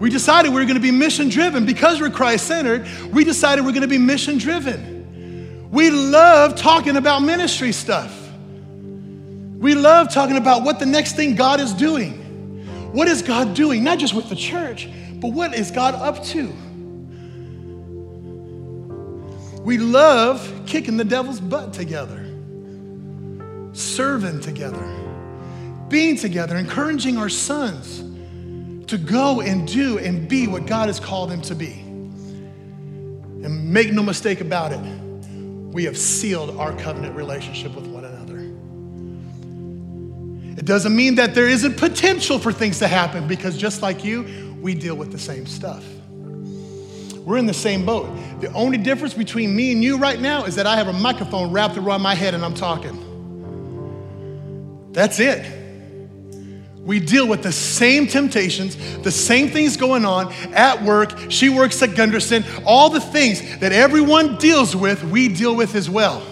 We 0.00 0.10
decided 0.10 0.52
we 0.52 0.60
were 0.60 0.66
going 0.66 0.74
to 0.74 0.80
be 0.80 0.90
mission 0.90 1.28
driven. 1.28 1.64
Because 1.64 2.00
we're 2.00 2.10
Christ 2.10 2.46
centered, 2.46 2.88
we 3.12 3.24
decided 3.24 3.64
we're 3.64 3.72
going 3.72 3.82
to 3.82 3.88
be 3.88 3.98
mission 3.98 4.36
driven. 4.36 5.70
We 5.70 5.90
love 5.90 6.56
talking 6.56 6.96
about 6.96 7.20
ministry 7.20 7.72
stuff. 7.72 8.18
We 9.62 9.74
love 9.74 10.12
talking 10.12 10.36
about 10.36 10.64
what 10.64 10.80
the 10.80 10.86
next 10.86 11.14
thing 11.14 11.36
God 11.36 11.60
is 11.60 11.72
doing. 11.72 12.18
What 12.92 13.06
is 13.06 13.22
God 13.22 13.54
doing? 13.54 13.84
Not 13.84 13.98
just 13.98 14.12
with 14.12 14.28
the 14.28 14.34
church, 14.34 14.88
but 15.14 15.28
what 15.28 15.54
is 15.54 15.70
God 15.70 15.94
up 15.94 16.22
to? 16.24 16.52
We 19.62 19.78
love 19.78 20.62
kicking 20.66 20.96
the 20.96 21.04
devil's 21.04 21.40
butt 21.40 21.72
together, 21.72 22.26
serving 23.72 24.40
together, 24.40 24.82
being 25.92 26.16
together, 26.16 26.56
encouraging 26.56 27.18
our 27.18 27.28
sons 27.28 28.00
to 28.88 28.98
go 28.98 29.40
and 29.40 29.68
do 29.68 29.98
and 29.98 30.28
be 30.28 30.48
what 30.48 30.66
God 30.66 30.88
has 30.88 30.98
called 30.98 31.30
them 31.30 31.42
to 31.42 31.54
be. 31.54 31.72
And 33.44 33.72
make 33.72 33.92
no 33.92 34.02
mistake 34.02 34.40
about 34.40 34.72
it, 34.72 34.80
we 34.80 35.84
have 35.84 35.96
sealed 35.96 36.58
our 36.58 36.76
covenant 36.76 37.14
relationship 37.14 37.74
with 37.76 37.86
one 37.86 38.04
another. 38.04 38.38
It 40.58 40.64
doesn't 40.64 40.96
mean 40.96 41.14
that 41.16 41.34
there 41.34 41.48
isn't 41.48 41.76
potential 41.76 42.38
for 42.38 42.52
things 42.52 42.78
to 42.80 42.88
happen 42.88 43.28
because 43.28 43.56
just 43.56 43.82
like 43.82 44.04
you, 44.04 44.56
we 44.60 44.74
deal 44.74 44.94
with 44.94 45.12
the 45.12 45.18
same 45.18 45.46
stuff. 45.46 45.84
We're 47.18 47.38
in 47.38 47.46
the 47.46 47.54
same 47.54 47.86
boat. 47.86 48.08
The 48.40 48.52
only 48.52 48.78
difference 48.78 49.14
between 49.14 49.54
me 49.54 49.72
and 49.72 49.82
you 49.82 49.98
right 49.98 50.20
now 50.20 50.44
is 50.44 50.56
that 50.56 50.66
I 50.66 50.76
have 50.76 50.88
a 50.88 50.92
microphone 50.92 51.52
wrapped 51.52 51.76
around 51.76 52.02
my 52.02 52.14
head 52.14 52.34
and 52.34 52.44
I'm 52.44 52.54
talking. 52.54 52.98
That's 54.92 55.20
it. 55.20 55.61
We 56.84 56.98
deal 56.98 57.28
with 57.28 57.44
the 57.44 57.52
same 57.52 58.08
temptations, 58.08 58.76
the 58.98 59.12
same 59.12 59.48
things 59.48 59.76
going 59.76 60.04
on 60.04 60.32
at 60.52 60.82
work. 60.82 61.12
She 61.30 61.48
works 61.48 61.80
at 61.82 61.90
Gundersen. 61.90 62.44
All 62.66 62.90
the 62.90 63.00
things 63.00 63.58
that 63.58 63.70
everyone 63.70 64.36
deals 64.36 64.74
with, 64.74 65.04
we 65.04 65.28
deal 65.28 65.54
with 65.54 65.76
as 65.76 65.88
well. 65.88 66.26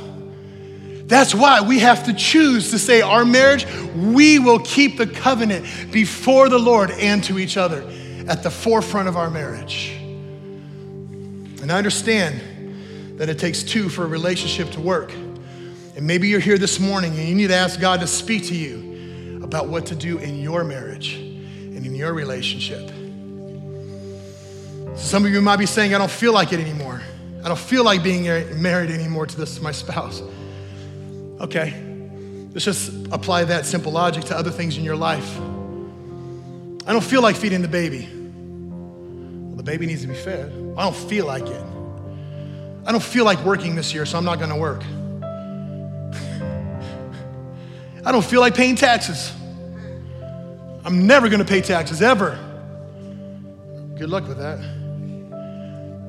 That's 1.07 1.35
why 1.35 1.61
we 1.61 1.79
have 1.81 2.05
to 2.07 2.13
choose 2.13 2.71
to 2.71 2.79
say 2.79 3.01
our 3.01 3.25
marriage, 3.25 3.67
we 3.95 4.39
will 4.39 4.61
keep 4.61 4.97
the 4.97 5.07
covenant 5.07 5.67
before 5.93 6.49
the 6.49 6.59
Lord 6.59 6.91
and 6.93 7.23
to 7.25 7.39
each 7.39 7.57
other 7.57 7.85
at 8.29 8.43
the 8.43 8.51
forefront 8.51 9.09
of 9.09 9.17
our 9.17 9.31
marriage. 9.31 9.93
And 11.63 11.71
I 11.71 11.79
understand 11.79 13.19
that 13.19 13.29
it 13.29 13.39
takes 13.39 13.63
two 13.63 13.89
for 13.89 14.05
a 14.05 14.09
relationship 14.09 14.71
to 14.71 14.81
work. 14.81 15.13
And 15.13 16.07
maybe 16.07 16.29
you're 16.29 16.41
here 16.41 16.59
this 16.59 16.81
morning 16.81 17.17
and 17.19 17.29
you 17.29 17.35
need 17.35 17.49
to 17.49 17.57
ask 17.57 17.81
God 17.81 18.01
to 18.01 18.07
speak 18.07 18.47
to 18.47 18.55
you 18.55 18.90
about 19.51 19.67
what 19.67 19.87
to 19.87 19.97
do 19.97 20.17
in 20.19 20.41
your 20.41 20.63
marriage 20.63 21.15
and 21.15 21.85
in 21.85 21.93
your 21.93 22.15
relationship. 22.15 22.89
Some 24.95 25.25
of 25.25 25.33
you 25.33 25.41
might 25.41 25.57
be 25.57 25.67
saying, 25.67 25.93
I 25.93 25.99
don't 25.99 26.09
feel 26.09 26.33
like 26.33 26.53
it 26.53 26.61
anymore. 26.61 27.03
I 27.43 27.49
don't 27.49 27.59
feel 27.59 27.83
like 27.83 28.05
being 28.05 28.27
married 28.63 28.91
anymore 28.91 29.27
to 29.27 29.37
this 29.37 29.61
my 29.61 29.73
spouse. 29.73 30.23
Okay, 31.41 31.75
let's 32.53 32.65
just 32.65 32.93
apply 33.11 33.43
that 33.43 33.67
simple 33.67 33.91
logic 33.91 34.23
to 34.27 34.39
other 34.39 34.53
things 34.53 34.79
in 34.79 34.85
your 34.85 34.95
life. 34.95 35.37
I 36.87 36.93
don't 36.93 37.03
feel 37.03 37.21
like 37.21 37.35
feeding 37.35 37.61
the 37.61 37.67
baby. 37.67 38.09
Well, 38.09 39.57
the 39.57 39.65
baby 39.65 39.87
needs 39.87 40.03
to 40.03 40.07
be 40.07 40.15
fed. 40.15 40.53
I 40.79 40.85
don't 40.85 40.95
feel 40.95 41.27
like 41.27 41.49
it. 41.49 41.65
I 42.87 42.93
don't 42.93 43.03
feel 43.03 43.25
like 43.25 43.45
working 43.45 43.75
this 43.75 43.93
year, 43.93 44.07
so 44.07 44.17
I'm 44.17 44.25
not 44.25 44.39
gonna 44.39 44.57
work. 44.57 44.85
I 48.07 48.13
don't 48.13 48.25
feel 48.25 48.41
like 48.41 48.55
paying 48.55 48.77
taxes. 48.77 49.33
I'm 50.85 51.07
never 51.07 51.29
gonna 51.29 51.45
pay 51.45 51.61
taxes, 51.61 52.01
ever. 52.01 52.39
Good 53.97 54.09
luck 54.09 54.27
with 54.27 54.39
that. 54.39 54.59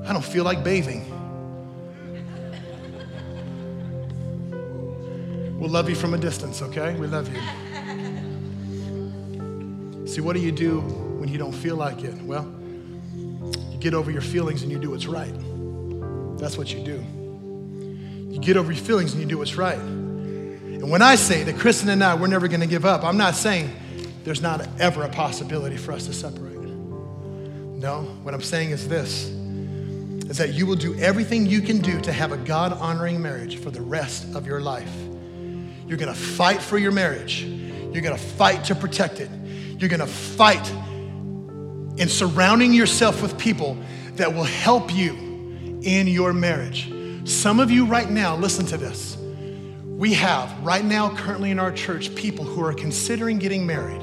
I 0.07 0.13
don't 0.13 0.23
feel 0.23 0.43
like 0.43 0.63
bathing. 0.63 1.05
We'll 5.59 5.69
love 5.69 5.89
you 5.89 5.95
from 5.95 6.13
a 6.13 6.17
distance, 6.17 6.61
okay? 6.61 6.95
We 6.95 7.07
love 7.07 7.27
you. 7.31 7.39
See, 10.07 10.21
what 10.21 10.33
do 10.33 10.39
you 10.39 10.51
do 10.51 10.79
when 10.79 11.29
you 11.29 11.37
don't 11.37 11.51
feel 11.51 11.75
like 11.75 12.03
it? 12.03 12.15
Well, 12.23 12.51
you 13.13 13.77
get 13.79 13.93
over 13.93 14.09
your 14.09 14.21
feelings 14.21 14.63
and 14.63 14.71
you 14.71 14.79
do 14.79 14.89
what's 14.89 15.05
right. 15.05 15.33
That's 16.39 16.57
what 16.57 16.73
you 16.73 16.83
do. 16.83 17.03
You 18.33 18.39
get 18.39 18.57
over 18.57 18.71
your 18.71 18.83
feelings 18.83 19.13
and 19.13 19.21
you 19.21 19.27
do 19.27 19.37
what's 19.37 19.55
right. 19.55 19.77
And 19.77 20.89
when 20.89 21.01
I 21.03 21.15
say 21.15 21.43
that 21.43 21.59
Kristen 21.59 21.89
and 21.89 22.03
I, 22.03 22.15
we're 22.15 22.27
never 22.27 22.47
gonna 22.47 22.65
give 22.65 22.85
up, 22.85 23.03
I'm 23.03 23.17
not 23.17 23.35
saying 23.35 23.69
there's 24.23 24.41
not 24.41 24.67
ever 24.79 25.03
a 25.03 25.09
possibility 25.09 25.77
for 25.77 25.91
us 25.91 26.05
to 26.07 26.13
separate. 26.13 26.51
No, 27.81 28.03
what 28.21 28.35
I'm 28.35 28.43
saying 28.43 28.69
is 28.69 28.87
this 28.87 29.29
is 30.29 30.37
that 30.37 30.53
you 30.53 30.67
will 30.67 30.75
do 30.75 30.93
everything 30.99 31.47
you 31.47 31.61
can 31.61 31.79
do 31.79 31.99
to 31.99 32.13
have 32.13 32.31
a 32.31 32.37
God 32.37 32.73
honoring 32.73 33.21
marriage 33.21 33.57
for 33.57 33.71
the 33.71 33.81
rest 33.81 34.35
of 34.35 34.45
your 34.45 34.61
life. 34.61 34.93
You're 35.87 35.97
gonna 35.97 36.13
fight 36.13 36.61
for 36.61 36.77
your 36.77 36.91
marriage. 36.91 37.41
You're 37.41 38.03
gonna 38.03 38.17
fight 38.17 38.63
to 38.65 38.75
protect 38.75 39.19
it. 39.19 39.29
You're 39.79 39.89
gonna 39.89 40.05
fight 40.05 40.71
in 41.97 42.07
surrounding 42.07 42.71
yourself 42.71 43.21
with 43.21 43.35
people 43.37 43.77
that 44.13 44.31
will 44.31 44.43
help 44.43 44.93
you 44.93 45.13
in 45.81 46.07
your 46.07 46.31
marriage. 46.33 46.93
Some 47.25 47.59
of 47.59 47.71
you 47.71 47.85
right 47.85 48.09
now, 48.09 48.35
listen 48.35 48.67
to 48.67 48.77
this. 48.77 49.17
We 49.83 50.13
have 50.13 50.55
right 50.63 50.85
now, 50.85 51.15
currently 51.15 51.49
in 51.49 51.59
our 51.59 51.71
church, 51.71 52.13
people 52.13 52.45
who 52.45 52.63
are 52.63 52.73
considering 52.73 53.39
getting 53.39 53.65
married. 53.65 54.01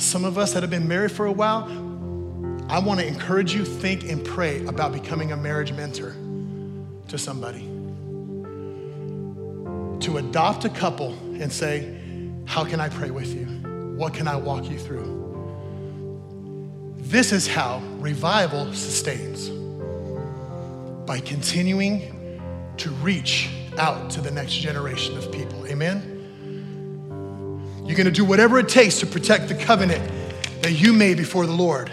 Some 0.00 0.24
of 0.24 0.38
us 0.38 0.54
that 0.54 0.62
have 0.62 0.70
been 0.70 0.88
married 0.88 1.12
for 1.12 1.26
a 1.26 1.32
while, 1.32 1.64
I 2.70 2.78
wanna 2.78 3.02
encourage 3.02 3.54
you, 3.54 3.66
think 3.66 4.04
and 4.04 4.24
pray 4.24 4.64
about 4.64 4.92
becoming 4.92 5.32
a 5.32 5.36
marriage 5.36 5.72
mentor 5.72 6.14
to 7.08 7.18
somebody 7.18 7.68
to 10.00 10.16
adopt 10.16 10.64
a 10.64 10.70
couple 10.70 11.12
and 11.38 11.52
say, 11.52 12.00
How 12.46 12.64
can 12.64 12.80
I 12.80 12.88
pray 12.88 13.10
with 13.10 13.34
you? 13.34 13.44
What 13.96 14.14
can 14.14 14.26
I 14.26 14.36
walk 14.36 14.70
you 14.70 14.78
through? 14.78 15.18
This 16.96 17.32
is 17.32 17.46
how 17.46 17.80
revival 17.98 18.72
sustains 18.72 19.50
by 21.06 21.20
continuing 21.20 22.40
to 22.78 22.90
reach 23.02 23.50
out 23.76 24.10
to 24.12 24.22
the 24.22 24.30
next 24.30 24.54
generation 24.54 25.18
of 25.18 25.30
people. 25.30 25.66
Amen? 25.66 26.09
You're 27.90 27.96
gonna 27.96 28.12
do 28.12 28.24
whatever 28.24 28.60
it 28.60 28.68
takes 28.68 29.00
to 29.00 29.06
protect 29.06 29.48
the 29.48 29.54
covenant 29.56 30.08
that 30.62 30.70
you 30.70 30.92
made 30.92 31.16
before 31.16 31.44
the 31.44 31.52
Lord. 31.52 31.90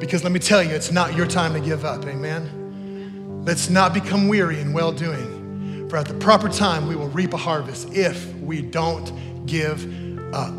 Because 0.00 0.24
let 0.24 0.32
me 0.32 0.38
tell 0.38 0.62
you, 0.62 0.70
it's 0.70 0.90
not 0.90 1.14
your 1.14 1.26
time 1.26 1.52
to 1.52 1.60
give 1.60 1.84
up. 1.84 2.06
Amen? 2.06 3.42
Let's 3.44 3.68
not 3.68 3.92
become 3.92 4.28
weary 4.28 4.58
in 4.58 4.72
well 4.72 4.92
doing. 4.92 5.90
For 5.90 5.98
at 5.98 6.06
the 6.06 6.14
proper 6.14 6.48
time, 6.48 6.88
we 6.88 6.96
will 6.96 7.10
reap 7.10 7.34
a 7.34 7.36
harvest 7.36 7.92
if 7.92 8.34
we 8.36 8.62
don't 8.62 9.44
give 9.44 9.84
up. 10.32 10.58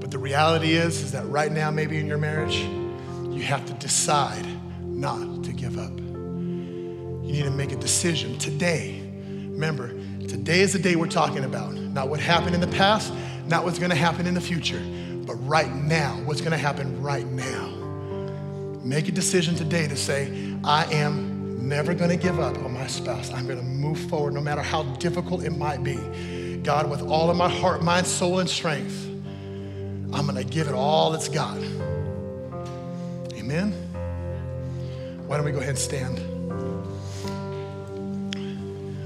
But 0.00 0.10
the 0.10 0.18
reality 0.18 0.72
is, 0.72 1.00
is 1.00 1.12
that 1.12 1.28
right 1.28 1.52
now, 1.52 1.70
maybe 1.70 1.96
in 1.96 2.08
your 2.08 2.18
marriage, 2.18 2.56
you 2.56 3.42
have 3.44 3.64
to 3.66 3.72
decide 3.74 4.44
not 4.82 5.44
to 5.44 5.52
give 5.52 5.78
up. 5.78 5.96
You 5.96 7.32
need 7.32 7.44
to 7.44 7.52
make 7.52 7.70
a 7.70 7.76
decision 7.76 8.36
today. 8.38 9.00
Remember, 9.48 9.92
today 10.26 10.60
is 10.60 10.72
the 10.72 10.78
day 10.78 10.96
we're 10.96 11.06
talking 11.06 11.44
about. 11.44 11.74
Not 11.74 12.08
what 12.08 12.20
happened 12.20 12.54
in 12.54 12.60
the 12.60 12.66
past, 12.68 13.12
not 13.46 13.64
what's 13.64 13.78
gonna 13.78 13.94
happen 13.94 14.26
in 14.26 14.34
the 14.34 14.40
future, 14.40 14.82
but 15.26 15.34
right 15.46 15.72
now, 15.72 16.20
what's 16.24 16.40
gonna 16.40 16.58
happen 16.58 17.02
right 17.02 17.26
now. 17.26 17.68
Make 18.82 19.08
a 19.08 19.12
decision 19.12 19.54
today 19.54 19.88
to 19.88 19.96
say, 19.96 20.54
I 20.64 20.84
am 20.92 21.68
never 21.68 21.94
gonna 21.94 22.16
give 22.16 22.38
up 22.38 22.56
on 22.58 22.72
my 22.72 22.86
spouse. 22.86 23.32
I'm 23.32 23.46
gonna 23.46 23.62
move 23.62 23.98
forward 24.08 24.34
no 24.34 24.40
matter 24.40 24.62
how 24.62 24.82
difficult 24.94 25.44
it 25.44 25.56
might 25.56 25.82
be. 25.82 25.96
God, 26.62 26.90
with 26.90 27.02
all 27.02 27.30
of 27.30 27.36
my 27.36 27.48
heart, 27.48 27.82
mind, 27.82 28.06
soul, 28.06 28.38
and 28.40 28.48
strength, 28.48 29.06
I'm 30.12 30.26
gonna 30.26 30.44
give 30.44 30.68
it 30.68 30.74
all 30.74 31.14
it's 31.14 31.28
got. 31.28 31.58
Amen? 33.34 33.72
Why 35.26 35.36
don't 35.36 35.44
we 35.46 35.52
go 35.52 35.58
ahead 35.58 35.70
and 35.70 35.78
stand? 35.78 36.20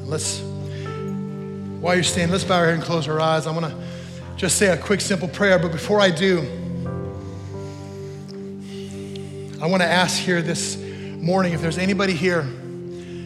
Let's, 0.06 0.42
while 1.80 1.94
you're 1.94 2.04
standing, 2.04 2.32
let's 2.32 2.44
bow 2.44 2.58
our 2.58 2.66
head 2.66 2.74
and 2.74 2.82
close 2.82 3.08
our 3.08 3.20
eyes. 3.20 3.46
I 3.46 3.52
wanna 3.52 3.74
just 4.36 4.56
say 4.56 4.68
a 4.68 4.76
quick, 4.76 5.00
simple 5.00 5.28
prayer, 5.28 5.58
but 5.58 5.72
before 5.72 6.00
I 6.00 6.10
do, 6.10 6.40
I 9.60 9.66
wanna 9.66 9.84
ask 9.84 10.18
here 10.18 10.42
this 10.42 10.76
morning 10.76 11.52
if 11.52 11.60
there's 11.60 11.78
anybody 11.78 12.12
here 12.12 12.42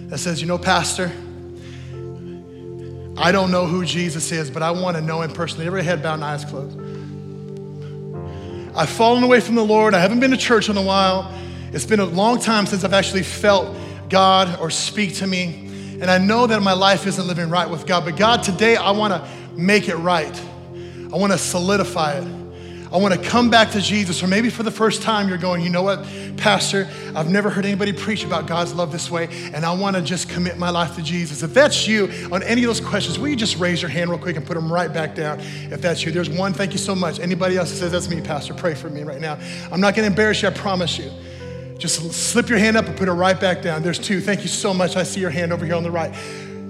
that 0.09 0.19
says, 0.19 0.41
you 0.41 0.47
know, 0.47 0.59
Pastor, 0.59 1.11
I 3.17 3.31
don't 3.31 3.51
know 3.51 3.67
who 3.67 3.85
Jesus 3.85 4.33
is, 4.33 4.51
but 4.51 4.63
I 4.63 4.73
want 4.73 4.97
to 4.97 5.03
know 5.03 5.23
him 5.23 5.33
personally. 5.33 5.67
Every 5.67 5.85
head 5.85 6.03
bowed 6.03 6.15
and 6.15 6.25
eyes 6.25 6.45
closed. 6.45 6.77
I've 8.77 8.89
fallen 8.89 9.23
away 9.23 9.39
from 9.41 9.55
the 9.55 9.65
Lord. 9.65 9.95
I 9.95 10.01
haven't 10.01 10.19
been 10.19 10.33
to 10.33 10.37
church 10.37 10.69
in 10.69 10.77
a 10.77 10.83
while. 10.83 11.33
It's 11.73 11.87
been 11.87 12.01
a 12.01 12.05
long 12.05 12.41
time 12.41 12.67
since 12.67 12.83
I've 12.83 12.93
actually 12.93 13.23
felt 13.23 13.77
God 14.09 14.59
or 14.61 14.69
speak 14.69 15.15
to 15.17 15.27
me. 15.27 15.64
And 16.05 16.11
I 16.11 16.19
know 16.19 16.47
that 16.47 16.61
my 16.61 16.75
life 16.75 17.07
isn't 17.07 17.27
living 17.27 17.49
right 17.49 17.67
with 17.67 17.87
God. 17.87 18.05
But 18.05 18.19
God, 18.19 18.43
today 18.43 18.77
I 18.77 18.91
want 18.91 19.15
to 19.15 19.27
make 19.57 19.89
it 19.89 19.97
right. 19.97 20.39
I 21.11 21.17
want 21.17 21.33
to 21.33 21.39
solidify 21.39 22.19
it. 22.19 22.29
I 22.93 22.99
want 22.99 23.15
to 23.15 23.21
come 23.27 23.49
back 23.49 23.71
to 23.71 23.81
Jesus, 23.81 24.23
or 24.23 24.27
maybe 24.27 24.51
for 24.51 24.63
the 24.63 24.71
first 24.71 25.01
time 25.01 25.31
you're 25.31 25.39
going, 25.39 25.63
you 25.63 25.71
know 25.71 25.83
what, 25.83 26.07
Pastor, 26.37 26.91
I've 27.15 27.31
never 27.31 27.49
heard 27.49 27.65
anybody 27.65 27.95
preach 27.95 28.23
about 28.23 28.47
God's 28.47 28.75
love 28.75 28.93
this 28.93 29.11
way, 29.11 29.29
and 29.55 29.65
I 29.65 29.73
want 29.73 29.97
to 29.97 30.03
just 30.03 30.29
commit 30.29 30.59
my 30.59 30.69
life 30.69 30.95
to 30.97 31.03
Jesus. 31.03 31.43
If 31.43 31.55
that's 31.55 31.89
you 31.89 32.11
on 32.31 32.43
any 32.43 32.63
of 32.65 32.67
those 32.67 32.83
questions, 32.83 33.19
will 33.19 33.29
you 33.29 33.37
just 33.37 33.57
raise 33.57 33.81
your 33.81 33.91
hand 33.91 34.11
real 34.11 34.19
quick 34.19 34.37
and 34.37 34.47
put 34.47 34.57
them 34.57 34.71
right 34.71 34.93
back 34.93 35.15
down 35.15 35.41
if 35.41 35.81
that's 35.81 36.05
you? 36.05 36.13
There's 36.13 36.29
one, 36.29 36.53
thank 36.53 36.73
you 36.73 36.79
so 36.79 36.95
much. 36.95 37.19
Anybody 37.19 37.57
else 37.57 37.71
that 37.71 37.77
says, 37.77 37.93
that's 37.93 38.11
me, 38.11 38.21
Pastor, 38.21 38.53
pray 38.53 38.75
for 38.75 38.91
me 38.91 39.05
right 39.05 39.23
now. 39.23 39.39
I'm 39.73 39.81
not 39.81 39.95
going 39.95 40.05
to 40.05 40.13
embarrass 40.13 40.43
you, 40.43 40.49
I 40.49 40.53
promise 40.53 40.99
you. 40.99 41.11
Just 41.79 42.13
slip 42.13 42.49
your 42.49 42.59
hand 42.59 42.77
up 42.77 42.87
and 42.87 42.97
put 42.97 43.09
it 43.09 43.13
right 43.13 43.39
back 43.39 43.63
down. 43.63 43.83
There's 43.83 43.99
two. 43.99 44.21
Thank 44.21 44.43
you 44.43 44.49
so 44.49 44.73
much. 44.73 44.97
I 44.97 45.03
see 45.03 45.21
your 45.21 45.31
hand 45.31 45.53
over 45.53 45.67
here 45.67 45.75
on 45.75 45.83
the 45.83 45.91
right. 45.91 46.15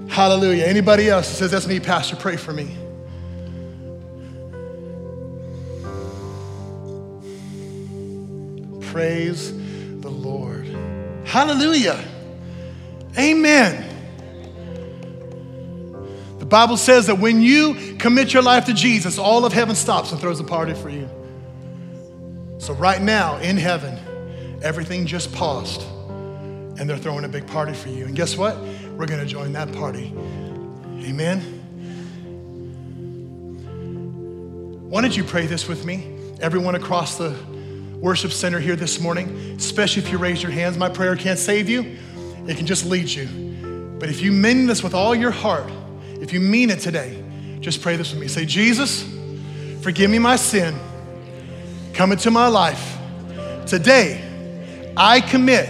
Hallelujah. 0.09 0.65
Anybody 0.65 1.09
else 1.09 1.29
that 1.29 1.37
says, 1.37 1.51
that's 1.51 1.67
me, 1.67 1.81
Pastor, 1.81 2.17
pray 2.17 2.37
for 2.37 2.53
me. 2.53 2.77
Praise 8.81 9.53
the 10.01 10.11
Lord. 10.11 10.67
Hallelujah. 11.25 12.03
Amen. 13.19 13.91
The 16.39 16.47
Bible 16.47 16.77
says 16.77 17.07
that 17.07 17.19
when 17.19 17.41
you 17.43 17.97
commit 17.99 18.33
your 18.33 18.43
life 18.43 18.67
to 18.67 18.75
Jesus, 18.75 19.19
all 19.19 19.45
of 19.45 19.53
heaven 19.53 19.75
stops 19.75 20.13
and 20.13 20.21
throws 20.21 20.41
a 20.41 20.45
party 20.45 20.75
for 20.75 20.91
you. 20.91 21.09
So, 22.59 22.75
right 22.75 23.01
now 23.01 23.39
in 23.39 23.57
heaven, 23.57 23.99
everything 24.65 25.07
just 25.07 25.31
paused 25.33 25.83
and 26.79 26.89
they're 26.89 26.97
throwing 26.97 27.25
a 27.25 27.29
big 27.29 27.47
party 27.47 27.75
for 27.75 27.91
you. 27.91 28.07
And 28.07 28.17
guess 28.17 28.37
what? 28.37 28.57
We're 28.97 29.07
going 29.07 29.21
to 29.21 29.27
join 29.27 29.53
that 29.53 29.71
party. 29.73 30.13
Amen. 31.03 31.41
Why 34.89 35.03
don't 35.03 35.17
you 35.17 35.23
pray 35.23 35.47
this 35.47 35.69
with 35.69 35.85
me? 35.85 36.17
Everyone 36.41 36.75
across 36.75 37.19
the 37.19 37.37
worship 37.97 38.33
center 38.33 38.59
here 38.59 38.75
this 38.75 38.99
morning, 39.01 39.55
especially 39.57 40.03
if 40.03 40.11
you 40.11 40.17
raise 40.19 40.43
your 40.43 40.51
hands. 40.51 40.79
My 40.79 40.89
prayer 40.89 41.15
can't 41.15 41.39
save 41.39 41.69
you, 41.69 41.97
it 42.47 42.57
can 42.57 42.67
just 42.67 42.87
lead 42.87 43.09
you. 43.09 43.97
But 43.99 44.09
if 44.09 44.23
you 44.23 44.33
mean 44.33 44.67
this 44.67 44.83
with 44.83 44.95
all 44.95 45.15
your 45.15 45.31
heart, 45.31 45.71
if 46.21 46.33
you 46.33 46.41
mean 46.41 46.71
it 46.71 46.81
today, 46.81 47.23
just 47.61 47.83
pray 47.83 47.97
this 47.97 48.13
with 48.13 48.21
me. 48.21 48.29
Say, 48.29 48.47
Jesus, 48.47 49.05
forgive 49.83 50.11
me 50.11 50.19
my 50.19 50.37
sin. 50.37 50.75
Come 51.93 52.13
into 52.13 52.31
my 52.31 52.49
life. 52.49 52.99
Today, 53.67 54.24
I 54.97 55.21
commit 55.21 55.69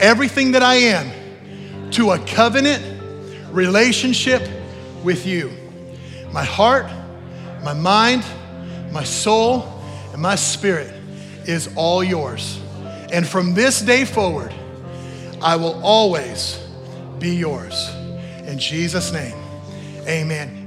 everything 0.00 0.52
that 0.52 0.62
I 0.62 0.74
am 0.76 1.90
to 1.92 2.10
a 2.10 2.18
covenant 2.18 2.82
relationship 3.50 4.42
with 5.02 5.26
you. 5.26 5.52
My 6.32 6.44
heart, 6.44 6.86
my 7.62 7.74
mind, 7.74 8.24
my 8.90 9.04
soul, 9.04 9.82
and 10.12 10.20
my 10.20 10.34
spirit 10.34 10.92
is 11.46 11.70
all 11.76 12.02
yours. 12.02 12.60
And 13.12 13.26
from 13.26 13.54
this 13.54 13.80
day 13.80 14.04
forward, 14.04 14.52
I 15.40 15.56
will 15.56 15.80
always 15.84 16.58
be 17.18 17.36
yours. 17.36 17.90
In 18.46 18.58
Jesus' 18.58 19.12
name, 19.12 19.36
amen. 20.06 20.63